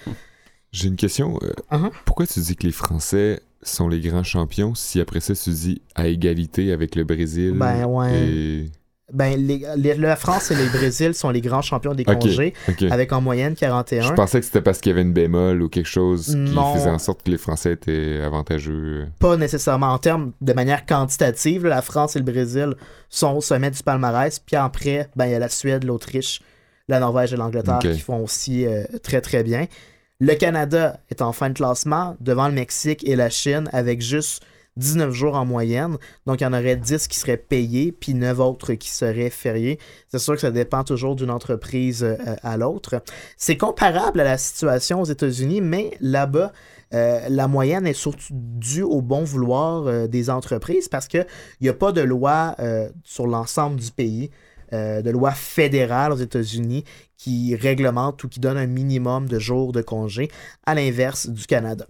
J'ai 0.72 0.90
une 0.90 0.96
question. 0.96 1.40
Uh-huh. 1.72 1.92
Pourquoi 2.06 2.28
tu 2.28 2.40
dis 2.40 2.56
que 2.56 2.68
les 2.68 2.74
Français 2.74 3.42
sont 3.68 3.88
les 3.88 4.00
grands 4.00 4.24
champions 4.24 4.76
si 4.76 5.00
après 5.00 5.20
ça 5.20 5.34
tu 5.36 5.50
dis 5.50 5.82
à 5.96 6.08
égalité 6.08 6.72
avec 6.72 6.96
le 6.96 7.04
Brésil 7.04 7.54
ben 7.56 7.86
ouais. 7.86 8.66
ben 9.14 9.48
la 9.78 10.16
France 10.16 10.52
et 10.52 10.56
le 10.56 10.70
Brésil 10.70 11.14
sont 11.14 11.30
les 11.30 11.42
grands 11.42 11.62
champions 11.62 11.94
des 11.94 12.06
congés 12.06 12.54
avec 12.90 13.12
en 13.14 13.22
moyenne 13.22 13.56
41 13.56 14.02
je 14.02 14.14
pensais 14.14 14.40
que 14.40 14.46
c'était 14.46 14.62
parce 14.62 14.80
qu'il 14.80 14.92
y 14.92 14.94
avait 14.94 15.02
une 15.02 15.14
bémol 15.14 15.62
ou 15.62 15.70
quelque 15.70 15.88
chose 15.88 16.28
qui 16.28 16.78
faisait 16.78 16.90
en 16.90 17.00
sorte 17.00 17.24
que 17.24 17.32
les 17.32 17.38
Français 17.38 17.74
étaient 17.74 18.22
avantageux. 18.24 19.08
Pas 19.20 19.38
nécessairement 19.38 19.94
en 19.94 19.98
termes 19.98 20.32
de 20.42 20.54
manière 20.54 20.86
quantitative 20.86 21.66
la 21.66 21.82
France 21.82 22.16
et 22.16 22.20
le 22.20 22.26
Brésil 22.26 22.76
sont 23.10 23.34
au 23.34 23.42
sommet 23.42 23.72
du 23.72 23.82
palmarès 23.84 24.40
puis 24.40 24.56
après 24.56 25.10
ben 25.16 25.26
il 25.26 25.32
y 25.32 25.36
a 25.36 25.40
la 25.40 25.50
Suède 25.50 25.84
l'Autriche 25.84 26.42
la 26.88 27.00
Norvège 27.00 27.34
et 27.34 27.38
l'Angleterre 27.38 27.80
qui 27.80 28.00
font 28.00 28.24
aussi 28.24 28.66
euh, 28.66 28.84
très 29.02 29.22
très 29.22 29.44
bien 29.44 29.66
le 30.20 30.34
Canada 30.36 31.00
est 31.10 31.22
en 31.22 31.34
fin 31.34 31.50
de 31.50 31.56
classement 31.56 32.16
devant 32.20 32.48
le 32.48 32.54
Mexique 32.54 33.08
et 33.08 33.16
la 33.16 33.30
Chine 33.30 33.70
avec 33.74 34.02
juste 34.02 34.44
19 34.78 35.12
jours 35.12 35.36
en 35.36 35.46
moyenne. 35.46 35.98
Donc, 36.26 36.42
il 36.42 36.44
y 36.44 36.48
en 36.48 36.54
aurait 36.54 36.76
10 36.76 37.08
qui 37.08 37.18
seraient 37.18 37.38
payés, 37.38 37.92
puis 37.92 38.14
9 38.14 38.40
autres 38.40 38.74
qui 38.74 38.90
seraient 38.90 39.30
fériés. 39.30 39.80
C'est 40.10 40.20
sûr 40.20 40.36
que 40.36 40.42
ça 40.42 40.52
dépend 40.52 40.84
toujours 40.84 41.16
d'une 41.16 41.32
entreprise 41.32 42.04
euh, 42.04 42.18
à 42.44 42.58
l'autre. 42.58 43.02
C'est 43.38 43.58
comparable 43.58 44.20
à 44.20 44.24
la 44.24 44.38
situation 44.38 45.02
aux 45.02 45.06
États-Unis, 45.06 45.62
mais 45.62 45.98
là-bas, 46.02 46.52
euh, 46.94 47.20
la 47.30 47.48
moyenne 47.48 47.88
est 47.88 47.94
surtout 47.94 48.28
due 48.32 48.84
au 48.84 49.02
bon 49.02 49.24
vouloir 49.24 49.88
euh, 49.88 50.08
des 50.08 50.30
entreprises 50.30 50.88
parce 50.88 51.08
qu'il 51.08 51.26
n'y 51.62 51.70
a 51.70 51.74
pas 51.74 51.92
de 51.92 52.02
loi 52.02 52.56
sur 53.04 53.28
l'ensemble 53.28 53.78
du 53.78 53.92
pays. 53.92 54.30
De 55.02 55.10
loi 55.10 55.32
fédérale 55.32 56.12
aux 56.12 56.18
États-Unis 56.18 56.84
qui 57.18 57.56
réglemente 57.56 58.24
ou 58.24 58.30
qui 58.30 58.40
donne 58.40 58.58
un 58.58 58.68
minimum 58.68 59.28
de 59.28 59.40
jours 59.40 59.72
de 59.72 59.82
congé, 59.82 60.30
à 60.66 60.76
l'inverse 60.76 61.30
du 61.30 61.46
Canada. 61.46 61.86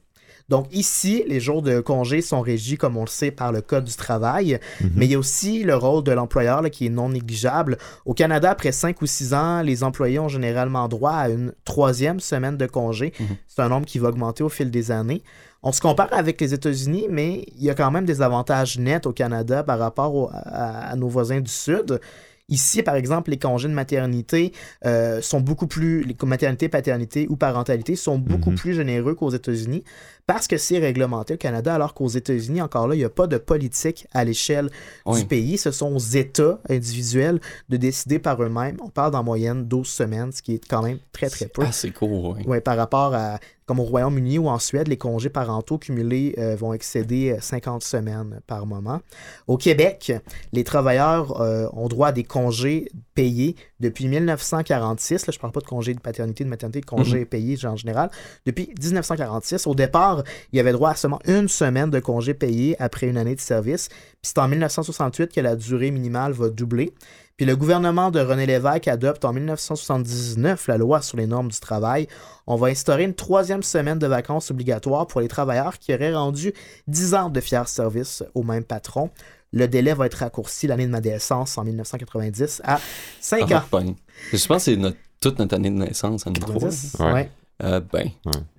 Donc 0.48 0.68
ici, 0.72 1.24
les 1.28 1.40
jours 1.40 1.64
de 1.64 1.80
congé 1.80 2.22
sont 2.22 2.42
régis, 2.42 2.78
comme 2.78 2.98
on 2.98 3.02
le 3.02 3.10
sait, 3.10 3.32
par 3.32 3.52
le 3.52 3.62
Code 3.62 3.86
du 3.86 3.96
travail, 3.96 4.60
mhm. 4.80 4.92
mais 4.96 5.06
il 5.06 5.12
y 5.12 5.16
a 5.16 5.20
aussi 5.20 5.64
le 5.64 5.76
rôle 5.76 6.04
de 6.04 6.12
l'employeur 6.12 6.62
qui 6.70 6.86
est 6.86 6.90
non 6.90 7.10
négligeable. 7.10 7.78
Au 8.06 8.14
Canada, 8.14 8.52
après 8.52 8.72
5 8.72 9.02
ou 9.02 9.08
6 9.08 9.34
ans, 9.34 9.62
les 9.64 9.84
employés 9.84 10.20
ont 10.20 10.28
généralement 10.28 10.88
droit 10.88 11.14
à 11.14 11.30
une 11.30 11.54
troisième 11.64 12.20
semaine 12.20 12.58
de 12.58 12.68
congé. 12.68 13.12
Mhm. 13.20 13.26
C'est 13.48 13.62
un 13.64 13.70
nombre 13.70 13.88
qui 13.88 13.98
va 13.98 14.10
augmenter 14.10 14.44
au 14.44 14.50
fil 14.50 14.70
des 14.70 14.92
années. 14.92 15.24
On 15.64 15.72
se 15.72 15.82
compare 15.82 16.14
avec 16.14 16.40
les 16.40 16.54
États-Unis, 16.54 17.08
mais 17.10 17.44
il 17.58 17.64
y 17.64 17.72
a 17.72 17.74
quand 17.74 17.90
même 17.90 18.06
des 18.06 18.22
avantages 18.22 18.78
nets 18.78 19.08
au 19.08 19.14
Canada 19.14 19.64
par 19.64 19.80
rapport 19.80 20.30
à, 20.32 20.96
nos 20.96 21.08
voisins 21.08 21.42
du 21.42 21.52
Sud. 21.52 22.00
Ici, 22.48 22.84
par 22.84 22.96
exemple, 22.96 23.32
les 23.32 23.40
congés 23.40 23.68
de 23.68 23.74
maternité 23.74 24.52
euh, 24.86 25.20
sont 25.22 25.42
beaucoup 25.42 25.66
plus, 25.66 26.04
les 26.04 26.16
maternité, 26.24 26.70
paternité 26.70 27.26
ou 27.28 27.38
parentalité 27.38 27.96
sont 27.96 28.20
beaucoup 28.20 28.52
mhm. 28.52 28.58
plus 28.58 28.74
généreux 28.74 29.16
qu'aux 29.16 29.32
États-Unis 29.32 29.84
parce 30.28 30.48
que 30.48 30.58
c'est 30.58 30.80
réglementé 30.80 31.36
au 31.36 31.38
Canada, 31.38 31.76
alors 31.76 31.94
qu'aux 31.94 32.08
États-Unis, 32.08 32.62
encore 32.62 32.88
là, 32.88 32.96
il 32.96 33.00
n'y 33.00 33.04
a 33.04 33.10
pas 33.10 33.28
de 33.28 33.38
politique 33.38 34.08
à 34.14 34.24
l'échelle 34.24 34.70
du 35.06 35.26
pays. 35.26 35.58
Ce 35.58 35.72
sont 35.72 35.96
aux 35.96 36.00
États 36.00 36.60
individuels 36.70 37.40
de 37.70 37.78
décider 37.78 38.18
par 38.18 38.42
eux-mêmes. 38.42 38.78
On 38.82 38.90
parle 38.90 39.12
d'en 39.12 39.24
moyenne 39.24 39.66
12 39.66 39.88
semaines, 39.88 40.32
ce 40.32 40.42
qui 40.42 40.56
est 40.56 40.68
quand 40.68 40.82
même 40.82 40.98
très, 41.12 41.30
très 41.30 41.48
peu. 41.48 41.64
C'est 41.72 41.92
court, 41.92 42.36
oui. 42.38 42.44
Ouais, 42.48 42.62
par 42.62 42.76
rapport 42.78 43.14
à, 43.14 43.40
comme 43.66 43.80
au 43.80 43.84
Royaume-Uni 43.84 44.38
ou 44.38 44.48
en 44.48 44.60
Suède, 44.60 44.88
les 44.88 44.98
congés 44.98 45.30
parentaux 45.30 45.78
cumulés 45.78 46.36
euh, 46.38 46.56
vont 46.56 46.74
excéder 46.74 47.36
50 47.40 47.82
euh, 47.82 47.86
semaines 47.86 48.40
par 48.46 48.66
moment. 48.66 49.02
Au 49.48 49.58
Québec, 49.58 50.14
les 50.54 50.64
travailleurs 50.64 51.42
euh, 51.42 51.68
ont 51.74 51.88
droit 51.88 52.10
à 52.10 52.12
des 52.12 52.24
congés 52.24 52.90
payés 53.16 53.56
depuis 53.80 54.08
1946. 54.08 55.26
Là, 55.26 55.32
je 55.32 55.38
ne 55.38 55.42
parle 55.42 55.54
pas 55.54 55.62
de 55.62 55.66
congés 55.66 55.94
de 55.94 56.00
paternité, 56.00 56.44
de 56.44 56.50
maternité, 56.50 56.82
de 56.82 56.86
congés 56.86 57.22
mhm. 57.22 57.26
payés 57.26 57.66
en 57.66 57.76
général. 57.76 58.12
Depuis 58.46 58.72
1946, 58.82 59.66
au 59.66 59.74
départ, 59.74 60.15
il 60.52 60.58
y 60.58 60.60
avait 60.60 60.72
droit 60.72 60.92
à 60.92 60.96
seulement 60.96 61.20
une 61.26 61.48
semaine 61.48 61.90
de 61.90 62.00
congé 62.00 62.34
payé 62.34 62.76
après 62.80 63.08
une 63.08 63.18
année 63.18 63.36
de 63.36 63.42
service. 63.42 63.90
Puis 63.90 64.32
c'est 64.34 64.40
en 64.40 64.48
1968 64.48 65.34
que 65.34 65.42
la 65.42 65.56
durée 65.56 65.92
minimale 65.92 66.34
va 66.34 66.50
doubler. 66.50 66.94
Puis 67.38 67.46
le 67.46 67.56
gouvernement 67.58 68.12
de 68.12 68.22
René 68.22 68.46
Lévesque 68.46 68.88
adopte 68.88 69.26
en 69.26 69.34
1979 69.34 70.68
la 70.68 70.78
loi 70.78 71.02
sur 71.02 71.18
les 71.18 71.28
normes 71.28 71.50
du 71.50 71.60
travail. 71.60 72.08
On 72.48 72.56
va 72.56 72.68
instaurer 72.68 73.04
une 73.04 73.14
troisième 73.14 73.62
semaine 73.62 74.00
de 74.00 74.08
vacances 74.08 74.52
obligatoire 74.52 75.06
pour 75.06 75.20
les 75.20 75.28
travailleurs 75.28 75.78
qui 75.78 75.94
auraient 75.94 76.14
rendu 76.14 76.54
10 76.88 77.14
ans 77.14 77.30
de 77.30 77.42
fiers 77.42 77.68
service 77.68 78.24
au 78.36 78.44
même 78.44 78.64
patron. 78.64 79.10
Le 79.52 79.68
délai 79.68 79.94
va 79.94 80.06
être 80.06 80.16
raccourci 80.16 80.68
l'année 80.68 80.86
de 80.86 80.92
ma 80.92 81.02
naissance 81.02 81.58
en 81.58 81.66
1990 81.66 82.62
à 82.64 82.80
5 83.20 83.52
ah, 83.52 83.58
ans. 83.58 83.96
Je 84.32 84.46
pense 84.48 84.66
que 84.66 84.76
c'est 84.76 84.96
toute 85.20 85.40
notre 85.40 85.56
année 85.56 85.70
de 85.70 85.76
naissance 85.76 86.26
en 86.28 86.32
2003. 86.32 87.14
Ouais. 87.14 87.30
Euh, 87.64 87.80
ben. 87.80 88.10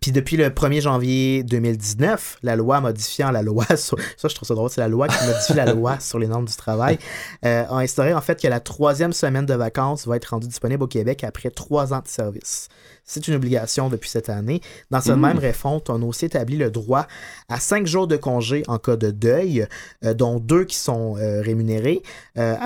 Puis 0.00 0.10
depuis 0.10 0.38
le 0.38 0.48
1er 0.48 0.80
janvier 0.80 1.42
2019, 1.42 2.38
la 2.42 2.56
loi 2.56 2.80
modifiant 2.80 3.30
la 3.30 3.42
loi 3.42 3.64
sur. 3.76 3.98
Ça, 4.16 4.28
je 4.28 4.34
trouve 4.34 4.48
ça 4.48 4.54
drôle, 4.54 4.70
c'est 4.70 4.80
la 4.80 4.88
loi 4.88 5.06
qui 5.08 5.26
modifie 5.26 5.52
la 5.52 5.72
loi 5.72 6.00
sur 6.00 6.18
les 6.18 6.26
normes 6.26 6.46
du 6.46 6.56
travail, 6.56 6.98
euh, 7.44 7.64
a 7.68 7.76
instauré 7.76 8.14
en 8.14 8.22
fait 8.22 8.40
que 8.40 8.48
la 8.48 8.60
troisième 8.60 9.12
semaine 9.12 9.44
de 9.44 9.52
vacances 9.52 10.06
va 10.06 10.16
être 10.16 10.26
rendue 10.26 10.46
disponible 10.46 10.82
au 10.82 10.86
Québec 10.86 11.24
après 11.24 11.50
trois 11.50 11.92
ans 11.92 12.00
de 12.00 12.08
service. 12.08 12.68
C'est 13.04 13.28
une 13.28 13.34
obligation 13.34 13.90
depuis 13.90 14.08
cette 14.08 14.30
année. 14.30 14.62
Dans 14.90 15.00
cette 15.00 15.16
mmh. 15.16 15.20
même 15.20 15.38
réforme, 15.38 15.80
on 15.88 16.02
a 16.02 16.04
aussi 16.04 16.24
établi 16.24 16.56
le 16.56 16.70
droit 16.70 17.06
à 17.48 17.60
cinq 17.60 17.86
jours 17.86 18.06
de 18.06 18.16
congé 18.16 18.64
en 18.66 18.78
cas 18.78 18.96
de 18.96 19.10
deuil, 19.10 19.66
euh, 20.04 20.14
dont 20.14 20.40
deux 20.40 20.64
qui 20.64 20.76
sont 20.76 21.12
rémunérés, 21.12 22.02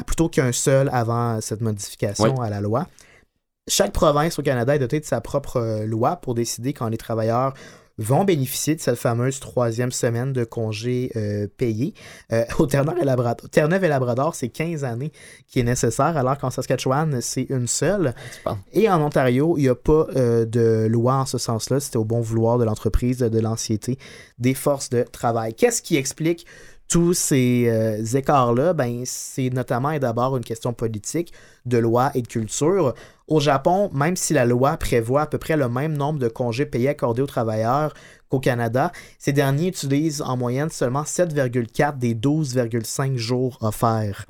plutôt 0.06 0.28
qu'un 0.28 0.52
seul 0.52 0.88
avant 0.92 1.40
cette 1.40 1.60
modification 1.60 2.40
à 2.40 2.50
la 2.50 2.60
loi 2.60 2.86
chaque 3.68 3.92
province 3.92 4.38
au 4.38 4.42
Canada 4.42 4.74
est 4.74 4.78
dotée 4.78 5.00
de 5.00 5.04
sa 5.04 5.20
propre 5.20 5.56
euh, 5.56 5.86
loi 5.86 6.16
pour 6.16 6.34
décider 6.34 6.72
quand 6.72 6.88
les 6.88 6.96
travailleurs 6.96 7.54
vont 8.00 8.24
bénéficier 8.24 8.74
de 8.74 8.80
cette 8.80 8.96
fameuse 8.96 9.40
troisième 9.40 9.92
semaine 9.92 10.32
de 10.32 10.44
congé 10.44 11.12
euh, 11.16 11.46
payé. 11.56 11.92
Euh, 12.32 12.44
au 12.58 12.66
Terre-Neuve 12.66 12.96
et 13.00 13.04
Labrador, 13.04 13.48
Terre-Neuve 13.50 13.84
et 13.84 13.88
Labrador, 13.88 14.34
c'est 14.34 14.48
15 14.48 14.84
années 14.84 15.12
qui 15.46 15.60
est 15.60 15.64
nécessaire, 15.64 16.16
alors 16.16 16.38
qu'en 16.38 16.50
Saskatchewan, 16.50 17.20
c'est 17.20 17.46
une 17.50 17.66
seule. 17.66 18.14
Parles. 18.42 18.56
Et 18.72 18.88
en 18.88 19.02
Ontario, 19.02 19.54
il 19.58 19.62
n'y 19.62 19.68
a 19.68 19.74
pas 19.74 20.06
euh, 20.16 20.46
de 20.46 20.86
loi 20.88 21.14
en 21.14 21.26
ce 21.26 21.36
sens-là. 21.36 21.78
C'était 21.78 21.98
au 21.98 22.04
bon 22.04 22.20
vouloir 22.20 22.58
de 22.58 22.64
l'entreprise, 22.64 23.18
de 23.18 23.40
l'ancienneté 23.40 23.98
des 24.38 24.54
forces 24.54 24.88
de 24.88 25.02
travail. 25.02 25.54
Qu'est-ce 25.54 25.82
qui 25.82 25.96
explique 25.96 26.46
tous 26.88 27.12
ces 27.12 27.66
euh, 27.68 28.02
écarts-là? 28.02 28.72
Ben, 28.72 29.02
c'est 29.04 29.50
notamment 29.50 29.90
et 29.90 30.00
d'abord 30.00 30.38
une 30.38 30.44
question 30.44 30.72
politique, 30.72 31.34
de 31.66 31.76
loi 31.76 32.10
et 32.14 32.22
de 32.22 32.28
culture. 32.28 32.94
Au 33.30 33.38
Japon, 33.38 33.90
même 33.94 34.16
si 34.16 34.34
la 34.34 34.44
loi 34.44 34.76
prévoit 34.76 35.22
à 35.22 35.26
peu 35.26 35.38
près 35.38 35.56
le 35.56 35.68
même 35.68 35.96
nombre 35.96 36.18
de 36.18 36.26
congés 36.26 36.66
payés 36.66 36.88
accordés 36.88 37.22
aux 37.22 37.26
travailleurs 37.26 37.94
qu'au 38.28 38.40
Canada, 38.40 38.90
ces 39.20 39.32
derniers 39.32 39.68
utilisent 39.68 40.20
en 40.20 40.36
moyenne 40.36 40.68
seulement 40.68 41.04
7,4 41.04 41.96
des 41.96 42.14
12,5 42.16 43.16
jours 43.16 43.56
offerts. 43.60 44.26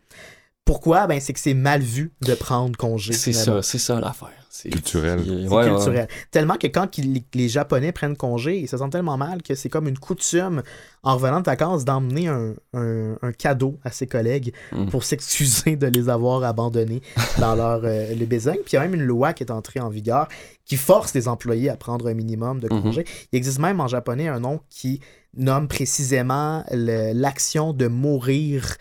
Pourquoi? 0.66 1.06
Ben, 1.06 1.18
c'est 1.18 1.32
que 1.32 1.40
c'est 1.40 1.54
mal 1.54 1.80
vu 1.80 2.12
de 2.20 2.34
prendre 2.34 2.76
congé. 2.76 3.14
C'est 3.14 3.32
ça, 3.32 3.62
c'est 3.62 3.78
ça 3.78 3.98
l'affaire. 4.00 4.39
C'est 4.52 4.68
Culturel. 4.70 5.20
c'est- 5.24 5.48
ouais. 5.48 5.64
culturel. 5.68 6.08
Tellement 6.32 6.56
que 6.56 6.66
quand 6.66 6.96
les, 6.98 7.22
les 7.34 7.48
Japonais 7.48 7.92
prennent 7.92 8.16
congé, 8.16 8.58
ils 8.58 8.66
se 8.68 8.76
sentent 8.76 8.90
tellement 8.90 9.16
mal 9.16 9.42
que 9.42 9.54
c'est 9.54 9.68
comme 9.68 9.86
une 9.86 9.98
coutume, 9.98 10.62
en 11.04 11.14
revenant 11.14 11.38
de 11.38 11.44
vacances, 11.46 11.84
d'emmener 11.84 12.26
un, 12.26 12.54
un- 12.74 13.16
un 13.22 13.32
cadeau 13.32 13.78
à 13.84 13.92
ses 13.92 14.08
collègues 14.08 14.52
Mm. 14.72 14.86
pour 14.88 15.04
s'excuser 15.04 15.76
de 15.76 15.86
les 15.86 16.08
avoir 16.08 16.42
abandonnés 16.42 17.00
dans 17.38 17.54
leur 17.54 17.82
euh, 17.84 18.12
le 18.14 18.26
besogne. 18.26 18.56
Puis 18.64 18.72
il 18.72 18.74
y 18.74 18.78
a 18.78 18.82
même 18.82 18.94
une 18.94 19.04
loi 19.06 19.32
qui 19.34 19.44
est 19.44 19.52
entrée 19.52 19.78
en 19.78 19.88
vigueur 19.88 20.26
qui 20.64 20.76
force 20.76 21.14
les 21.14 21.28
employés 21.28 21.70
à 21.70 21.76
prendre 21.76 22.08
un 22.08 22.14
minimum 22.14 22.58
de 22.58 22.68
Mhm. 22.72 22.82
congés. 22.82 23.04
Il 23.32 23.36
existe 23.36 23.60
même 23.60 23.80
en 23.80 23.86
japonais 23.86 24.26
un 24.26 24.40
nom 24.40 24.60
qui 24.68 25.00
nomme 25.36 25.68
précisément 25.68 26.64
le- 26.72 27.12
l'action 27.12 27.72
de 27.72 27.86
mourir 27.86 28.76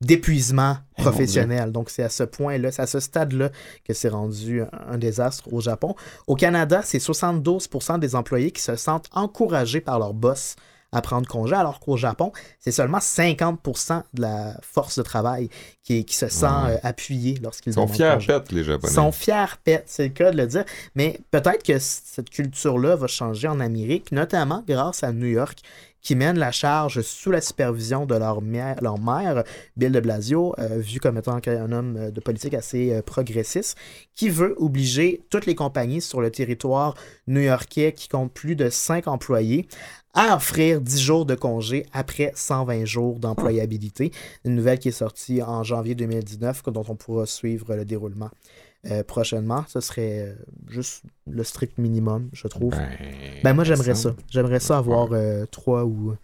d'épuisement 0.00 0.76
Eh, 0.98 1.02
professionnel. 1.02 1.72
Donc, 1.72 1.90
c'est 1.90 2.02
à 2.02 2.08
ce 2.08 2.22
point-là, 2.24 2.70
c'est 2.72 2.82
à 2.82 2.86
ce 2.86 3.00
stade-là 3.00 3.50
que 3.84 3.94
c'est 3.94 4.08
rendu 4.08 4.62
un, 4.88 4.98
désastre 4.98 5.52
au 5.52 5.60
Japon. 5.60 5.94
Au 6.26 6.34
Canada, 6.36 6.80
c'est 6.84 6.98
72% 6.98 7.98
des 7.98 8.14
employés 8.14 8.50
qui 8.50 8.62
se 8.62 8.76
sentent 8.76 9.08
encouragés 9.12 9.80
par 9.80 9.98
leur 9.98 10.14
boss 10.14 10.56
à 10.90 11.02
prendre 11.02 11.28
congé, 11.28 11.54
alors 11.54 11.80
qu'au 11.80 11.98
Japon, 11.98 12.32
c'est 12.60 12.70
seulement 12.72 12.96
50% 12.96 14.04
de 14.14 14.22
la 14.22 14.56
force 14.62 14.96
de 14.96 15.02
travail 15.02 15.50
qui, 15.82 16.02
qui 16.06 16.16
se 16.16 16.28
sent 16.28 16.46
Ouais. 16.46 16.72
euh, 16.72 16.78
appuyée 16.82 17.38
lorsqu'ils 17.42 17.70
Ils 17.72 17.74
sont 17.74 17.86
fiers 17.86 18.12
congé. 18.14 18.26
pète, 18.28 18.52
les 18.52 18.64
Japonais. 18.64 18.90
sont 18.94 19.12
fiers 19.12 19.44
pets, 19.62 19.84
c'est 19.86 20.04
le 20.04 20.08
cas 20.14 20.30
de 20.30 20.38
le 20.38 20.46
dire. 20.46 20.64
Mais 20.94 21.20
peut-être 21.30 21.62
que 21.62 21.78
cette 21.78 22.30
culture-là 22.30 22.96
va 22.96 23.06
changer 23.06 23.48
en 23.48 23.60
Amérique, 23.60 24.12
notamment 24.12 24.64
grâce 24.66 25.04
à 25.04 25.12
New 25.12 25.26
York, 25.26 25.58
qui 26.02 26.14
mène 26.14 26.38
la 26.38 26.52
charge 26.52 27.02
sous 27.02 27.30
la 27.30 27.40
supervision 27.40 28.06
de 28.06 28.14
leur, 28.14 28.40
mère, 28.40 28.76
maire, 29.00 29.44
Bill 29.76 29.92
de 29.92 30.00
Blasio, 30.00 30.54
euh, 30.58 30.78
vu 30.78 31.00
comme 31.00 31.18
étant 31.18 31.38
un 31.46 31.72
homme 31.72 31.96
euh, 31.96 32.10
de 32.10 32.20
politique 32.20 32.54
assez 32.54 32.92
euh, 32.92 33.02
progressiste, 33.02 33.76
qui 34.14 34.28
veut 34.28 34.54
obliger 34.58 35.22
toutes 35.30 35.46
les 35.46 35.54
compagnies 35.54 36.00
sur 36.00 36.20
le 36.20 36.30
territoire 36.30 36.94
new-yorkais 37.26 37.92
qui 37.92 38.08
comptent 38.08 38.32
plus 38.32 38.56
de 38.56 38.70
5 38.70 39.08
employés 39.08 39.68
à 40.14 40.34
offrir 40.34 40.80
10 40.80 41.00
jours 41.00 41.26
de 41.26 41.34
congé 41.34 41.86
après 41.92 42.32
120 42.34 42.84
jours 42.84 43.18
d'employabilité. 43.18 44.10
Une 44.44 44.54
nouvelle 44.54 44.78
qui 44.78 44.88
est 44.88 44.92
sortie 44.92 45.42
en 45.42 45.62
janvier 45.62 45.94
2019, 45.94 46.64
dont 46.64 46.84
on 46.88 46.96
pourra 46.96 47.26
suivre 47.26 47.74
le 47.74 47.84
déroulement 47.84 48.30
euh, 48.90 49.02
prochainement. 49.02 49.64
Ce 49.68 49.80
serait 49.80 50.20
euh, 50.28 50.34
juste 50.68 51.02
le 51.30 51.42
strict 51.44 51.78
minimum, 51.78 52.28
je 52.32 52.46
trouve. 52.48 52.70
Ben, 52.70 52.88
Ben 53.44 53.52
moi 53.54 53.64
j'aimerais 53.64 53.94
ça. 53.94 54.14
J'aimerais 54.30 54.60
ça 54.60 54.78
avoir 54.78 55.08
euh, 55.12 55.44
trois 55.50 55.84
ou 55.84 56.14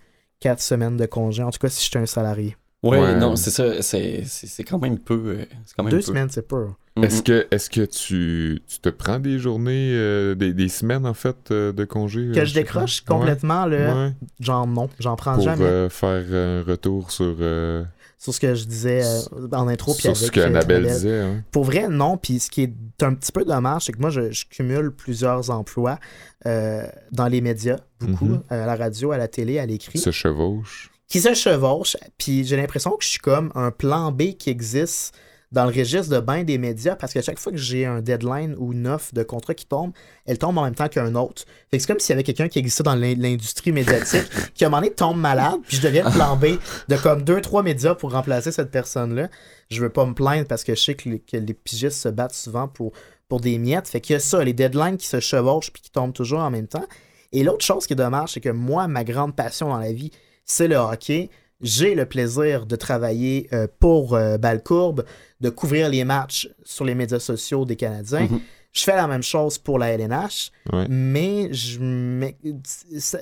quatre 0.41 0.61
semaines 0.63 0.97
de 0.97 1.07
congé. 1.07 1.43
En 1.43 1.51
tout 1.51 1.59
cas, 1.59 1.69
si 1.69 1.85
j'étais 1.85 1.99
un 1.99 2.07
salarié. 2.07 2.57
Ouais, 2.83 3.01
Ouais. 3.01 3.15
non, 3.17 3.35
c'est 3.35 3.51
ça. 3.51 3.81
C'est 3.83 4.25
c'est- 4.27 4.47
c'est 4.47 4.63
quand 4.65 4.79
même 4.79 4.99
peu. 4.99 5.39
c'est 5.65 5.75
quand 5.75 5.85
même 5.85 5.91
Deux 5.91 5.97
peu. 5.99 6.03
semaines, 6.03 6.29
c'est 6.31 6.47
peu. 6.47 6.67
Est-ce 7.03 7.23
que, 7.25 7.49
est 7.51 7.69
que 7.71 7.85
tu, 7.87 8.63
tu 8.69 8.79
te 8.79 8.89
prends 8.89 9.19
des 9.19 9.39
journées, 9.41 9.91
euh, 9.95 10.37
des, 10.37 10.53
des 10.53 10.69
semaines 10.69 11.07
en 11.07 11.15
fait 11.15 11.51
euh, 11.51 11.73
de 11.73 11.85
congé 11.85 12.31
Que 12.33 12.45
je 12.45 12.55
décroche 12.55 13.01
complètement, 13.01 13.65
Ouais, 13.65 13.71
le 13.71 13.77
ouais. 13.89 14.13
genre 14.39 14.65
non, 14.69 14.89
j'en 15.01 15.17
prends 15.17 15.35
Pour 15.35 15.43
jamais. 15.43 15.65
euh, 15.65 15.89
faire 15.89 16.23
un 16.33 16.63
retour 16.63 17.11
sur, 17.11 17.35
euh, 17.41 17.83
Sur 18.25 18.33
ce 18.35 18.41
que 18.41 18.55
je 18.55 18.64
disais 18.64 19.03
euh, 19.05 19.20
en 19.53 19.68
intro. 19.68 19.93
puis 19.93 20.01
sur 20.03 20.16
ce 20.16 20.22
avec, 20.25 20.35
que 20.35 20.41
euh, 20.41 20.47
Annabelle 20.47 20.87
disait. 20.87 21.20
hein. 21.20 21.45
Pour 21.53 21.64
vrai, 21.64 21.89
non. 21.89 22.16
Puis 22.16 22.41
ce 22.41 22.51
qui 22.51 22.62
est 22.62 22.72
un 23.03 23.12
petit 23.14 23.31
peu 23.33 23.45
dommage, 23.45 23.85
c'est 23.85 23.93
que 23.93 23.99
moi, 24.01 24.09
je, 24.09 24.33
je 24.33 24.47
cumule 24.47 24.91
plusieurs 24.93 25.51
emplois 25.51 25.99
euh, 26.47 26.87
dans 27.12 27.27
les 27.29 27.43
médias, 27.43 27.81
beaucoup, 28.01 28.25
Mhm. 28.27 28.43
à 28.49 28.64
la 28.64 28.77
radio, 28.77 29.12
à 29.12 29.18
la 29.18 29.29
télé, 29.29 29.59
à 29.59 29.66
l'écrit. 29.66 29.99
Se 29.99 30.11
chevauche. 30.11 30.91
qui 31.07 31.20
se 31.20 31.35
chevauchent, 31.35 31.97
puis 32.18 32.45
j'ai 32.45 32.57
l'impression 32.57 32.93
que 32.93 33.05
je 33.05 33.09
suis 33.11 33.18
comme 33.18 33.53
un 33.55 33.70
plan 33.70 34.11
B 34.11 34.33
qui 34.39 34.49
existe 34.51 35.14
dans 35.55 35.65
le 35.65 35.71
registre 35.73 36.11
de 36.15 36.21
bain 36.21 36.43
des 36.43 36.59
médias 36.59 36.97
parce 36.97 37.13
qu'à 37.13 37.23
chaque 37.23 37.39
fois 37.39 37.53
que 37.53 37.59
j'ai 37.59 37.87
un 37.87 38.01
deadline 38.03 38.55
ou 38.59 38.73
une 38.73 38.87
offre 38.89 39.15
de 39.15 39.23
contrat 39.23 39.55
qui 39.55 39.67
tombe, 39.67 39.93
elle 40.27 40.37
tombe 40.37 40.59
en 40.59 40.65
même 40.65 40.75
temps 40.75 40.89
qu'un 40.89 41.15
autre. 41.15 41.45
Fait 41.71 41.79
que 41.79 41.83
c'est 41.83 41.87
comme 41.87 42.01
s'il 42.01 42.11
y 42.11 42.13
avait 42.15 42.25
quelqu'un 42.25 42.49
qui 42.49 42.59
existait 42.59 42.83
dans 42.83 42.95
l'in- 42.97 43.15
l'industrie 43.17 43.73
médiatique 43.73 44.25
qui 44.55 44.65
à 44.65 44.67
un 44.67 44.71
moment 44.71 44.83
donné 44.83 44.93
tombe 44.95 45.19
malade, 45.19 45.61
puis 45.67 45.77
je 45.79 45.83
deviens 45.83 46.11
plan 46.11 46.37
B 46.37 46.59
de 46.89 46.97
comme 46.97 47.23
deux, 47.23 47.41
trois 47.41 47.63
médias 47.63 47.95
pour 47.95 48.13
remplacer 48.13 48.53
cette 48.53 48.71
personne-là. 48.71 49.29
Je 49.71 49.81
veux 49.81 49.91
pas 49.91 50.05
me 50.05 50.13
plaindre 50.13 50.47
parce 50.47 50.65
que 50.65 50.75
je 50.75 50.81
sais 50.83 50.95
que 50.95 51.09
les, 51.09 51.21
que 51.21 51.37
les 51.37 51.55
pigistes 51.55 51.99
se 51.99 52.09
battent 52.09 52.35
souvent 52.35 52.69
pour, 52.69 52.93
pour 53.29 53.41
des 53.41 53.57
miettes. 53.59 53.89
Fait 53.89 54.01
qu'il 54.01 54.15
y 54.15 54.17
a 54.17 54.21
ça, 54.21 54.43
les 54.45 54.53
deadlines 54.53 54.97
qui 54.97 55.07
se 55.07 55.21
chevauchent 55.21 55.73
puis 55.73 55.83
qui 55.83 55.91
tombent 55.91 56.13
toujours 56.13 56.41
en 56.41 56.51
même 56.51 56.67
temps. 56.67 56.85
Et 57.33 57.43
l'autre 57.45 57.65
chose 57.65 57.87
qui 57.87 57.93
est 57.95 57.97
dommage, 57.97 58.31
c'est 58.33 58.41
que 58.41 58.49
moi, 58.51 58.87
ma 58.89 59.05
grande 59.05 59.35
passion 59.35 59.69
dans 59.69 59.79
la 59.79 59.93
vie, 59.93 60.11
c'est 60.45 60.69
le 60.69 60.77
hockey. 60.77 61.31
J'ai 61.61 61.95
le 61.95 62.05
plaisir 62.07 62.67
de 62.67 62.77
travailler 62.77 63.49
euh, 63.53 63.67
pour 63.79 64.15
euh, 64.15 64.37
Balcourbe, 64.39 65.05
de 65.41 65.51
couvrir 65.51 65.89
les 65.89 66.05
matchs 66.05 66.49
sur 66.65 66.85
les 66.85 66.95
médias 66.95 67.19
sociaux 67.21 67.65
des 67.65 67.77
Canadiens. 67.77 68.21
Mhm. 68.31 68.41
Je 68.73 68.83
fais 68.83 68.97
la 68.97 69.07
même 69.07 69.23
chose 69.23 69.57
pour 69.57 69.79
la 69.79 69.91
LNH, 69.91 70.51
Ouais. 70.73 70.87
mais 70.89 71.49
je 71.55 71.79
me... 71.79 72.33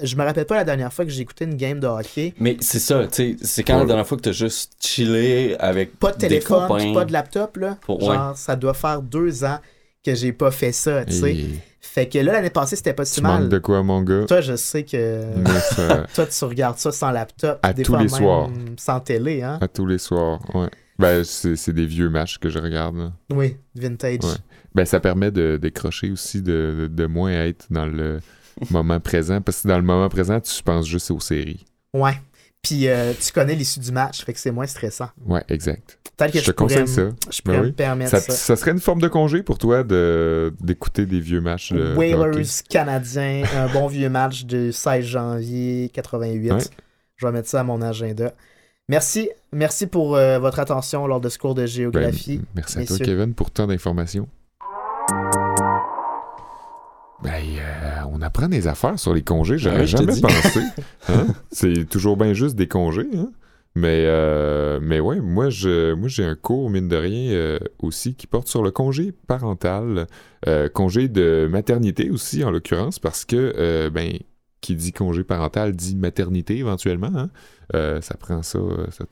je 0.02 0.16
me 0.16 0.24
rappelle 0.24 0.46
pas 0.46 0.54
la 0.56 0.64
dernière 0.64 0.90
fois 0.90 1.04
que 1.04 1.10
j'ai 1.10 1.20
écouté 1.20 1.44
une 1.44 1.56
game 1.56 1.78
de 1.78 1.86
hockey. 1.86 2.32
Mais 2.40 2.56
c'est 2.60 2.78
ça, 2.78 3.06
tu 3.06 3.14
sais, 3.14 3.36
c'est 3.44 3.62
quand 3.62 3.78
la 3.78 3.84
dernière 3.84 4.06
fois 4.06 4.16
que 4.16 4.22
t'as 4.22 4.32
juste 4.32 4.72
chillé 4.80 5.54
avec 5.60 5.98
Pas 5.98 6.12
de 6.12 6.16
téléphone, 6.18 6.94
pas 6.94 7.04
de 7.04 7.12
laptop, 7.12 7.58
là. 7.58 7.76
Pour- 7.82 8.00
Genre, 8.00 8.34
ça 8.36 8.56
doit 8.56 8.72
faire 8.72 9.02
deux 9.02 9.44
ans 9.44 9.58
que 10.02 10.14
j'ai 10.14 10.32
pas 10.32 10.50
fait 10.50 10.72
ça, 10.72 11.04
tu 11.04 11.12
sais. 11.12 11.34
Et 11.34 11.46
Fait 11.84 12.08
que 12.08 12.16
là, 12.18 12.32
l'année 12.34 12.48
passée, 12.50 12.76
c'était 12.76 12.94
pas 12.94 13.04
si 13.04 13.16
tu 13.16 13.22
mal. 13.22 13.48
de 13.48 13.58
quoi, 13.58 13.82
mon 13.82 14.02
gars? 14.02 14.24
Toi, 14.26 14.40
je 14.40 14.54
sais 14.56 14.84
que... 14.84 15.20
Ça- 15.74 16.06
Toi, 16.14 16.26
tu 16.26 16.44
regardes 16.44 16.78
ça 16.78 16.92
sans 16.92 17.10
laptop. 17.10 17.58
À 17.62 17.72
des 17.72 17.82
tous 17.82 17.92
fois 17.92 18.02
les 18.02 18.08
même 18.08 18.18
soirs. 18.20 18.50
Sans 18.78 19.00
télé, 19.00 19.42
hein? 19.42 19.58
à 19.60 19.68
tous 19.68 19.86
les 19.86 19.98
soirs, 19.98 20.40
ouais. 20.54 20.68
Ben, 20.98 21.24
c'est 21.24 21.56
c'est 21.56 21.72
des 21.72 21.86
vieux 21.86 22.08
matchs 22.08 22.38
que 22.38 22.48
je 22.48 22.60
regarde. 22.60 22.96
là. 22.96 23.12
Oui, 23.34 23.56
vintage. 23.74 24.20
Ouais. 24.22 24.36
Ben, 24.74 24.84
ça 24.84 25.00
permet 25.00 25.30
de 25.32 25.56
décrocher 25.60 26.10
aussi, 26.12 26.40
de, 26.40 26.88
de 26.90 27.06
moins 27.06 27.32
être 27.32 27.66
dans 27.70 27.86
le 27.86 28.20
moment 28.70 29.00
présent. 29.00 29.40
Parce 29.40 29.62
que 29.62 29.68
dans 29.68 29.76
le 29.78 29.82
moment 29.82 30.08
présent, 30.08 30.38
tu 30.38 30.62
penses 30.62 30.86
juste 30.86 31.10
aux 31.10 31.18
séries. 31.20 31.64
Ouais. 31.92 32.14
Puis 32.62 32.86
euh, 32.88 33.12
tu 33.20 33.32
connais 33.32 33.54
l'issue 33.56 33.80
du 33.80 33.90
match, 33.90 34.24
fait 34.24 34.32
que 34.32 34.38
c'est 34.38 34.52
moins 34.52 34.66
stressant. 34.66 35.08
Ouais, 35.26 35.42
exact. 35.48 35.98
Que 36.16 36.28
Je 36.34 36.38
je, 36.38 36.44
te 36.46 36.50
conseille 36.52 36.86
ça. 36.86 37.08
je 37.32 37.42
pourrais 37.42 37.56
Ben 37.56 37.62
oui. 37.62 37.66
me 37.68 37.72
permettre 37.72 38.10
Ça, 38.12 38.20
ça. 38.20 38.32
ça 38.32 38.54
serait 38.54 38.70
une 38.70 38.78
forme 38.78 39.00
de 39.00 39.08
congé 39.08 39.42
pour 39.42 39.58
toi 39.58 39.82
de 39.82 40.54
d'écouter 40.60 41.04
des 41.04 41.18
vieux 41.18 41.40
matchs 41.40 41.72
de, 41.72 41.78
de. 41.78 41.94
Whalers 41.96 42.46
canadiens, 42.68 43.42
un 43.56 43.66
bon 43.72 43.88
vieux 43.88 44.08
match 44.08 44.44
du 44.44 44.72
16 44.72 45.04
janvier 45.04 45.90
88. 45.92 46.52
Ouais. 46.52 46.58
Je 47.16 47.26
vais 47.26 47.32
mettre 47.32 47.48
ça 47.48 47.60
à 47.60 47.64
mon 47.64 47.82
agenda. 47.82 48.32
Merci. 48.88 49.30
Merci 49.52 49.88
pour 49.88 50.14
euh, 50.14 50.38
votre 50.38 50.60
attention 50.60 51.08
lors 51.08 51.20
de 51.20 51.28
ce 51.28 51.38
cours 51.38 51.54
de 51.56 51.62
Ben, 51.62 51.66
géographie. 51.66 52.40
merci 52.54 52.78
à 52.78 52.84
toi. 52.86 52.98
Kevin, 52.98 53.34
pour 53.34 53.50
tant 53.50 53.66
d'informations. 53.66 54.28
On 58.22 58.26
apprend 58.26 58.48
des 58.48 58.68
affaires 58.68 58.98
sur 58.98 59.14
les 59.14 59.22
congés, 59.22 59.58
j'aurais 59.58 59.80
Ouais, 59.80 59.86
jamais 59.86 60.20
pensé. 60.20 60.60
Hein? 61.08 61.26
C'est 61.50 61.88
toujours 61.88 62.16
bien 62.16 62.32
juste 62.32 62.54
des 62.54 62.68
congés. 62.68 63.08
Hein? 63.16 63.30
Mais, 63.74 64.04
euh, 64.06 64.78
mais 64.82 65.00
ouais, 65.00 65.20
moi, 65.20 65.50
je, 65.50 65.94
moi 65.94 66.08
j'ai 66.08 66.24
un 66.24 66.36
cours, 66.36 66.70
mine 66.70 66.88
de 66.88 66.96
rien, 66.96 67.32
euh, 67.32 67.58
aussi, 67.80 68.14
qui 68.14 68.26
porte 68.26 68.46
sur 68.46 68.62
le 68.62 68.70
congé 68.70 69.12
parental, 69.26 70.06
euh, 70.46 70.68
congé 70.68 71.08
de 71.08 71.48
maternité 71.50 72.10
aussi, 72.10 72.44
en 72.44 72.50
l'occurrence, 72.50 72.98
parce 72.98 73.24
que, 73.24 73.54
euh, 73.56 73.90
ben, 73.90 74.12
qui 74.60 74.76
dit 74.76 74.92
congé 74.92 75.24
parental 75.24 75.72
dit 75.72 75.96
maternité 75.96 76.56
éventuellement. 76.58 77.10
Hein? 77.14 77.30
Euh, 77.74 78.00
ça 78.00 78.14
prend 78.16 78.42
ça, 78.42 78.58
ça 78.90 79.04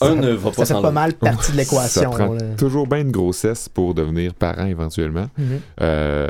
un 0.00 0.14
ne 0.14 0.30
va 0.30 0.50
Ça 0.52 0.56
pas 0.56 0.64
fait 0.64 0.82
pas 0.82 0.90
mal 0.90 1.12
partie 1.18 1.52
de 1.52 1.56
l'équation. 1.58 2.12
Ça 2.12 2.18
prend 2.18 2.32
là. 2.32 2.54
toujours 2.56 2.86
bien 2.86 3.00
une 3.00 3.10
grossesse 3.10 3.68
pour 3.68 3.94
devenir 3.94 4.32
parent 4.34 4.66
éventuellement. 4.66 5.26
Mhm. 5.36 5.60
Euh, 5.82 6.28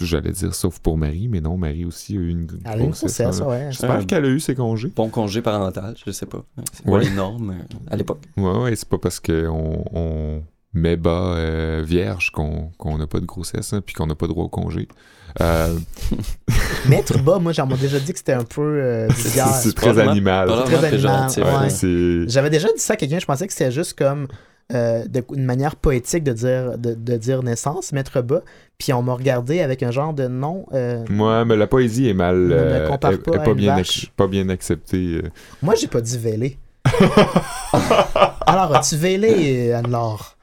J'allais 0.00 0.32
dire 0.32 0.54
sauf 0.54 0.78
pour 0.78 0.98
Marie, 0.98 1.28
mais 1.28 1.40
non, 1.40 1.56
Marie 1.56 1.84
aussi 1.84 2.16
a 2.16 2.20
eu 2.20 2.28
une, 2.30 2.46
Elle 2.64 2.80
a 2.80 2.84
une 2.84 2.90
grossesse. 2.90 3.40
hein. 3.40 3.46
ouais. 3.46 3.66
J'espère 3.70 3.90
Euh, 3.92 4.02
qu'elle 4.04 4.24
a 4.24 4.28
eu 4.28 4.40
ses 4.40 4.54
congés. 4.54 4.92
Bon 4.94 5.08
congé 5.08 5.42
parental, 5.42 5.94
je 6.04 6.10
sais 6.10 6.26
pas. 6.26 6.44
C'est 6.72 6.86
Ouais. 6.88 7.04
les 7.04 7.10
normes 7.10 7.50
euh, 7.50 7.76
à 7.90 7.96
l'époque? 7.96 8.20
Ouais, 8.36 8.58
ouais, 8.58 8.76
c'est 8.76 8.88
pas 8.88 8.98
parce 8.98 9.20
qu'on 9.20 9.84
on 9.92 10.42
mais 10.78 10.96
bas 10.96 11.34
euh, 11.36 11.82
vierge 11.86 12.30
qu'on 12.32 12.70
qu'on 12.76 12.98
n'a 12.98 13.06
pas 13.06 13.20
de 13.20 13.24
grossesse, 13.24 13.72
hein, 13.72 13.80
puis 13.84 13.94
qu'on 13.94 14.06
n'a 14.06 14.14
pas 14.14 14.26
droit 14.26 14.44
au 14.44 14.48
congé. 14.50 14.88
Euh, 15.40 15.74
Mettre 16.88 17.18
bas, 17.22 17.38
moi, 17.38 17.52
j'en 17.52 17.68
ai 17.70 17.76
déjà 17.76 17.98
dit 17.98 18.12
que 18.12 18.18
c'était 18.18 18.32
un 18.34 18.44
peu 18.44 18.60
euh, 18.62 19.08
c'est 19.16 19.74
très 19.74 19.98
animal. 19.98 20.48
très 20.66 20.84
animal, 20.84 21.30
ouais. 21.36 21.70
C'est- 21.70 22.28
J'avais 22.28 22.50
déjà 22.50 22.68
dit 22.68 22.78
ça 22.80 22.92
à 22.92 22.96
quelqu'un, 22.96 23.18
je 23.18 23.26
pensais 23.26 23.46
que 23.46 23.52
c'était 23.52 23.70
juste 23.72 23.94
comme 23.98 24.28
euh, 24.74 25.04
de- 25.06 25.24
une 25.34 25.44
manière 25.44 25.76
poétique 25.76 26.24
de 26.24 26.32
dire, 26.32 26.76
de, 26.78 26.94
de 26.94 27.16
dire 27.16 27.42
naissance, 27.42 27.92
mettre 27.92 28.20
bas. 28.22 28.42
Puis 28.78 28.92
on 28.92 29.02
m'a 29.02 29.14
regardé 29.14 29.60
avec 29.60 29.82
un 29.82 29.90
genre 29.90 30.12
de 30.12 30.26
non. 30.28 30.66
euh, 30.74 31.04
Ouais, 31.08 31.44
mais 31.44 31.56
la 31.56 31.66
poésie 31.66 32.08
est 32.08 32.14
mal, 32.14 32.48
euh, 32.52 32.88
pas 32.98 33.12
est 33.12 33.18
pas, 33.18 33.54
bien 33.54 33.76
ac- 33.78 34.10
pas 34.16 34.26
bien 34.26 34.48
acceptée. 34.48 35.20
euh. 35.24 35.28
Moi, 35.62 35.74
j'ai 35.76 35.86
pas 35.86 36.00
dit 36.00 36.18
vélé. 36.18 36.58
Alors, 38.46 38.74
as-tu 38.76 38.96
vélé, 38.96 39.72
Anne-Laure? 39.72 40.36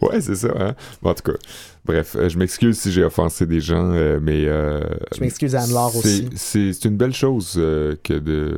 Ouais, 0.00 0.20
c'est 0.20 0.36
ça. 0.36 0.48
Hein? 0.58 0.74
Bon, 1.02 1.10
en 1.10 1.14
tout 1.14 1.32
cas, 1.32 1.38
bref, 1.84 2.16
euh, 2.16 2.28
je 2.28 2.38
m'excuse 2.38 2.78
si 2.78 2.90
j'ai 2.92 3.04
offensé 3.04 3.46
des 3.46 3.60
gens, 3.60 3.84
mais. 4.22 4.44
Je 4.44 5.20
m'excuse 5.20 5.54
à 5.54 5.62
Anne-Laure 5.62 5.96
aussi. 5.96 6.28
C'est 6.36 6.72
c'est 6.72 6.88
une 6.88 6.96
belle 6.96 7.12
chose 7.14 7.52
que 7.54 8.18
de 8.18 8.56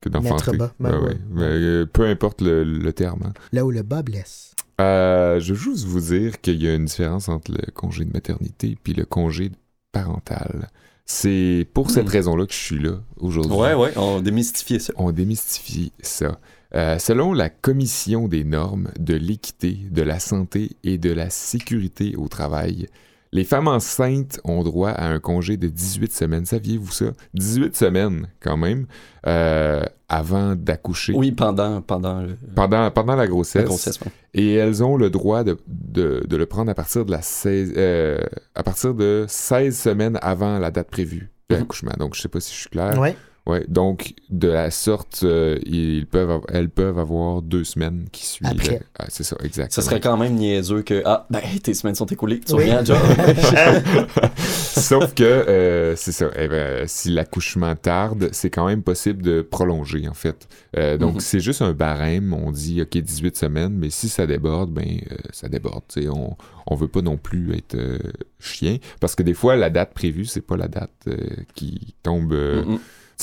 que 0.00 0.08
d'enfanter. 0.08 0.52
Mettre 0.52 0.56
bas, 0.56 0.72
ben 0.80 0.90
Ouais, 0.90 0.96
ouais. 0.98 1.08
ouais. 1.08 1.16
Mais, 1.30 1.42
euh, 1.44 1.86
peu 1.86 2.04
importe 2.06 2.40
le, 2.40 2.64
le 2.64 2.92
terme. 2.92 3.22
hein. 3.26 3.32
Là 3.52 3.64
où 3.64 3.70
le 3.70 3.82
bas 3.82 4.02
blesse. 4.02 4.54
Euh, 4.80 5.40
je 5.40 5.54
veux 5.54 5.58
juste 5.72 5.86
vous 5.86 6.00
dire 6.00 6.40
qu'il 6.40 6.62
y 6.62 6.68
a 6.68 6.74
une 6.74 6.84
différence 6.84 7.28
entre 7.28 7.50
le 7.52 7.70
congé 7.72 8.04
de 8.04 8.12
maternité 8.12 8.76
puis 8.82 8.92
le 8.94 9.04
congé 9.04 9.50
parental. 9.92 10.68
C'est 11.04 11.66
pour 11.72 11.90
cette 11.90 12.06
Hmm. 12.06 12.10
raison-là 12.10 12.46
que 12.46 12.52
je 12.52 12.58
suis 12.58 12.78
là 12.78 13.00
aujourd'hui. 13.16 13.56
Ouais, 13.56 13.74
ouais, 13.74 13.92
on 13.96 14.20
démystifiait 14.20 14.78
ça. 14.78 14.92
On 14.96 15.10
démystifie 15.10 15.90
ça. 16.00 16.38
Euh, 16.74 16.98
selon 16.98 17.32
la 17.32 17.48
Commission 17.48 18.28
des 18.28 18.44
normes 18.44 18.90
de 19.00 19.14
l'équité, 19.14 19.78
de 19.90 20.02
la 20.02 20.20
santé 20.20 20.72
et 20.84 20.98
de 20.98 21.10
la 21.10 21.30
sécurité 21.30 22.14
au 22.16 22.28
travail, 22.28 22.88
les 23.32 23.44
femmes 23.44 23.68
enceintes 23.68 24.40
ont 24.44 24.62
droit 24.62 24.90
à 24.90 25.06
un 25.08 25.18
congé 25.20 25.56
de 25.56 25.68
18 25.68 26.12
semaines. 26.12 26.46
Saviez-vous 26.46 26.90
ça? 26.90 27.06
18 27.34 27.76
semaines, 27.76 28.28
quand 28.40 28.56
même, 28.56 28.86
euh, 29.26 29.82
avant 30.08 30.54
d'accoucher. 30.56 31.12
Oui, 31.14 31.32
pendant, 31.32 31.82
pendant 31.82 32.22
le- 32.22 32.36
Pendant, 32.54 32.90
pendant 32.90 33.14
la 33.14 33.22
la 33.22 33.26
grossesse. 33.28 33.98
Et 34.34 34.54
elles 34.54 34.82
ont 34.82 34.96
le 34.96 35.10
droit 35.10 35.44
de, 35.44 35.58
de- 35.66 36.24
de 36.26 36.36
le 36.36 36.46
prendre 36.46 36.70
à 36.70 36.74
partir 36.74 37.04
de 37.04 37.10
la 37.10 37.20
16, 37.22 37.74
euh, 37.76 38.18
à 38.54 38.62
partir 38.62 38.94
de 38.94 39.26
16 39.28 39.76
semaines 39.78 40.18
avant 40.22 40.58
la 40.58 40.70
date 40.70 40.90
prévue 40.90 41.30
de 41.50 41.56
l'accouchement. 41.56 41.92
Donc, 41.98 42.14
je 42.14 42.20
sais 42.22 42.28
pas 42.28 42.40
si 42.40 42.52
je 42.54 42.60
suis 42.60 42.70
clair. 42.70 42.98
Ouais. 42.98 43.16
Ouais, 43.48 43.64
donc 43.66 44.12
de 44.28 44.48
la 44.48 44.70
sorte, 44.70 45.20
euh, 45.24 45.58
ils 45.64 46.06
peuvent, 46.06 46.40
elles 46.52 46.68
peuvent 46.68 46.98
avoir 46.98 47.40
deux 47.40 47.64
semaines 47.64 48.04
qui 48.12 48.26
suivent. 48.26 48.50
Après. 48.50 48.82
Ah, 48.98 49.06
c'est 49.08 49.24
ça, 49.24 49.36
exactement. 49.42 49.74
Ça 49.74 49.82
serait 49.82 50.00
quand 50.00 50.18
même 50.18 50.34
niaiseux 50.34 50.82
que, 50.82 51.00
ah, 51.06 51.26
ben, 51.30 51.40
tes 51.62 51.72
semaines 51.72 51.94
sont 51.94 52.04
écoulées, 52.06 52.40
tu 52.40 52.52
Oui. 52.52 52.64
reviens 52.70 52.78
à 52.80 52.84
job. 52.84 52.98
Sauf 54.36 55.14
que 55.14 55.24
euh, 55.24 55.96
c'est 55.96 56.12
ça. 56.12 56.28
eh 56.36 56.48
ben, 56.48 56.86
si 56.86 57.10
l'accouchement 57.10 57.74
tarde, 57.74 58.28
c'est 58.32 58.50
quand 58.50 58.66
même 58.66 58.82
possible 58.82 59.22
de 59.22 59.40
prolonger 59.42 60.08
en 60.08 60.14
fait. 60.14 60.46
Euh, 60.76 60.96
donc 60.98 61.14
Mhm. 61.14 61.20
c'est 61.20 61.40
juste 61.40 61.62
un 61.62 61.72
barème. 61.72 62.32
On 62.32 62.50
dit 62.52 62.82
ok 62.82 62.96
18 62.98 63.36
semaines, 63.36 63.72
mais 63.74 63.90
si 63.90 64.08
ça 64.08 64.26
déborde, 64.26 64.70
ben 64.72 65.00
euh, 65.10 65.16
ça 65.32 65.48
déborde. 65.48 65.84
tu 65.88 66.02
sais. 66.02 66.08
On 66.08 66.36
on 66.70 66.74
veut 66.74 66.88
pas 66.88 67.00
non 67.00 67.16
plus 67.16 67.54
être 67.56 67.76
euh, 67.76 67.98
chien 68.38 68.76
parce 69.00 69.14
que 69.14 69.22
des 69.22 69.32
fois 69.32 69.56
la 69.56 69.70
date 69.70 69.94
prévue 69.94 70.26
c'est 70.26 70.42
pas 70.42 70.56
la 70.58 70.68
date 70.68 70.90
euh, 71.08 71.16
qui 71.54 71.94
tombe. 72.02 72.34
Mm. 72.34 72.76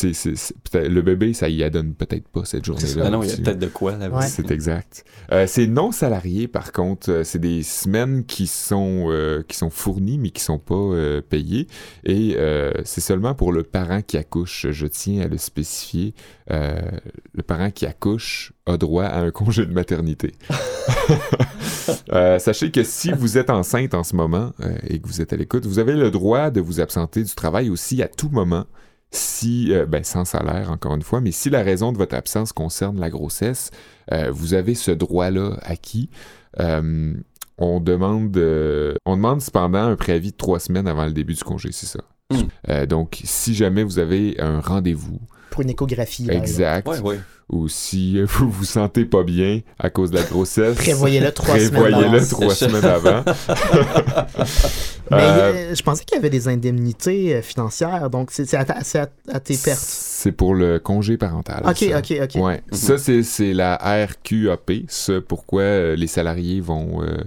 Le 0.03 1.01
bébé 1.01 1.33
ça 1.33 1.49
y 1.49 1.63
adonne 1.63 1.93
peut-être 1.93 2.27
pas 2.27 2.43
cette 2.45 2.65
journée-là. 2.65 3.03
Ah 3.05 3.09
non, 3.09 3.23
il 3.23 3.29
y 3.29 3.33
a 3.33 3.37
peut-être 3.37 3.59
de 3.59 3.67
quoi 3.67 3.97
là 3.97 4.09
Ouais. 4.09 4.27
C'est 4.27 4.51
exact. 4.51 5.03
Euh, 5.31 5.45
c'est 5.47 5.67
non 5.67 5.91
salarié, 5.91 6.47
par 6.47 6.71
contre, 6.71 7.11
euh, 7.11 7.23
c'est 7.23 7.39
des 7.39 7.63
semaines 7.63 8.25
qui 8.25 8.47
sont 8.47 9.05
euh, 9.09 9.43
qui 9.47 9.57
sont 9.57 9.69
fournies 9.69 10.17
mais 10.17 10.29
qui 10.29 10.41
sont 10.41 10.59
pas 10.59 10.75
euh, 10.75 11.21
payées 11.21 11.67
et 12.03 12.35
euh, 12.37 12.71
c'est 12.83 13.01
seulement 13.01 13.33
pour 13.35 13.51
le 13.51 13.63
parent 13.63 14.01
qui 14.01 14.17
accouche. 14.17 14.67
Je 14.69 14.87
tiens 14.87 15.21
à 15.21 15.27
le 15.27 15.37
spécifier. 15.37 16.13
Euh, 16.51 16.79
le 17.33 17.41
parent 17.43 17.71
qui 17.71 17.85
accouche 17.85 18.53
a 18.65 18.77
droit 18.77 19.05
à 19.05 19.19
un 19.19 19.31
congé 19.31 19.65
de 19.65 19.73
maternité. 19.73 20.33
Euh, 22.11 22.39
sachez 22.39 22.71
que 22.71 22.83
si 22.83 23.11
vous 23.11 23.37
êtes 23.37 23.49
enceinte 23.49 23.93
en 23.93 24.03
ce 24.03 24.15
moment 24.15 24.53
euh, 24.61 24.75
et 24.87 24.99
que 24.99 25.07
vous 25.07 25.21
êtes 25.21 25.33
à 25.33 25.35
l'écoute, 25.35 25.65
vous 25.65 25.77
avez 25.79 25.93
le 25.93 26.09
droit 26.09 26.49
de 26.49 26.59
vous 26.59 26.79
absenter 26.79 27.23
du 27.23 27.33
travail 27.35 27.69
aussi 27.69 28.01
à 28.01 28.07
tout 28.07 28.29
moment 28.29 28.65
si, 29.11 29.73
euh, 29.73 29.85
ben, 29.85 30.03
sans 30.03 30.25
salaire 30.25 30.71
encore 30.71 30.95
une 30.95 31.01
fois, 31.01 31.21
mais 31.21 31.31
si 31.31 31.49
la 31.49 31.63
raison 31.63 31.91
de 31.91 31.97
votre 31.97 32.15
absence 32.15 32.51
concerne 32.53 32.99
la 32.99 33.09
grossesse, 33.09 33.71
euh, 34.11 34.31
vous 34.31 34.53
avez 34.53 34.75
ce 34.75 34.91
droit-là 34.91 35.57
acquis. 35.61 36.09
Euh, 36.59 37.13
on 37.57 37.79
demande, 37.79 38.35
on 39.05 39.15
demande 39.15 39.41
cependant 39.41 39.83
un 39.83 39.95
préavis 39.95 40.31
de 40.31 40.37
trois 40.37 40.59
semaines 40.59 40.87
avant 40.87 41.05
le 41.05 41.13
début 41.13 41.33
du 41.33 41.43
congé, 41.43 41.71
c'est 41.71 41.85
ça. 41.85 42.01
Mm. 42.31 42.35
Euh, 42.69 42.85
donc, 42.85 43.21
si 43.23 43.53
jamais 43.53 43.83
vous 43.83 43.99
avez 43.99 44.39
un 44.39 44.59
rendez-vous 44.59 45.19
Pour 45.55 45.61
une 45.63 45.69
échographie. 45.69 46.27
exact, 46.29 46.85
Ouais, 46.87 46.99
ouais. 46.99 47.19
ou 47.49 47.67
si 47.69 48.19
euh, 48.19 48.25
vous 48.29 48.49
vous 48.51 48.65
sentez 48.65 49.05
pas 49.05 49.23
bien 49.23 49.61
à 49.79 49.89
cause 49.89 50.11
de 50.11 50.17
la 50.17 50.23
grossesse, 50.23 50.75
Prévoyez-le 50.75 51.31
trois 51.31 51.55
semaines 51.57 51.71
prévoyez-le 51.71 52.11
d'avance. 52.11 52.29
trois 52.29 52.53
semaines 52.53 52.83
avant. 52.85 53.23
Mais 55.11 55.17
Euh, 55.17 55.53
euh, 55.71 55.75
je 55.75 55.83
pensais 55.83 56.03
qu'il 56.03 56.15
y 56.15 56.19
avait 56.19 56.29
des 56.29 56.47
indemnités 56.47 57.35
euh, 57.35 57.41
financières, 57.41 58.09
donc 58.09 58.29
c'est 58.31 58.51
à, 58.55 58.61
à- 58.61 59.07
à 59.31 59.39
tes 59.39 59.55
pertes. 59.57 59.79
C'est 59.79 60.31
pour 60.31 60.55
le 60.55 60.79
congé 60.79 61.15
parental. 61.17 61.61
Ok, 61.65 61.77
ça. 61.77 61.99
ok, 61.99 62.13
ok. 62.23 62.43
Ouais. 62.43 62.61
Mhm. 62.71 62.77
Ça, 62.77 62.97
c'est, 62.97 63.23
c'est 63.23 63.53
la 63.53 63.75
RQAP. 63.77 64.71
Ce 64.89 65.19
pourquoi 65.19 65.61
euh, 65.61 65.95
les 65.95 66.07
salariés 66.07 66.59
vont. 66.61 67.03
euh, 67.03 67.17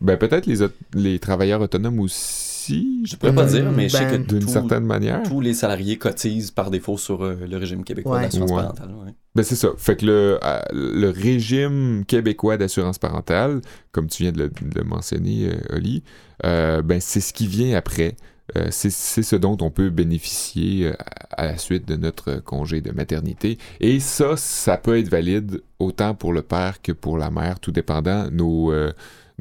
Ben, 0.00 0.16
peut-être 0.16 0.46
les, 0.46 0.58
les 0.94 1.18
travailleurs 1.18 1.60
autonomes 1.60 2.00
aussi. 2.00 2.43
Je 2.68 3.16
pourrais 3.16 3.34
pas 3.34 3.46
dire, 3.46 3.70
mais 3.70 3.88
je 3.88 3.96
sais 3.96 4.04
que 4.06 4.10
ben, 4.16 4.24
D'une 4.26 4.38
tout- 4.40 4.48
certaine 4.48 4.84
manière. 4.84 5.22
tous 5.24 5.40
les 5.40 5.54
salariés 5.54 5.96
cotisent 5.98 6.50
par 6.50 6.70
défaut 6.70 6.96
sur 6.98 7.22
euh, 7.24 7.36
le 7.48 7.56
régime 7.56 7.84
québécois 7.84 8.16
Ouais. 8.18 8.22
d'assurance 8.24 8.50
Ouais. 8.50 8.56
parentale. 8.62 8.90
ouais. 9.04 9.12
Ben, 9.34 9.42
c'est 9.42 9.56
ça. 9.56 9.68
Fait 9.76 9.96
que 9.96 10.06
le, 10.06 10.38
euh, 10.42 10.60
le 10.72 11.08
régime 11.10 12.04
québécois 12.06 12.56
d'assurance 12.56 12.98
parentale, 12.98 13.60
comme 13.92 14.06
tu 14.06 14.22
viens 14.22 14.32
de 14.32 14.38
le, 14.44 14.48
de 14.48 14.78
le 14.78 14.84
mentionner, 14.84 15.48
euh, 15.50 15.76
Oli, 15.76 16.02
euh, 16.44 16.82
ben, 16.82 17.00
c'est 17.00 17.20
ce 17.20 17.32
qui 17.32 17.46
vient 17.46 17.76
après. 17.76 18.16
Euh, 18.56 18.66
c'est, 18.70 18.90
ce 18.90 19.36
dont 19.36 19.56
on 19.62 19.70
peut 19.70 19.88
bénéficier 19.88 20.88
euh, 20.88 20.92
à 21.30 21.46
la 21.46 21.56
suite 21.56 21.88
de 21.88 21.96
notre 21.96 22.34
congé 22.42 22.82
de 22.82 22.92
maternité. 22.92 23.56
Et 23.80 24.00
ça, 24.00 24.36
ça 24.36 24.76
peut 24.76 24.98
être 24.98 25.08
valide 25.08 25.62
autant 25.78 26.14
pour 26.14 26.32
le 26.34 26.42
père 26.42 26.82
que 26.82 26.92
pour 26.92 27.16
la 27.16 27.30
mère, 27.30 27.58
tout 27.58 27.72
dépendant 27.72 28.28
nos, 28.30 28.70
euh, 28.70 28.92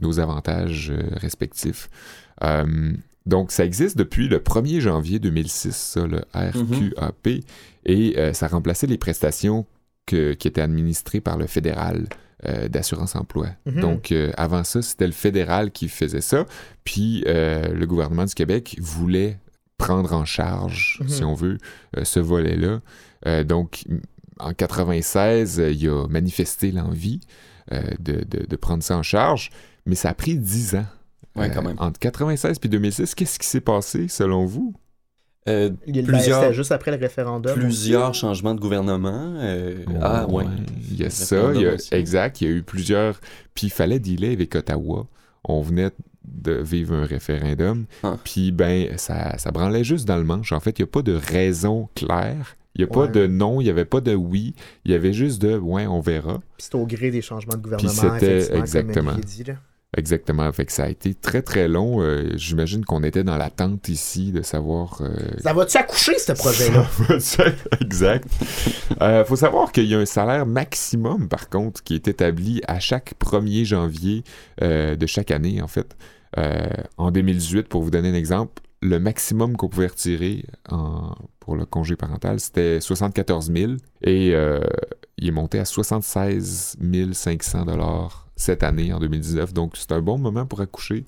nos 0.02 0.22
avantages 0.22 0.94
respectifs. 1.18 1.90
Donc, 3.26 3.52
ça 3.52 3.64
existe 3.66 3.98
depuis 3.98 4.28
le 4.28 4.40
1er 4.40 4.80
janvier 4.82 5.20
2006, 5.20 5.76
ça, 5.76 6.06
le 6.08 6.22
RQAP, 6.34 7.28
et 7.86 8.16
euh, 8.18 8.34
ça 8.34 8.48
remplaçait 8.48 8.88
les 8.88 8.98
prestations 8.98 9.66
que- 10.06 10.34
qui 10.34 10.48
étaient 10.48 10.62
administrées 10.62 11.22
par 11.22 11.38
le 11.38 11.48
fédéral 11.48 12.08
euh, 12.46 12.68
d'assurance 12.68 13.16
emploi. 13.16 13.48
Mhm. 13.66 13.80
Donc, 13.80 14.12
euh, 14.12 14.32
avant 14.36 14.66
ça, 14.66 14.82
c'était 14.82 15.08
le 15.08 15.14
fédéral 15.14 15.72
qui 15.72 15.88
faisait 15.88 16.20
ça, 16.20 16.46
puis 16.84 17.24
le 17.26 17.86
gouvernement 17.86 18.26
du 18.26 18.34
Québec 18.34 18.76
voulait 18.82 19.40
prendre 19.78 20.12
en 20.12 20.26
charge, 20.26 21.00
Mhm. 21.02 21.08
si 21.10 21.24
on 21.24 21.34
veut, 21.36 21.58
ce 22.04 22.20
volet-là. 22.20 22.82
Donc, 23.46 23.86
en 24.40 24.54
96, 24.54 25.60
euh, 25.62 25.72
il 25.72 25.88
a 25.88 26.08
manifesté 26.10 26.72
l'envie 26.74 27.22
de, 27.72 28.26
de- 28.26 28.46
de 28.46 28.56
prendre 28.58 28.84
ça 28.84 28.98
en 28.98 29.04
charge, 29.04 29.50
mais 29.86 29.96
ça 29.96 30.10
a 30.10 30.14
pris 30.14 30.38
10 30.38 30.76
ans. 30.76 30.86
Ouais, 31.36 31.50
Euh, 31.50 31.54
quand 31.54 31.64
même. 31.64 31.76
Entre 31.80 32.00
96 32.00 32.58
et 32.64 32.68
2006, 32.68 33.16
qu'est-ce 33.16 33.40
qui 33.40 33.48
s'est 33.48 33.62
passé 33.62 34.08
selon 34.08 34.46
vous? 34.46 34.74
Euh, 35.50 35.72
Il- 35.86 35.94
ben, 35.94 36.06
plusieurs- 36.06 36.42
C'était 36.42 36.54
juste 36.54 36.72
après 36.72 36.92
le 36.92 36.98
référendum. 36.98 37.54
plusieurs 37.54 38.14
changements 38.14 38.54
de 38.56 38.60
gouvernement. 38.62 39.34
euh, 39.40 39.84
ah, 40.02 40.26
ouais. 40.30 40.46
Il 40.92 40.98
y 41.02 41.06
a 41.06 41.10
ça, 41.10 41.36
il 41.36 41.40
y 41.40 41.42
a- 41.42 41.50
référendum 41.50 41.76
aussi. 41.76 41.94
exact. 41.96 42.42
Il 42.42 42.48
y 42.48 42.52
a 42.52 42.54
eu 42.56 42.64
plusieurs. 42.64 43.20
Puis 43.54 43.68
il 43.68 43.70
fallait 43.72 44.00
dealer 44.00 44.32
avec 44.34 44.56
Ottawa. 44.56 45.08
On 45.44 45.62
venait 45.62 45.90
de 46.24 46.54
vivre 46.54 46.94
un 46.96 47.04
référendum. 47.06 47.86
Ah. 48.04 48.16
Puis 48.24 48.54
ben, 48.54 48.98
ça, 48.98 49.38
ça 49.38 49.52
branlait 49.52 49.84
juste 49.84 50.08
dans 50.08 50.16
le 50.18 50.24
manche. 50.24 50.54
En 50.54 50.62
fait, 50.62 50.80
il 50.80 50.84
n'y 50.84 50.88
a 50.88 50.92
pas 50.92 51.02
de 51.02 51.14
raison 51.14 51.90
claire. 51.96 52.56
Il 52.76 52.86
n'y 52.86 52.90
a 52.90 52.98
Ouais. 52.98 53.08
pas 53.08 53.12
de 53.12 53.28
non, 53.28 53.60
il 53.60 53.66
n'y 53.66 53.70
avait 53.70 53.84
pas 53.86 54.00
de 54.00 54.16
oui. 54.16 54.56
Il 54.86 54.92
y 54.92 54.96
avait 54.96 55.12
juste 55.14 55.42
de 55.42 55.58
ouais, 55.58 55.86
on 55.88 56.00
verra. 56.00 56.36
Puis 56.58 56.64
c'était 56.64 56.76
au 56.76 56.88
gré 56.88 57.12
des 57.12 57.22
changements 57.22 57.56
de 57.56 57.62
gouvernement. 57.62 57.92
c'était 57.92 58.38
effectivement, 58.38 58.60
exactement. 58.62 58.94
Comme 58.94 59.08
Olivier 59.20 59.44
dit, 59.44 59.52
là. 59.52 59.58
Exactement. 59.96 60.52
Fait 60.52 60.66
que 60.66 60.72
ça 60.72 60.86
a 60.86 60.90
été 60.90 61.14
très 61.14 61.42
très 61.42 61.68
long. 61.68 62.02
Euh, 62.02 62.32
J'imagine 62.36 62.84
qu'on 62.84 63.04
était 63.04 63.24
dans 63.24 63.38
l'attente 63.38 63.90
ici 63.90 64.32
de 64.32 64.42
savoir 64.42 65.02
euh, 65.02 65.14
Ça 65.44 65.54
va-tu 65.54 65.78
accoucher, 65.78 66.18
ce 66.18 66.32
projet-là? 66.34 66.86
exact. 67.82 68.28
Euh, 69.02 69.24
faut 69.26 69.36
savoir 69.36 69.72
qu'il 69.72 69.86
y 69.86 69.96
a 69.96 70.00
un 70.00 70.06
salaire 70.06 70.46
maximum, 70.46 71.28
par 71.28 71.50
contre, 71.50 71.84
qui 71.84 71.94
est 71.96 72.08
établi 72.08 72.62
à 72.68 72.80
chaque 72.80 73.14
1er 73.20 73.66
janvier 73.66 74.24
euh, 74.62 74.96
de 74.96 75.06
chaque 75.06 75.32
année, 75.32 75.62
en 75.62 75.68
fait. 75.68 75.96
En 76.98 77.12
2018, 77.12 77.68
pour 77.68 77.84
vous 77.84 77.92
donner 77.92 78.10
un 78.10 78.16
exemple, 78.16 78.64
le 78.82 78.98
maximum 79.00 79.56
qu'on 79.56 79.70
pouvait 79.70 79.86
retirer 79.88 80.44
en- 80.70 81.14
pour 81.40 81.56
le 81.56 81.66
congé 81.66 81.96
parental, 81.96 82.40
c'était 82.40 82.82
74 82.82 83.52
000 83.56 83.74
et 84.02 84.30
il 85.20 85.28
est 85.28 85.32
monté 85.32 85.60
à 85.60 85.66
76 85.66 86.78
500 87.14 87.66
dollars 87.66 88.28
cette 88.36 88.64
année, 88.64 88.92
en 88.94 89.00
2019. 89.00 89.54
Donc, 89.54 89.74
c'est 89.78 89.92
un 89.92 90.02
bon 90.02 90.18
moment 90.18 90.46
pour 90.46 90.62
accoucher. 90.62 91.06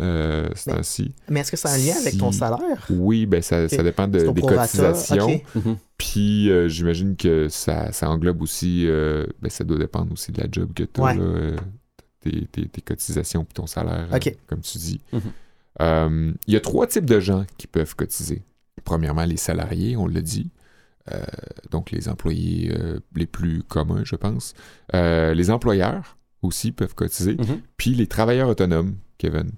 Euh, 0.00 0.48
ce 0.56 0.70
Mais- 0.70 0.76
temps-ci. 0.76 1.14
Mais 1.28 1.40
est-ce 1.40 1.50
que 1.50 1.56
ça 1.58 1.68
a 1.68 1.74
un 1.74 1.76
lien 1.76 1.94
avec 2.00 2.16
ton 2.16 2.32
salaire? 2.32 2.86
Oui, 2.88 3.26
ben 3.26 3.42
ça, 3.42 3.68
ça 3.68 3.82
dépend 3.82 4.08
de- 4.08 4.20
des 4.26 4.40
prorata, 4.40 4.62
cotisations. 4.62 5.42
Mhm. 5.54 5.76
Puis 5.98 6.50
euh, 6.50 6.66
j'imagine 6.66 7.14
que 7.14 7.50
ça, 7.50 7.92
ça 7.92 8.08
englobe 8.08 8.40
aussi, 8.40 8.86
euh, 8.86 9.26
ben, 9.42 9.50
ça 9.50 9.64
doit 9.64 9.76
dépendre 9.76 10.10
aussi 10.12 10.32
de 10.32 10.40
la 10.40 10.46
job 10.50 10.72
que 10.74 10.84
tu 10.84 10.98
as, 10.98 11.04
Ouais. 11.04 11.56
tes, 12.20 12.46
tes- 12.46 12.68
tes 12.68 12.80
cotisations 12.80 13.44
puis 13.44 13.52
ton 13.52 13.66
salaire, 13.66 14.08
euh, 14.10 14.16
Ok. 14.16 14.34
comme 14.46 14.62
tu 14.62 14.78
dis. 14.78 15.00
Mhm. 15.12 15.20
Euh, 15.82 16.32
Il 16.46 16.54
y 16.54 16.56
a 16.56 16.60
trois 16.60 16.86
types 16.86 17.04
de 17.04 17.20
gens 17.20 17.44
qui 17.58 17.66
peuvent 17.66 17.94
cotiser. 17.94 18.42
Premièrement, 18.84 19.24
les 19.26 19.36
salariés, 19.36 19.98
on 19.98 20.06
l'a 20.06 20.22
dit. 20.22 20.48
Euh, 21.12 21.20
donc 21.70 21.90
les 21.90 22.08
employés 22.08 22.72
euh, 22.74 22.98
les 23.14 23.26
plus 23.26 23.62
communs, 23.64 24.04
je 24.04 24.16
pense. 24.16 24.54
Euh, 24.94 25.34
les 25.34 25.50
employeurs 25.50 26.16
aussi 26.42 26.72
peuvent 26.72 26.94
cotiser. 26.94 27.34
Mhm. 27.34 27.60
Puis 27.76 27.94
les 27.94 28.06
travailleurs 28.06 28.48
autonomes, 28.48 28.96
Kevin. 29.18 29.50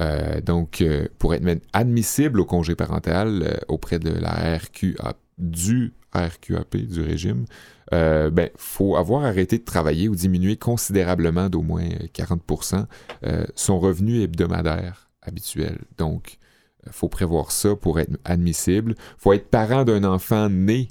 Euh, 0.00 0.40
donc, 0.40 0.80
euh, 0.80 1.06
pour 1.18 1.34
être 1.34 1.44
admissible 1.72 2.40
au 2.40 2.44
congé 2.44 2.74
parental 2.74 3.42
euh, 3.42 3.56
auprès 3.68 3.98
de 3.98 4.10
la 4.10 4.56
RQA, 4.56 5.14
du 5.36 5.92
RQAP, 6.14 6.76
du 6.76 7.02
régime, 7.02 7.44
euh, 7.92 8.30
ben, 8.30 8.50
faut 8.56 8.96
avoir 8.96 9.24
arrêté 9.24 9.58
de 9.58 9.64
travailler 9.64 10.08
ou 10.08 10.14
diminuer 10.14 10.56
considérablement 10.56 11.48
d'au 11.48 11.62
moins 11.62 11.84
euh, 11.84 12.06
40% 12.14 12.86
euh, 13.24 13.44
son 13.54 13.80
revenu 13.80 14.22
hebdomadaire 14.22 15.10
habituel. 15.22 15.78
Donc, 15.98 16.38
il 16.86 16.92
faut 16.92 17.08
prévoir 17.08 17.50
ça 17.50 17.76
pour 17.76 18.00
être 18.00 18.16
admissible. 18.24 18.94
faut 19.18 19.32
être 19.32 19.48
parent 19.48 19.84
d'un 19.84 20.04
enfant 20.04 20.48
né 20.48 20.88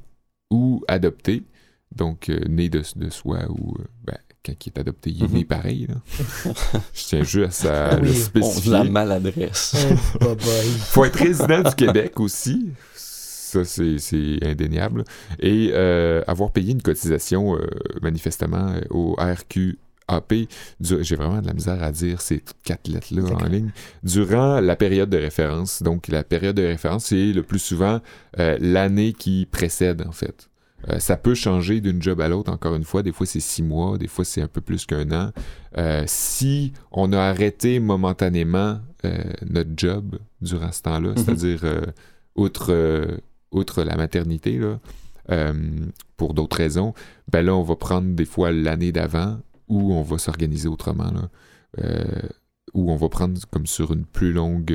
ou 0.52 0.84
adopté. 0.88 1.44
Donc, 1.96 2.28
né 2.48 2.70
de, 2.70 2.84
de 2.96 3.10
soi 3.10 3.50
ou 3.50 3.76
ben, 4.04 4.18
quand 4.46 4.54
il 4.66 4.70
est 4.70 4.80
adopté, 4.80 5.10
il 5.12 5.24
est 5.24 5.28
Mhm. 5.28 5.34
né 5.34 5.46
pareil. 5.46 5.88
là. 5.88 5.96
Je 6.94 7.04
tiens 7.04 7.24
juste 7.24 7.66
à 7.66 8.00
Oui. 8.02 8.08
le 8.08 8.12
On 8.12 8.14
spécifier. 8.16 8.72
la 8.72 8.84
maladresse. 8.86 9.76
Bye. 10.22 10.38
faut 10.80 11.06
être 11.06 11.18
résident 11.20 11.62
du 11.62 11.76
Québec 11.76 12.20
aussi. 12.20 12.72
Ça, 12.96 13.66
c'est 13.66 13.98
c'est 13.98 14.38
indéniable. 14.44 15.04
Et 15.40 15.72
euh, 15.74 16.22
avoir 16.28 16.52
payé 16.52 16.72
une 16.72 16.82
cotisation, 16.82 17.56
euh, 17.58 17.68
manifestement, 18.02 18.70
euh, 18.76 18.82
au 18.92 19.16
RQAP. 19.18 20.48
du- 20.80 21.04
J'ai 21.04 21.16
vraiment 21.16 21.42
de 21.42 21.48
la 21.48 21.54
misère 21.54 21.82
à 21.84 21.92
dire 21.92 22.22
ces 22.22 22.44
quatre 22.64 22.88
lettres-là 22.88 23.24
en 23.24 23.46
ligne. 23.48 23.72
Durant 24.04 24.60
la 24.60 24.76
période 24.76 25.10
de 25.10 25.18
référence. 25.18 25.82
Donc, 25.84 26.08
la 26.10 26.24
période 26.24 26.56
de 26.56 26.64
référence, 26.64 27.06
c'est 27.06 27.34
le 27.34 27.42
plus 27.44 27.60
souvent 27.60 28.00
euh, 28.40 28.58
l'année 28.62 29.14
qui 29.14 29.48
précède, 29.52 30.04
en 30.08 30.12
fait. 30.12 30.50
Euh, 30.88 31.00
ça 31.00 31.18
peut 31.18 31.36
changer 31.36 31.82
d'une 31.82 32.02
job 32.02 32.22
à 32.22 32.30
l'autre, 32.30 32.52
encore 32.52 32.74
une 32.76 32.86
fois. 32.86 33.04
Des 33.04 33.12
fois, 33.12 33.26
c'est 33.26 33.42
six 33.42 33.62
mois, 33.64 33.98
des 33.98 34.08
fois, 34.08 34.24
c'est 34.24 34.42
un 34.42 34.48
peu 34.48 34.62
plus 34.62 34.86
qu'un 34.86 35.12
an. 35.12 35.32
Euh, 35.78 36.04
si 36.08 36.72
on 36.92 37.12
a 37.12 37.20
arrêté 37.20 37.80
momentanément 37.80 38.80
euh, 39.06 39.18
notre 39.50 39.72
job 39.76 40.18
durant 40.42 40.72
ce 40.72 40.82
temps-là, 40.84 41.14
c'est-à-dire 41.18 41.62
euh, 41.66 41.82
outre, 42.36 43.20
outre 43.52 43.84
la 43.84 43.96
maternité, 43.98 44.58
là, 44.58 44.80
pour 46.18 46.34
d'autres 46.34 46.58
raisons, 46.58 46.94
ben 47.32 47.46
là, 47.46 47.54
on 47.56 47.62
va 47.64 47.76
prendre 47.76 48.16
des 48.16 48.26
fois 48.26 48.52
l'année 48.52 48.92
d'avant 48.92 49.38
ou 49.68 49.94
on 49.94 50.02
va 50.02 50.18
s'organiser 50.18 50.68
autrement, 50.68 51.12
là, 51.12 51.84
ou 52.74 52.92
on 52.92 52.96
va 52.96 53.10
prendre 53.10 53.40
comme 53.52 53.68
sur 53.68 53.92
une 53.94 54.06
plus 54.06 54.32
longue 54.34 54.74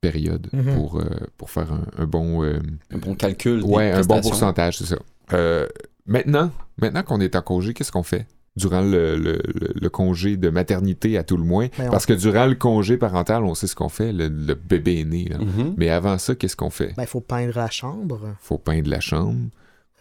période 0.00 0.48
Mhm. 0.52 0.74
pour, 0.74 0.98
euh, 0.98 1.04
pour 1.36 1.50
faire 1.50 1.72
un, 1.72 1.84
un 1.98 2.06
bon... 2.06 2.42
euh, 2.42 2.58
Un 2.90 2.98
bon 2.98 3.14
calcul. 3.14 3.62
des 3.62 3.66
Ouais, 3.68 3.90
un 3.92 4.00
bon 4.02 4.20
pourcentage, 4.22 4.78
c'est 4.78 4.86
ça. 4.86 4.98
Euh, 5.32 5.66
maintenant, 6.06 6.50
maintenant 6.78 7.02
qu'on 7.02 7.20
est 7.20 7.36
en 7.36 7.42
congé, 7.42 7.74
qu'est-ce 7.74 7.92
qu'on 7.92 8.02
fait? 8.02 8.26
Durant 8.56 8.80
le, 8.80 9.16
le- 9.16 9.40
le- 9.54 9.72
le 9.80 9.88
congé 9.90 10.36
de 10.36 10.50
maternité, 10.50 11.16
à 11.16 11.22
tout 11.22 11.36
le 11.36 11.44
moins? 11.44 11.68
Ben, 11.78 11.86
on- 11.86 11.90
Parce 11.90 12.04
que 12.04 12.12
durant 12.12 12.46
le 12.46 12.56
congé 12.56 12.96
parental, 12.96 13.44
on 13.44 13.54
sait 13.54 13.68
ce 13.68 13.76
qu'on 13.76 13.88
fait. 13.88 14.12
Le, 14.12 14.26
le 14.28 14.54
bébé 14.54 15.00
est 15.00 15.04
né. 15.04 15.24
là. 15.30 15.38
Mhm. 15.38 15.74
Mais 15.76 15.88
avant 15.88 16.18
ça, 16.18 16.34
qu'est-ce 16.34 16.56
qu'on 16.56 16.70
fait? 16.70 16.92
Ben, 16.96 17.04
il 17.04 17.08
faut 17.08 17.20
peindre 17.20 17.52
la 17.56 17.70
chambre. 17.70 18.18
Faut 18.40 18.58
peindre 18.58 18.90
la 18.90 18.98
chambre. 19.00 19.36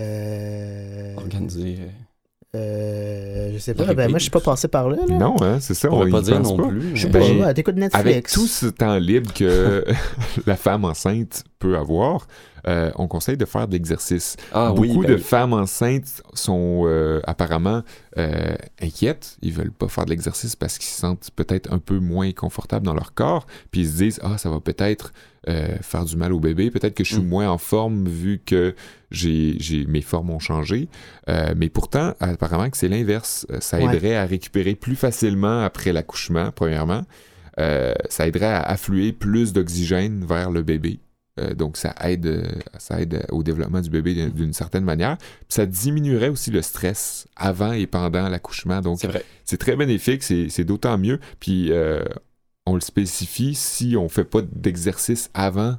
Euh... 0.01 1.15
Organiser. 1.17 1.77
euh, 1.81 1.87
euh, 2.55 3.51
je 3.53 3.57
sais 3.59 3.75
pas. 3.75 3.93
Ben, 3.93 4.09
moi, 4.09 4.17
je 4.17 4.23
suis 4.23 4.31
pas 4.31 4.39
passé 4.39 4.67
par 4.67 4.89
là. 4.89 4.97
là. 5.07 5.15
Non, 5.17 5.35
hein, 5.41 5.59
c'est 5.59 5.75
ça. 5.75 5.87
On 5.91 5.93
on 5.93 5.97
pourrait 5.97 6.11
pas 6.11 6.19
y 6.19 6.23
dire 6.23 6.37
pense 6.41 6.47
non 6.49 6.57
pas. 6.57 6.67
plus. 6.69 6.95
Je 6.95 7.01
sais 7.03 7.07
mais- 7.13 7.19
pas. 7.43 7.53
Ben, 7.53 7.75
Netflix. 7.75 7.95
Avec 7.95 8.27
tout 8.29 8.47
ce 8.47 8.65
temps 8.65 8.97
libre 8.97 9.31
que 9.33 9.85
la 10.47 10.55
femme 10.55 10.85
enceinte 10.85 11.43
peut 11.59 11.77
avoir, 11.77 12.27
euh, 12.69 12.91
on 12.95 13.07
conseille 13.07 13.35
de 13.37 13.45
faire 13.45 13.67
de 13.67 13.73
l'exercice. 13.73 14.37
Ah 14.53 14.71
oui, 14.73 14.89
Beaucoup 14.89 15.01
ben 15.01 15.11
de 15.11 15.17
femmes 15.17 15.53
enceintes 15.53 16.21
sont 16.33 16.83
euh, 16.85 17.19
apparemment 17.25 17.81
euh, 18.17 18.55
inquiètes. 18.81 19.37
Ils 19.41 19.51
veulent 19.53 19.71
pas 19.71 19.87
faire 19.87 20.05
de 20.05 20.11
l'exercice 20.11 20.55
parce 20.55 20.77
qu'ils 20.77 20.89
se 20.89 20.99
sentent 21.01 21.29
peut-être 21.35 21.73
un 21.73 21.79
peu 21.79 21.99
moins 21.99 22.31
confortables 22.31 22.85
dans 22.85 22.93
leur 22.93 23.13
corps. 23.13 23.47
Puis 23.71 23.81
ils 23.81 23.87
se 23.87 23.97
disent 23.97 24.19
ah 24.23 24.37
ça 24.37 24.49
va 24.49 24.59
peut-être 24.59 25.11
faire 25.81 26.05
du 26.05 26.15
mal 26.15 26.31
au 26.31 26.39
bébé. 26.39 26.69
Peut-être 26.69 26.93
que 26.93 27.03
je 27.03 27.13
suis 27.13 27.23
Mm. 27.23 27.27
moins 27.27 27.49
en 27.49 27.57
forme 27.57 28.07
vu 28.07 28.39
que 28.45 28.75
j'ai, 29.09 29.55
j'ai- 29.59 29.85
mes 29.87 30.01
formes 30.03 30.29
ont 30.29 30.37
changé. 30.39 30.89
Mais 31.55 31.69
pourtant 31.69 32.13
apparemment 32.19 32.69
que 32.69 32.77
c'est 32.77 32.89
l'inverse. 32.89 33.47
Ça 33.59 33.79
Ouais. 33.79 33.85
aiderait 33.85 34.15
à 34.15 34.25
récupérer 34.25 34.75
plus 34.75 34.95
facilement 34.95 35.63
après 35.63 35.91
l'accouchement 35.91 36.51
premièrement. 36.53 37.01
Ça 37.57 38.27
aiderait 38.27 38.45
à 38.53 38.61
affluer 38.61 39.11
plus 39.11 39.51
d'oxygène 39.53 40.23
vers 40.27 40.51
le 40.51 40.61
bébé. 40.61 40.99
Euh, 41.39 41.53
donc, 41.53 41.77
ça 41.77 41.95
aide, 42.01 42.25
euh, 42.25 42.43
ça 42.77 42.99
aide 43.01 43.25
au 43.31 43.43
développement 43.43 43.81
du 43.81 43.89
bébé 43.89 44.29
d'une- 44.29 44.53
certaine 44.53 44.83
manière. 44.83 45.17
Puis 45.17 45.45
ça 45.49 45.65
diminuerait 45.65 46.29
aussi 46.29 46.51
le 46.51 46.61
stress 46.61 47.27
avant 47.35 47.71
et 47.71 47.87
pendant 47.87 48.27
l'accouchement. 48.29 48.81
Donc, 48.81 48.99
C'est 49.45 49.57
très 49.57 49.75
bénéfique, 49.75 50.21
c'est 50.23 50.63
d'autant 50.65 50.97
mieux. 50.97 51.19
Puis, 51.39 51.71
euh, 51.71 52.03
on 52.65 52.75
le 52.75 52.81
spécifie, 52.81 53.55
si 53.55 53.95
on 53.97 54.09
fait 54.09 54.23
pas 54.25 54.41
d'exercice 54.41 55.29
avant 55.33 55.77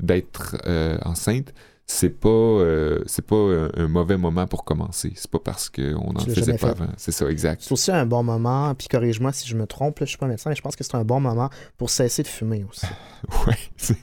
d'être 0.00 0.56
euh, 0.66 0.98
enceinte, 1.04 1.52
c'est 1.92 2.10
pas, 2.20 2.28
euh, 2.28 3.00
c'est 3.06 3.24
pas 3.26 3.34
un, 3.34 3.70
un 3.76 3.88
mauvais 3.88 4.16
moment 4.16 4.46
pour 4.46 4.64
commencer. 4.64 5.12
C'est 5.16 5.28
pas 5.30 5.40
parce 5.40 5.68
qu'on 5.68 6.12
n'en 6.12 6.20
faisait 6.20 6.52
pas 6.52 6.58
fait. 6.58 6.82
avant. 6.82 6.92
C'est 6.96 7.10
ça, 7.10 7.26
exact. 7.28 7.62
C'est 7.64 7.72
aussi 7.72 7.90
un 7.90 8.06
bon 8.06 8.22
moment, 8.22 8.72
puis 8.76 8.86
corrige-moi 8.86 9.32
si 9.32 9.48
je 9.48 9.56
me 9.56 9.66
trompe, 9.66 9.98
là, 9.98 10.06
je 10.06 10.10
suis 10.10 10.18
pas 10.18 10.26
médecin, 10.28 10.50
mais 10.50 10.56
je 10.56 10.62
pense 10.62 10.76
que 10.76 10.84
c'est 10.84 10.94
un 10.94 11.04
bon 11.04 11.18
moment 11.18 11.50
pour 11.76 11.90
cesser 11.90 12.22
de 12.22 12.28
fumer 12.28 12.64
aussi. 12.70 12.86
C'est- 13.76 13.96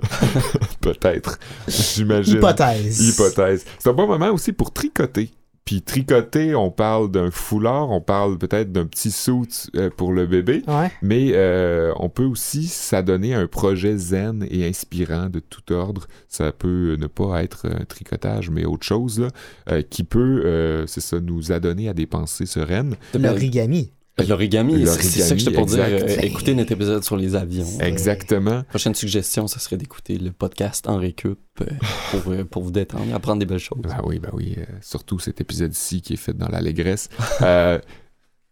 peut-être. 0.80 1.38
J'imagine. 1.68 2.36
Hypothèse. 2.38 3.00
Hypothèse. 3.08 3.64
C'est 3.78 3.90
un 3.90 3.92
bon 3.92 4.06
moment 4.06 4.30
aussi 4.30 4.52
pour 4.52 4.72
tricoter. 4.72 5.30
Puis 5.66 5.82
tricoter, 5.82 6.54
on 6.54 6.70
parle 6.70 7.10
d'un 7.10 7.30
foulard, 7.32 7.90
on 7.90 8.00
parle 8.00 8.38
peut-être 8.38 8.70
d'un 8.70 8.86
petit 8.86 9.10
suit 9.10 9.66
euh, 9.74 9.90
pour 9.90 10.12
le 10.12 10.24
bébé, 10.26 10.62
Ouais. 10.68 10.90
mais 11.02 11.32
euh, 11.34 11.92
on 11.96 12.08
peut 12.08 12.24
aussi 12.24 12.68
s'adonner 12.68 13.34
à 13.34 13.40
un 13.40 13.48
projet 13.48 13.96
zen 13.96 14.46
et 14.48 14.66
inspirant 14.66 15.28
de 15.28 15.40
tout 15.40 15.72
ordre. 15.72 16.06
Ça 16.28 16.52
peut 16.52 16.96
ne 17.00 17.08
pas 17.08 17.42
être 17.42 17.66
un 17.66 17.84
tricotage, 17.84 18.48
mais 18.48 18.64
autre 18.64 18.86
chose, 18.86 19.18
là, 19.18 19.28
euh, 19.70 19.82
qui 19.82 20.04
peut, 20.04 20.42
euh, 20.46 20.86
c'est 20.86 21.00
ça, 21.00 21.18
nous 21.20 21.50
adonner 21.50 21.88
à 21.88 21.94
des 21.94 22.06
pensées 22.06 22.46
sereines. 22.46 22.94
L'origami. 23.18 23.90
L'origami, 24.26 24.86
c'est 24.86 25.20
ça 25.20 25.34
que 25.34 25.40
j'étais 25.40 25.52
pour 25.54 25.66
dire. 25.66 25.84
Euh, 25.84 26.16
écoutez 26.22 26.54
notre 26.54 26.72
épisode 26.72 27.04
sur 27.04 27.16
les 27.16 27.34
avions. 27.36 27.66
Exactement. 27.80 28.62
Prochaine 28.70 28.94
suggestion, 28.94 29.46
ça 29.46 29.58
serait 29.58 29.76
d'écouter 29.76 30.16
le 30.16 30.32
podcast 30.32 30.88
en 30.88 30.96
récup 30.96 31.38
euh, 31.60 31.66
pour, 32.10 32.32
euh, 32.32 32.44
pour 32.44 32.62
vous 32.62 32.70
détendre, 32.70 33.14
apprendre 33.14 33.40
des 33.40 33.46
belles 33.46 33.58
choses. 33.58 33.82
Ben 33.82 34.00
oui, 34.04 34.18
ben 34.18 34.30
oui. 34.32 34.54
euh, 34.56 34.64
surtout 34.80 35.18
cet 35.18 35.42
épisode-ci 35.42 36.00
qui 36.00 36.14
est 36.14 36.18
fait 36.18 36.36
dans 36.36 36.48
l'allégresse. 36.48 37.08
Euh, 37.42 37.78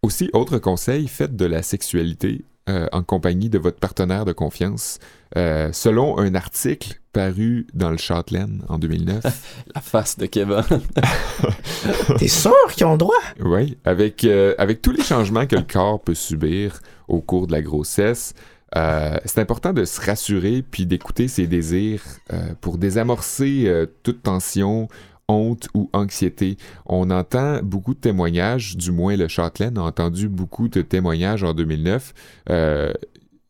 aussi, 0.02 0.28
autre 0.34 0.58
conseil, 0.58 1.08
faites 1.08 1.34
de 1.34 1.46
la 1.46 1.62
sexualité 1.62 2.44
euh, 2.68 2.86
en 2.92 3.02
compagnie 3.02 3.48
de 3.48 3.58
votre 3.58 3.78
partenaire 3.78 4.26
de 4.26 4.32
confiance. 4.32 4.98
Euh, 5.36 5.70
selon 5.72 6.18
un 6.18 6.34
article 6.34 7.00
paru 7.12 7.66
dans 7.74 7.90
le 7.90 7.96
Châtelaine 7.96 8.62
en 8.68 8.78
2009, 8.78 9.22
La 9.74 9.80
face 9.80 10.18
de 10.18 10.26
Kevin. 10.26 10.62
T'es 12.18 12.28
sûr 12.28 12.52
qu'ils 12.72 12.86
ont 12.86 12.92
le 12.92 12.98
droit? 12.98 13.14
oui, 13.40 13.76
avec, 13.84 14.24
euh, 14.24 14.54
avec 14.58 14.82
tous 14.82 14.92
les 14.92 15.02
changements 15.02 15.46
que 15.46 15.56
le 15.56 15.62
corps 15.62 16.00
peut 16.00 16.14
subir 16.14 16.80
au 17.08 17.20
cours 17.20 17.46
de 17.46 17.52
la 17.52 17.62
grossesse, 17.62 18.34
euh, 18.76 19.16
c'est 19.24 19.40
important 19.40 19.72
de 19.72 19.84
se 19.84 20.00
rassurer 20.00 20.62
puis 20.68 20.86
d'écouter 20.86 21.28
ses 21.28 21.46
désirs 21.46 22.02
euh, 22.32 22.54
pour 22.60 22.78
désamorcer 22.78 23.64
euh, 23.66 23.86
toute 24.02 24.22
tension, 24.22 24.88
honte 25.28 25.68
ou 25.74 25.90
anxiété. 25.92 26.56
On 26.86 27.10
entend 27.10 27.60
beaucoup 27.62 27.94
de 27.94 28.00
témoignages, 28.00 28.76
du 28.76 28.90
moins 28.90 29.16
le 29.16 29.28
Châtelaine 29.28 29.78
a 29.78 29.82
entendu 29.82 30.28
beaucoup 30.28 30.68
de 30.68 30.82
témoignages 30.82 31.44
en 31.44 31.54
2009 31.54 32.14
euh, 32.50 32.92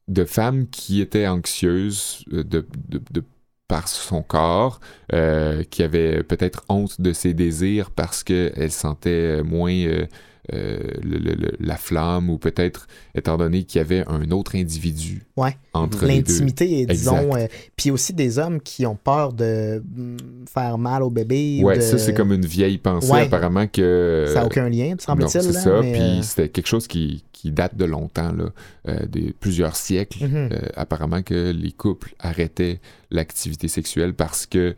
de 0.08 0.24
femmes 0.24 0.68
qui 0.68 1.00
étaient 1.00 1.26
anxieuses 1.26 2.24
euh, 2.32 2.44
de, 2.44 2.66
de- 2.88 3.02
de- 3.10 3.24
par 3.68 3.88
son 3.88 4.22
corps, 4.22 4.80
euh, 5.14 5.64
qui 5.64 5.82
avaient 5.82 6.22
peut-être 6.22 6.64
honte 6.68 7.00
de 7.00 7.12
ses 7.14 7.32
désirs 7.34 7.90
parce 7.90 8.22
qu'elles 8.22 8.70
se 8.70 8.78
sentaient 8.80 9.42
moins 9.42 9.72
euh, 9.72 10.06
euh, 10.52 10.78
le- 11.02 11.18
le- 11.18 11.34
le- 11.34 11.56
la 11.58 11.76
flamme 11.76 12.28
ou 12.28 12.36
peut-être 12.38 12.86
étant 13.14 13.38
donné 13.38 13.64
qu'il 13.64 13.78
y 13.78 13.80
avait 13.80 14.04
un 14.08 14.30
autre 14.30 14.56
individu 14.56 15.22
Ouais. 15.36 15.56
entre 15.72 16.04
les 16.04 16.20
deux. 16.22 16.32
L'intimité, 16.32 16.80
et 16.80 16.86
disons. 16.86 17.34
Euh, 17.36 17.46
puis 17.76 17.90
aussi 17.90 18.12
des 18.12 18.38
hommes 18.38 18.60
qui 18.60 18.84
ont 18.84 18.96
peur 18.96 19.32
de 19.32 19.82
mm, 19.96 20.16
faire 20.52 20.76
mal 20.78 21.02
au 21.02 21.10
bébé. 21.10 21.60
ou 21.62 21.66
Ouais, 21.66 21.76
de- 21.76 21.80
ça 21.82 21.96
c'est 21.98 22.12
comme 22.14 22.32
une 22.32 22.44
vieille 22.44 22.78
pensée 22.78 23.10
Ouais. 23.10 23.22
apparemment 23.22 23.66
que 23.66 24.26
Ça 24.28 24.40
n'a 24.40 24.46
aucun 24.46 24.68
lien, 24.68 24.94
semble-t-il. 24.98 25.42
c'est 25.42 25.52
ça. 25.52 25.80
mais, 25.80 25.92
Puis 25.92 26.00
euh, 26.02 26.22
c'était 26.22 26.48
quelque 26.50 26.66
chose 26.68 26.86
qui, 26.86 27.24
qui 27.32 27.50
date 27.50 27.76
de 27.76 27.84
longtemps, 27.86 28.32
là, 28.32 28.50
euh, 28.88 29.06
des 29.06 29.34
plusieurs 29.38 29.76
siècles. 29.76 30.24
mhm. 30.26 30.48
Apparemment 30.76 31.22
que 31.22 31.50
les 31.52 31.72
couples 31.72 32.14
arrêtaient 32.18 32.80
l'activité 33.10 33.68
sexuelle 33.68 34.12
parce 34.14 34.46
que 34.46 34.74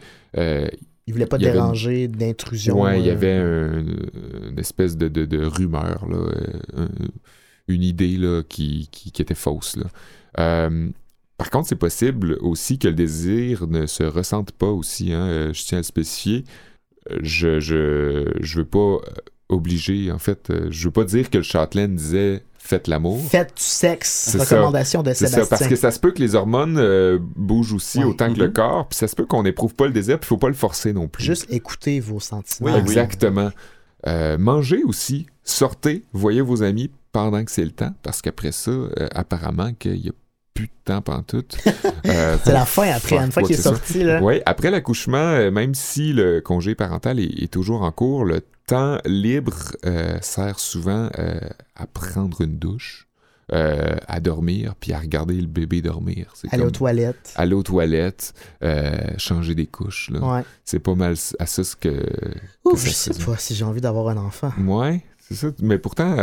euh, 1.15 1.27
pas 1.27 1.37
il 1.39 1.47
avait 1.47 1.57
une- 1.59 1.63
déranger 1.63 2.09
d'intrusion. 2.09 2.81
ouais, 2.83 3.01
il 3.01 3.07
y 3.07 3.11
euh, 3.11 3.13
avait 3.13 3.33
un- 3.33 4.51
une 4.51 4.59
espèce 4.59 4.97
de, 4.97 5.09
de, 5.09 5.25
de 5.25 5.45
rumeur, 5.45 6.07
là, 6.09 6.17
euh, 6.17 6.61
un- 6.77 6.89
une 7.69 7.83
idée 7.83 8.17
là, 8.17 8.43
qui, 8.49 8.89
qui, 8.93 9.11
qui 9.13 9.23
était 9.23 9.35
fausse. 9.35 9.77
Là. 9.77 9.87
Euh, 10.39 10.89
par 11.39 11.51
contre, 11.51 11.69
c'est 11.69 11.77
possible 11.77 12.37
aussi 12.41 12.79
que 12.79 12.89
le 12.89 12.95
désir 12.95 13.67
ne 13.67 13.87
se 13.87 14.03
ressente 14.05 14.53
pas 14.53 14.69
aussi. 14.71 15.13
hein, 15.13 15.27
euh, 15.27 15.53
je 15.53 15.65
tiens 15.65 15.79
à 15.79 15.81
le 15.81 15.85
spécifier. 15.85 16.45
Euh, 17.11 17.19
Je, 17.23 17.61
je, 17.61 18.33
je 18.41 18.59
veux 18.59 18.65
pas 18.65 18.79
euh, 18.79 18.99
obliger, 19.49 20.11
en 20.11 20.19
fait, 20.19 20.51
euh, 20.51 20.69
je 20.71 20.85
veux 20.87 20.93
pas 20.93 21.05
dire 21.05 21.31
que 21.31 21.39
le 21.39 21.45
Châtelaine 21.45 21.95
disait 21.97 22.43
faites 22.67 22.89
l'amour. 22.89 23.21
Faites 23.31 23.57
du 23.57 23.63
sexe. 23.63 24.11
C'est 24.33 24.39
ça. 24.39 24.57
Recommandation 24.57 25.03
de 25.03 25.11
C'est 25.13 25.27
Sébastien. 25.27 25.45
ça, 25.45 25.49
parce 25.51 25.67
que 25.69 25.77
ça 25.77 25.91
se 25.91 25.99
peut 26.01 26.11
que 26.13 26.21
les 26.21 26.35
hormones 26.35 26.77
euh, 26.79 27.19
bougent 27.21 27.73
aussi 27.75 27.99
Ouais. 27.99 28.05
autant 28.05 28.33
que 28.33 28.39
le 28.39 28.47
Mhm. 28.49 28.53
corps, 28.53 28.89
puis 28.89 28.99
ça 28.99 29.09
se 29.09 29.15
peut 29.17 29.27
qu'on 29.27 29.43
n'éprouve 29.43 29.75
pas 29.75 29.87
le 29.87 29.93
désir, 29.93 30.19
puis 30.19 30.27
il 30.27 30.29
faut 30.29 30.37
pas 30.37 30.49
le 30.49 30.55
forcer 30.55 30.93
non 30.93 31.09
plus. 31.09 31.25
Juste 31.25 31.47
écoutez 31.51 32.01
vos 32.01 32.21
sentiments. 32.21 32.69
Oui, 32.71 32.73
oui. 32.75 32.81
Exactement. 32.81 33.51
Euh, 34.07 34.37
mangez 34.39 34.83
aussi, 34.85 35.27
sortez, 35.43 36.05
voyez 36.13 36.41
vos 36.41 36.63
amis 36.63 36.91
pendant 37.13 37.45
que 37.45 37.51
c'est 37.51 37.65
le 37.65 37.71
temps, 37.71 37.95
parce 38.03 38.21
qu'après 38.23 38.53
ça, 38.53 38.71
euh, 38.71 38.89
apparemment 39.15 39.73
qu'il 39.79 40.01
n'y 40.01 40.09
a 40.09 40.13
plus 40.55 40.67
de 40.67 40.73
temps 40.85 41.01
pantoute. 41.03 41.57
Euh, 42.07 42.37
C'est 42.45 42.53
la 42.53 42.65
fin 42.65 42.89
après, 42.93 43.17
Ouais, 43.19 43.25
une 43.25 43.33
fois 43.33 43.43
ouais, 43.43 43.49
qu'il 43.49 43.59
est 43.59 43.63
sorti. 43.63 44.05
Là. 44.05 44.23
Oui, 44.23 44.41
après 44.47 44.71
l'accouchement, 44.71 45.51
même 45.51 45.75
si 45.75 46.13
le 46.13 46.41
congé 46.41 46.75
parental 46.77 47.19
est, 47.19 47.43
est 47.43 47.51
toujours 47.53 47.83
en 47.83 47.91
cours, 47.91 48.25
le 48.25 48.43
temps 48.67 48.99
libre 49.05 49.55
euh, 49.85 50.19
sert 50.21 50.59
souvent 50.59 51.09
euh, 51.19 51.39
à 51.77 51.87
prendre 51.87 52.41
une 52.43 52.59
douche, 52.59 53.07
euh, 53.53 53.97
à 54.09 54.19
dormir, 54.21 54.75
puis 54.81 54.93
à 54.93 54.99
regarder 54.99 55.41
le 55.41 55.47
bébé 55.47 55.81
dormir. 55.83 56.33
Aller 56.51 56.65
aux 56.65 56.71
toilettes. 56.71 57.33
aller 57.37 57.55
aux 57.55 57.63
toilettes, 57.63 58.35
changer 59.19 59.55
des 59.55 59.67
couches. 59.67 60.11
Ouais. 60.11 60.43
C'est 60.65 60.81
pas 60.81 60.95
mal 60.97 61.15
à 61.39 61.47
ça 61.47 61.63
ce 61.65 61.77
que... 61.77 62.05
Ouf, 62.65 62.83
que 62.83 62.89
je 62.91 62.95
sais 62.95 63.25
pas 63.25 63.37
si 63.37 63.55
j'ai 63.55 63.65
envie 63.65 63.81
d'avoir 63.81 64.09
un 64.09 64.17
enfant. 64.17 64.53
Ouais, 64.67 65.03
c'est 65.21 65.35
ça. 65.37 65.49
Mais 65.63 65.79
pourtant, 65.79 66.17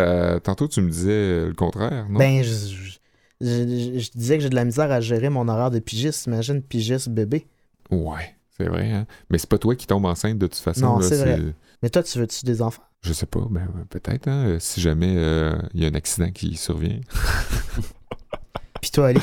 tantôt, 0.43 0.67
tu 0.67 0.81
me 0.81 0.89
disais 0.89 1.45
le 1.45 1.53
contraire, 1.53 2.07
non? 2.09 2.19
Ben, 2.19 2.43
je, 2.43 2.49
je- 2.51 2.99
je- 3.41 3.99
je 3.99 4.11
disais 4.15 4.37
que 4.37 4.43
j'ai 4.43 4.49
de 4.49 4.55
la 4.55 4.65
misère 4.65 4.91
à 4.91 4.99
gérer 5.01 5.29
mon 5.29 5.47
horaire 5.47 5.71
de 5.71 5.79
pigiste. 5.79 6.25
Imagine 6.27 6.61
pigiste 6.61 7.07
bébé. 7.09 7.47
Ouais, 7.91 8.35
c'est 8.57 8.67
vrai. 8.67 8.91
Hein? 8.91 9.05
Mais 9.29 9.37
c'est 9.37 9.49
pas 9.49 9.57
toi 9.57 9.75
qui 9.75 9.87
tombes 9.87 10.05
enceinte 10.05 10.37
de 10.37 10.47
toute 10.47 10.55
façon. 10.59 10.81
Non, 10.81 10.99
là, 10.99 11.07
c'est 11.07 11.17
vrai. 11.17 11.39
Mais 11.81 11.89
toi, 11.89 12.03
tu 12.03 12.17
veux-tu 12.19 12.45
des 12.45 12.61
enfants? 12.61 12.83
Je 13.01 13.11
sais 13.11 13.25
pas, 13.25 13.45
ben 13.49 13.61
euh, 13.77 13.83
peut-être, 13.89 14.27
hein, 14.29 14.45
euh, 14.47 14.57
si 14.59 14.79
jamais 14.79 15.13
euh, 15.17 15.53
il 15.73 15.81
y 15.83 15.85
a 15.85 15.89
un 15.89 15.93
accident 15.95 16.31
qui 16.31 16.55
survient. 16.55 17.01
Puis 18.81 18.91
toi, 18.91 19.07
Ali? 19.07 19.19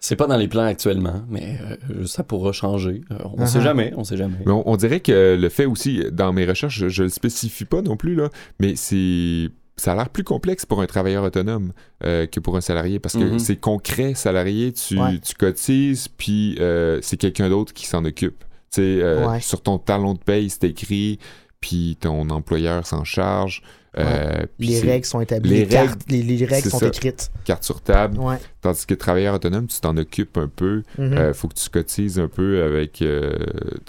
C'est 0.00 0.16
pas 0.16 0.26
dans 0.26 0.36
les 0.36 0.48
plans 0.48 0.64
actuellement, 0.64 1.22
mais 1.28 1.58
euh, 1.90 2.06
ça 2.06 2.24
pourra 2.24 2.50
changer. 2.52 3.02
Euh, 3.12 3.18
on 3.36 3.46
sait 3.46 3.58
Uh-huh. 3.60 3.62
jamais, 3.62 3.92
on 3.96 4.02
sait 4.04 4.16
jamais. 4.16 4.36
Mais 4.44 4.50
on, 4.52 4.68
on 4.68 4.76
dirait 4.76 5.00
que 5.00 5.36
le 5.40 5.48
fait 5.48 5.64
aussi, 5.66 6.02
dans 6.10 6.32
mes 6.32 6.44
recherches, 6.44 6.76
je, 6.78 6.88
je 6.88 7.04
le 7.04 7.08
spécifie 7.08 7.64
pas 7.64 7.82
non 7.82 7.96
plus, 7.96 8.14
là, 8.14 8.28
mais 8.58 8.74
c'est. 8.76 9.48
Ça 9.78 9.92
a 9.92 9.96
l'air 9.96 10.10
plus 10.10 10.22
complexe 10.22 10.66
pour 10.66 10.82
un 10.82 10.86
travailleur 10.86 11.24
autonome 11.24 11.72
euh, 12.04 12.26
que 12.26 12.40
pour 12.40 12.56
un 12.56 12.60
salarié 12.60 12.98
parce 12.98 13.14
que 13.14 13.24
Mhm. 13.24 13.38
c'est 13.38 13.56
concret, 13.56 14.12
salarié, 14.14 14.72
tu, 14.72 14.98
Ouais. 15.00 15.18
tu 15.18 15.34
cotises, 15.34 16.08
puis 16.08 16.56
euh, 16.60 16.98
c'est 17.00 17.16
quelqu'un 17.16 17.48
d'autre 17.48 17.72
qui 17.72 17.86
s'en 17.86 18.04
occupe. 18.04 18.44
Tu 18.72 18.80
sais, 18.80 19.02
euh, 19.02 19.28
Ouais. 19.28 19.40
sur 19.40 19.60
ton 19.62 19.78
talon 19.78 20.14
de 20.14 20.18
paye, 20.18 20.48
c'est 20.50 20.64
écrit, 20.64 21.18
puis 21.60 21.96
ton 22.00 22.28
employeur 22.30 22.86
s'en 22.86 23.04
charge. 23.04 23.62
euh, 23.98 24.46
Les 24.58 24.80
règles 24.80 25.04
sont 25.04 25.20
établies. 25.20 25.50
les 25.50 25.58
Les, 25.60 25.66
cartes- 25.66 26.00
les, 26.08 26.22
les 26.22 26.46
règles 26.46 26.70
sont 26.70 26.78
ça. 26.78 26.86
écrites. 26.86 27.30
Carte 27.44 27.62
sur 27.62 27.82
table. 27.82 28.18
Ouais. 28.18 28.36
Tandis 28.62 28.86
que 28.86 28.94
travailleur 28.94 29.34
autonome, 29.34 29.66
tu 29.66 29.78
t'en 29.82 29.94
occupes 29.98 30.38
un 30.38 30.48
peu. 30.48 30.82
Mhm. 30.96 31.12
Euh, 31.12 31.34
faut 31.34 31.46
que 31.48 31.52
tu 31.56 31.68
cotises 31.68 32.18
un 32.18 32.28
peu 32.28 32.62
avec 32.62 33.02
euh, 33.02 33.34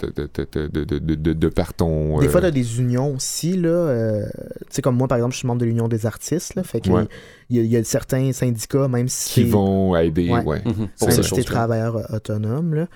de, 0.02 0.08
de, 0.14 0.28
de, 0.34 0.68
de, 0.68 0.84
de, 0.84 0.98
de- 0.98 1.14
de- 1.14 1.32
de 1.32 1.48
par 1.48 1.72
ton. 1.72 2.18
Des 2.18 2.28
fois, 2.28 2.42
tu 2.42 2.46
as 2.48 2.50
des 2.50 2.78
unions 2.80 3.14
aussi. 3.14 3.56
Là, 3.56 3.68
euh, 3.70 4.26
tu 4.60 4.66
sais, 4.68 4.82
comme 4.82 4.96
moi, 4.96 5.08
par 5.08 5.16
exemple, 5.16 5.32
je 5.32 5.38
suis 5.38 5.46
membre 5.48 5.62
de 5.62 5.66
l'Union 5.66 5.88
des 5.88 6.04
artistes. 6.04 6.54
Là, 6.54 6.64
fait 6.64 6.82
que 6.82 6.90
Ouais. 6.90 7.06
il 7.48 7.56
y, 7.56 7.60
a- 7.60 7.62
il 7.62 7.70
y 7.70 7.76
a 7.78 7.82
certains 7.84 8.30
syndicats, 8.32 8.88
même 8.88 9.08
si 9.08 9.30
qui 9.32 9.44
vont 9.44 9.96
aider. 9.96 10.28
Ouais. 10.28 10.42
Ouais. 10.44 10.60
Pour 10.60 10.74
pour 10.74 10.88
C'est 11.12 11.22
ces 11.22 11.34
si 11.36 11.44
travailleur 11.46 12.12
autonome. 12.12 12.74
Là. 12.74 12.88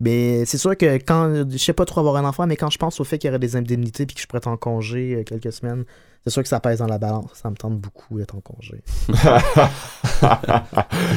Mais 0.00 0.44
c'est 0.46 0.56
sûr 0.58 0.76
que 0.76 0.94
quand. 0.96 1.44
Je 1.50 1.56
sais 1.58 1.72
pas 1.74 1.84
trop 1.84 2.00
avoir 2.00 2.16
un 2.16 2.24
enfant, 2.24 2.46
mais 2.46 2.56
quand 2.56 2.70
je 2.70 2.78
pense 2.78 3.00
au 3.00 3.04
fait 3.04 3.18
qu'il 3.18 3.28
y 3.28 3.30
aurait 3.30 3.38
des 3.38 3.56
indemnités 3.56 4.06
puis 4.06 4.14
que 4.16 4.20
je 4.22 4.26
pourrais 4.26 4.38
être 4.38 4.46
en 4.48 4.56
congé 4.56 5.16
euh, 5.16 5.24
quelques 5.24 5.52
semaines, 5.52 5.84
c'est 6.24 6.30
sûr 6.30 6.42
que 6.42 6.48
ça 6.48 6.58
pèse 6.60 6.78
dans 6.78 6.86
la 6.86 6.98
balance. 6.98 7.30
Ça 7.34 7.50
me 7.50 7.54
tente 7.56 7.78
beaucoup 7.78 8.18
d'être 8.18 8.34
en 8.34 8.40
congé. 8.40 8.82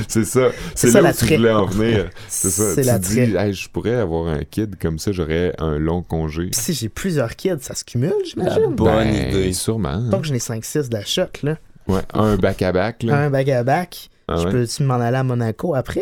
c'est 0.08 0.26
ça. 0.26 0.50
C'est 0.76 0.88
C'est 0.88 0.92
ça 0.92 1.00
là 1.00 1.02
où 1.02 1.04
l'attrait. 1.08 1.28
tu 1.28 1.36
voulais 1.38 1.52
en 1.52 1.66
venir. 1.66 2.10
C'est 2.28 2.50
ça. 2.50 2.74
Tu 2.76 2.82
la 2.88 3.00
dis, 3.00 3.20
Hey, 3.20 3.54
je 3.54 3.70
pourrais 3.70 3.96
avoir 3.96 4.28
un 4.28 4.44
kid 4.44 4.76
comme 4.78 5.00
ça, 5.00 5.12
j'aurais 5.12 5.54
un 5.60 5.78
long 5.78 6.02
congé. 6.02 6.50
Si 6.52 6.74
j'ai 6.74 6.90
plusieurs 6.90 7.36
kids, 7.36 7.58
ça 7.62 7.76
se 7.76 7.84
cumule, 7.84 8.14
La 8.14 8.26
j'imagine. 8.26 8.76
bonne 8.76 8.96
Ben, 9.12 9.30
idée. 9.30 9.54
Sûrement. 9.54 10.10
Que 10.10 10.24
j'en 10.28 10.34
ai 10.34 10.40
5-6 10.40 10.90
de 10.90 10.94
la 10.96 11.06
shot, 11.06 11.24
là. 11.44 11.58
Ouais, 11.88 12.02
un 12.14 12.38
back-à-back. 12.38 13.04
là. 13.04 13.18
Un 13.18 13.30
back 13.30 13.50
à 13.50 13.64
back. 13.64 14.10
Ah 14.30 14.38
je 14.38 14.48
peux-tu 14.48 14.84
m'en 14.84 14.96
aller 14.96 15.18
à 15.18 15.24
Monaco 15.24 15.76
après? 15.76 16.02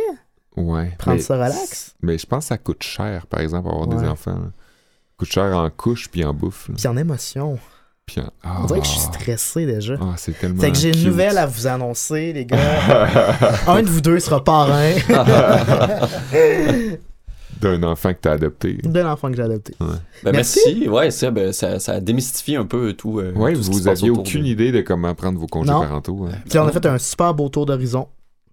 Ouais. 0.57 0.91
Prendre 0.97 1.17
mais, 1.17 1.23
ça 1.23 1.35
relax? 1.35 1.95
mais 2.01 2.17
je 2.17 2.25
pense 2.25 2.45
que 2.45 2.49
ça 2.49 2.57
coûte 2.57 2.83
cher, 2.83 3.25
par 3.27 3.39
exemple, 3.39 3.69
avoir 3.69 3.87
Ouais. 3.87 3.95
des 3.95 4.07
enfants. 4.07 4.31
là. 4.31 4.47
Ça 4.51 5.13
coûte 5.17 5.31
cher 5.31 5.55
en 5.57 5.69
couche 5.69 6.09
puis 6.09 6.23
en 6.25 6.33
bouffe. 6.33 6.67
là. 6.69 6.75
Puis 6.77 6.87
en 6.87 6.97
émotion. 6.97 7.57
Puis 8.05 8.19
en- 8.19 8.63
On 8.63 8.65
dirait 8.65 8.79
que 8.79 8.85
je 8.85 8.91
suis 8.91 9.01
Ah. 9.07 9.13
stressé 9.13 9.65
déjà. 9.65 9.93
Ah, 10.01 10.15
c'est 10.17 10.37
tellement. 10.37 10.59
Fait 10.59 10.71
que 10.71 10.77
j'ai 10.77 10.89
une 10.97 11.05
nouvelle 11.07 11.37
à 11.37 11.45
vous 11.45 11.67
annoncer, 11.67 12.33
les 12.33 12.45
gars. 12.45 12.57
Un 13.67 13.83
de 13.83 13.87
vous 13.89 14.01
deux 14.01 14.19
sera 14.19 14.43
parrain 14.43 14.91
D'un 17.61 17.83
enfant 17.83 18.11
que 18.13 18.19
t'as 18.19 18.31
adopté. 18.33 18.73
de 18.83 18.99
l'enfant 18.99 19.29
que 19.29 19.35
j'ai 19.37 19.43
adopté. 19.43 19.75
Ben, 19.79 20.31
Merci. 20.31 20.59
merci. 20.65 20.89
Ouais, 20.89 21.11
ça, 21.11 21.29
ben, 21.29 21.53
ça, 21.53 21.79
ça 21.79 21.99
démystifie 21.99 22.55
un 22.55 22.65
peu 22.65 22.93
tout. 22.93 23.19
euh, 23.19 23.33
Ouais, 23.33 23.53
tout 23.53 23.61
vous 23.63 23.83
passe 23.83 23.99
aviez 23.99 24.09
aucune 24.09 24.41
de- 24.43 24.47
idée 24.47 24.71
de 24.71 24.81
comment 24.81 25.13
prendre 25.13 25.39
vos 25.39 25.45
congés 25.45 25.69
Non. 25.71 25.81
parentaux. 25.81 26.25
hein. 26.27 26.35
Puis 26.49 26.57
on 26.57 26.65
a 26.65 26.71
fait 26.71 26.85
un 26.87 26.97
super 26.97 27.35
beau 27.35 27.49
tour 27.49 27.67
d'horizon 27.67 28.07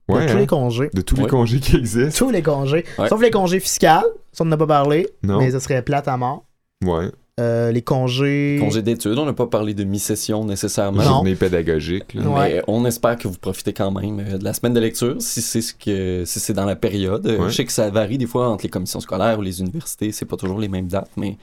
de 0.09 0.27
tous 0.27 0.33
hein? 0.33 0.39
les 0.39 0.47
congés. 0.47 0.91
de 0.95 1.01
tous 1.01 1.17
les 1.17 1.23
Ouais. 1.23 1.29
congés 1.29 1.61
qui 1.61 1.77
existent. 1.77 2.27
Tous 2.27 2.31
les 2.33 2.43
congés. 2.43 2.85
Ouais. 2.99 3.09
Sauf 3.09 3.21
les 3.23 3.31
congés 3.31 3.61
fiscaux. 3.61 3.87
Ça, 4.33 4.43
on 4.43 4.45
n'en 4.47 4.53
a 4.53 4.57
pas 4.57 4.67
parlé. 4.67 5.09
Non. 5.23 5.39
Mais 5.39 5.51
ça 5.51 5.61
serait 5.61 5.83
plate 5.83 6.09
à 6.09 6.17
mort. 6.17 6.45
Ouais. 6.85 7.11
Euh, 7.41 7.71
les 7.71 7.83
congés. 7.83 8.57
Congé 8.59 8.83
d'études, 8.83 9.17
on 9.17 9.25
n'a 9.25 9.33
pas 9.33 9.47
parlé 9.47 9.73
de 9.73 9.85
mi-session 9.85 10.45
nécessairement. 10.45 10.99
Non. 11.03 11.09
Journée 11.09 11.37
pédagogique. 11.37 12.15
là. 12.15 12.29
Ouais. 12.29 12.55
Mais 12.55 12.63
on 12.67 12.85
espère 12.85 13.17
que 13.17 13.29
vous 13.29 13.39
profitez 13.39 13.73
quand 13.73 13.93
même 13.93 14.19
euh, 14.19 14.39
de 14.39 14.45
la 14.45 14.53
semaine 14.53 14.75
de 14.75 14.81
lecture, 14.81 15.17
si 15.21 15.41
c'est 15.41 15.61
ce 15.61 15.73
que 15.73 16.25
si 16.27 16.41
c'est 16.41 16.53
dans 16.53 16.65
la 16.67 16.75
période. 16.77 17.25
Euh, 17.29 17.39
Ouais. 17.39 17.49
Je 17.51 17.55
sais 17.55 17.65
que 17.65 17.71
ça 17.73 17.89
varie 17.91 18.19
des 18.19 18.27
fois 18.27 18.49
entre 18.49 18.65
les 18.65 18.71
commissions 18.71 18.99
scolaires 19.01 19.39
ou 19.39 19.43
les 19.43 19.61
universités, 19.61 20.11
c'est 20.11 20.25
pas 20.25 20.37
toujours 20.37 20.59
les 20.59 20.67
mêmes 20.69 20.89
dates, 20.89 21.11
mais 21.17 21.37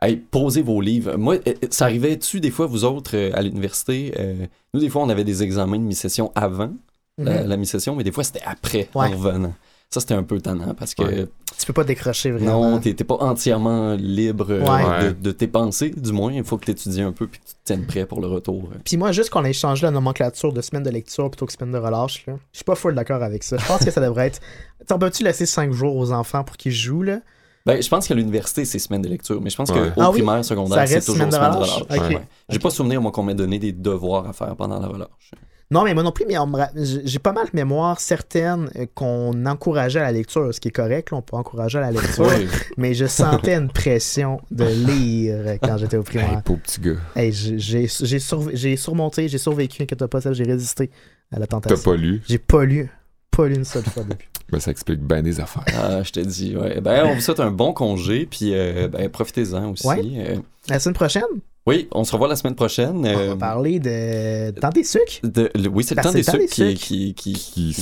hey, 0.00 0.16
posez 0.16 0.62
vos 0.62 0.80
livres. 0.80 1.16
Moi, 1.18 1.36
euh, 1.46 1.52
ça 1.70 1.84
arrivait-tu 1.84 2.40
des 2.40 2.50
fois, 2.50 2.64
vous 2.66 2.84
autres, 2.84 3.10
euh, 3.14 3.30
à 3.34 3.42
l'université? 3.42 4.14
euh, 4.18 4.46
nous, 4.72 4.80
des 4.80 4.88
fois, 4.88 5.02
on 5.02 5.10
avait 5.10 5.24
des 5.24 5.42
examens 5.42 5.76
de 5.78 5.82
mi-session 5.84 6.32
avant? 6.36 6.70
La, 7.18 7.42
Mhm. 7.42 7.48
la 7.48 7.56
mi-session, 7.56 7.94
mais 7.96 8.04
des 8.04 8.12
fois, 8.12 8.24
c'était 8.24 8.42
après, 8.46 8.88
Ouais. 8.94 9.06
en 9.06 9.10
revenant. 9.10 9.54
Ça, 9.90 10.00
c'était 10.00 10.12
un 10.14 10.22
peu 10.22 10.38
tannant 10.38 10.74
parce 10.74 10.94
que 10.94 11.02
Ouais. 11.02 11.26
Tu 11.58 11.64
peux 11.66 11.72
pas 11.72 11.82
décrocher 11.84 12.30
vraiment. 12.30 12.72
non, 12.72 12.78
t'es 12.78 12.92
pas 12.92 13.14
entièrement 13.20 13.94
libre 13.94 14.46
euh, 14.50 14.60
Ouais. 14.60 15.08
de, 15.08 15.12
de 15.12 15.30
tes 15.32 15.48
pensées, 15.48 15.88
du 15.96 16.12
moins. 16.12 16.30
Il 16.30 16.44
faut 16.44 16.58
que 16.58 16.66
tu 16.66 16.72
étudies 16.72 17.00
un 17.00 17.12
peu 17.12 17.26
puis 17.26 17.40
que 17.40 17.46
tu 17.46 17.54
te 17.54 17.58
tiennes 17.64 17.86
prêt 17.86 18.04
pour 18.04 18.20
le 18.20 18.26
retour. 18.26 18.68
Puis 18.84 18.98
moi, 18.98 19.12
juste 19.12 19.30
qu'on 19.30 19.44
ait 19.44 19.54
changé 19.54 19.86
la 19.86 19.90
nomenclature 19.90 20.52
de 20.52 20.60
semaine 20.60 20.82
de 20.82 20.90
lecture 20.90 21.30
plutôt 21.30 21.46
que 21.46 21.52
semaine 21.54 21.72
de 21.72 21.78
relâche, 21.78 22.26
là, 22.26 22.34
je 22.52 22.58
suis 22.58 22.64
pas 22.64 22.74
full 22.74 22.94
d'accord 22.94 23.22
avec 23.22 23.42
ça. 23.42 23.56
Je 23.56 23.66
pense 23.66 23.82
que 23.82 23.90
ça 23.90 24.02
devrait 24.02 24.26
être. 24.26 24.40
T'sais, 24.84 24.94
On 24.94 24.98
peut-tu 24.98 25.24
laisser 25.24 25.46
5 25.46 25.72
jours 25.72 25.96
aux 25.96 26.12
enfants 26.12 26.44
pour 26.44 26.58
qu'ils 26.58 26.72
jouent, 26.72 27.02
là? 27.02 27.20
Ben, 27.64 27.82
je 27.82 27.88
pense 27.88 28.06
qu'à 28.06 28.14
l'université, 28.14 28.64
c'est 28.66 28.78
semaine 28.78 29.02
de 29.02 29.08
lecture, 29.08 29.40
mais 29.40 29.48
je 29.50 29.56
pense 29.56 29.70
Ouais. 29.70 29.90
qu'au 29.94 30.00
Ah 30.02 30.10
oui? 30.10 30.18
primaire, 30.18 30.44
Ça 30.44 30.50
secondaire, 30.50 30.86
c'est 30.86 30.94
reste 30.96 31.06
toujours 31.06 31.26
semaine 31.26 31.30
de 31.30 31.36
relâche? 31.56 31.82
relâche. 31.82 31.98
Ok. 32.02 32.08
Ouais. 32.14 32.28
J'ai 32.50 32.58
pas 32.58 32.70
souvenir, 32.70 33.00
moi, 33.02 33.10
qu'on 33.10 33.22
m'ait 33.22 33.34
donné 33.34 33.58
des 33.58 33.72
devoirs 33.72 34.26
à 34.28 34.32
faire 34.34 34.54
pendant 34.54 34.78
la 34.80 34.86
relâche. 34.86 35.30
Non, 35.70 35.84
mais 35.84 35.92
moi 35.92 36.02
non 36.02 36.12
plus, 36.12 36.24
mais 36.26 36.34
j'ai 36.74 37.18
pas 37.18 37.32
mal 37.32 37.44
de 37.44 37.50
mémoire 37.52 38.00
certaines 38.00 38.70
euh, 38.76 38.86
qu'on 38.94 39.44
encourageait 39.44 40.00
à 40.00 40.04
la 40.04 40.12
lecture, 40.12 40.54
ce 40.54 40.60
qui 40.60 40.68
est 40.68 40.72
correct, 40.72 41.10
là, 41.10 41.18
on 41.18 41.22
peut 41.22 41.36
encourager 41.36 41.76
à 41.76 41.82
la 41.82 41.90
lecture, 41.90 42.24
Ouais. 42.26 42.46
mais 42.78 42.94
je 42.94 43.04
sentais 43.04 43.54
une 43.54 43.68
pression 43.68 44.40
de 44.50 44.64
lire 44.64 45.58
quand 45.62 45.76
j'étais 45.76 45.98
au 45.98 46.00
Hey, 46.04 46.04
primaire. 46.06 46.42
pauvre 46.42 46.60
petit 46.60 46.80
gars. 46.80 46.96
Hey, 47.14 47.32
j'ai 47.32 48.76
surmonté, 48.76 49.28
j'ai 49.28 49.38
survécu, 49.38 49.82
inquiète 49.82 50.06
pas, 50.06 50.20
ça, 50.22 50.32
j'ai 50.32 50.44
résisté 50.44 50.90
à 51.30 51.38
la 51.38 51.46
T'as 51.46 51.60
tentation. 51.60 51.90
pas 51.90 51.96
lu? 51.98 52.22
J'ai 52.26 52.38
pas 52.38 52.64
lu, 52.64 52.90
pas 53.30 53.46
lu 53.46 53.56
une 53.56 53.64
seule 53.64 53.84
fois 53.84 54.04
depuis. 54.04 54.26
Ben, 54.50 54.58
ça 54.60 54.70
explique 54.70 55.00
bien 55.00 55.22
des 55.22 55.40
affaires. 55.40 55.62
Ah, 55.76 56.02
je 56.02 56.10
te 56.10 56.20
dis, 56.20 56.56
ouais. 56.56 56.80
Ben, 56.80 57.04
on 57.04 57.14
vous 57.16 57.20
souhaite 57.20 57.40
un 57.40 57.50
bon 57.50 57.74
congé, 57.74 58.24
puis 58.24 58.54
euh, 58.54 58.88
ben, 58.88 59.06
profitez-en 59.10 59.72
aussi. 59.72 59.86
Ouais. 59.86 60.00
Euh, 60.16 60.36
La 60.70 60.80
semaine 60.80 60.94
prochaine, 60.94 61.22
Oui, 61.68 61.86
on 61.92 62.02
se 62.02 62.12
revoit 62.12 62.28
la 62.28 62.36
semaine 62.36 62.54
prochaine. 62.54 62.96
On 62.96 63.04
euh, 63.04 63.28
va 63.28 63.36
parler 63.36 63.78
de 63.78 64.58
temps 64.58 64.70
des 64.70 64.84
sucres. 64.84 65.20
de- 65.22 65.50
le- 65.54 65.68
oui, 65.68 65.84
c'est 65.84 65.94
le 65.94 66.02
temps 66.02 66.12
des 66.12 66.22
sucres 66.22 66.46
qui, 66.48 67.12
qui, 67.12 67.34
qui. 67.34 67.74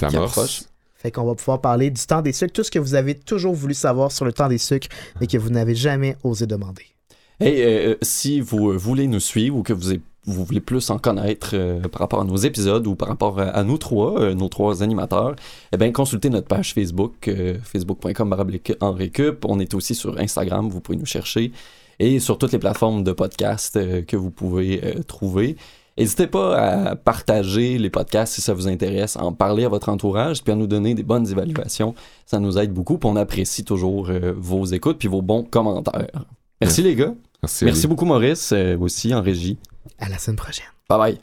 Fait 0.97 1.13
qu'on 1.13 1.25
va 1.25 1.37
pouvoir 1.37 1.61
parler 1.61 1.91
du 1.91 2.05
temps 2.05 2.21
des 2.21 2.33
sucres, 2.33 2.53
tout 2.53 2.65
ce 2.65 2.71
que 2.73 2.81
vous 2.81 2.95
avez 2.97 3.15
toujours 3.15 3.55
voulu 3.55 3.75
savoir 3.75 4.11
sur 4.11 4.25
le 4.25 4.33
temps 4.33 4.49
des 4.49 4.59
sucres, 4.59 4.89
mais 5.21 5.29
que 5.29 5.39
vous 5.39 5.51
n'avez 5.51 5.77
jamais 5.77 6.17
osé 6.25 6.49
demander. 6.49 6.83
Hey, 7.39 7.63
euh, 7.63 7.95
si 8.03 8.41
vous 8.41 8.73
euh, 8.73 8.77
voulez 8.77 9.07
nous 9.07 9.21
suivre 9.21 9.57
ou 9.59 9.63
que 9.63 9.73
vous, 9.73 9.93
voulez 10.25 10.61
plus 10.61 10.91
en 10.91 10.99
connaître 10.99 11.51
euh, 11.53 11.81
par 11.83 12.01
rapport 12.01 12.23
à 12.23 12.25
nos 12.25 12.37
épisodes 12.39 12.85
ou 12.89 12.97
par 12.97 13.07
rapport 13.07 13.39
à, 13.39 13.51
à 13.51 13.63
nous 13.63 13.79
trois, 13.79 14.21
euh, 14.21 14.35
nos 14.35 14.49
trois 14.49 14.83
animateurs, 14.83 15.37
eh 15.73 15.77
bien, 15.77 15.93
consultez 15.93 16.29
notre 16.29 16.49
page 16.49 16.75
Facebook, 16.75 17.29
euh, 17.29 17.57
facebook.com 17.63 18.35
en 18.81 18.93
récup. 18.93 19.45
On 19.45 19.61
est 19.61 19.75
aussi 19.75 19.95
sur 19.95 20.19
Instagram, 20.19 20.69
vous 20.71 20.81
pouvez 20.81 20.99
nous 20.99 21.07
chercher, 21.07 21.53
et 21.99 22.21
sur 22.21 22.39
toutes 22.39 22.53
les 22.53 22.59
plateformes 22.59 23.05
de 23.05 23.13
podcast 23.13 23.77
euh, 23.77 24.03
que 24.03 24.17
vous 24.17 24.31
pouvez 24.31 24.81
euh, 24.85 25.03
trouver. 25.03 25.57
N'hésitez 25.99 26.27
pas 26.27 26.57
à 26.57 26.97
partager 26.97 27.79
les 27.79 27.89
podcasts 27.89 28.35
si 28.35 28.43
ça 28.43 28.53
vous 28.53 28.69
intéresse, 28.69 29.17
à 29.17 29.25
en 29.25 29.33
parler 29.33 29.65
à 29.65 29.69
votre 29.69 29.89
entourage, 29.89 30.43
puis 30.43 30.53
à 30.53 30.57
nous 30.57 30.67
donner 30.67 30.95
des 30.95 31.03
bonnes 31.03 31.27
évaluations. 31.27 31.95
Ça 32.27 32.39
nous 32.39 32.59
aide 32.59 32.73
beaucoup, 32.73 32.99
puis 32.99 33.09
on 33.09 33.17
apprécie 33.17 33.65
toujours 33.65 34.11
euh, 34.11 34.35
vos 34.37 34.67
écoutes 34.67 34.99
puis 34.99 35.09
vos 35.09 35.23
bons 35.23 35.43
commentaires. 35.43 36.27
Merci 36.61 36.83
les 36.83 36.95
gars. 36.95 37.15
Merci. 37.43 37.65
Merci 37.65 37.87
beaucoup 37.87 38.05
Maurice, 38.05 38.53
euh, 38.53 38.77
aussi 38.79 39.15
en 39.15 39.23
régie. 39.23 39.57
À 39.99 40.09
la 40.09 40.19
semaine 40.19 40.37
prochaine. 40.37 40.67
Bye 40.89 40.99
bye. 40.99 41.19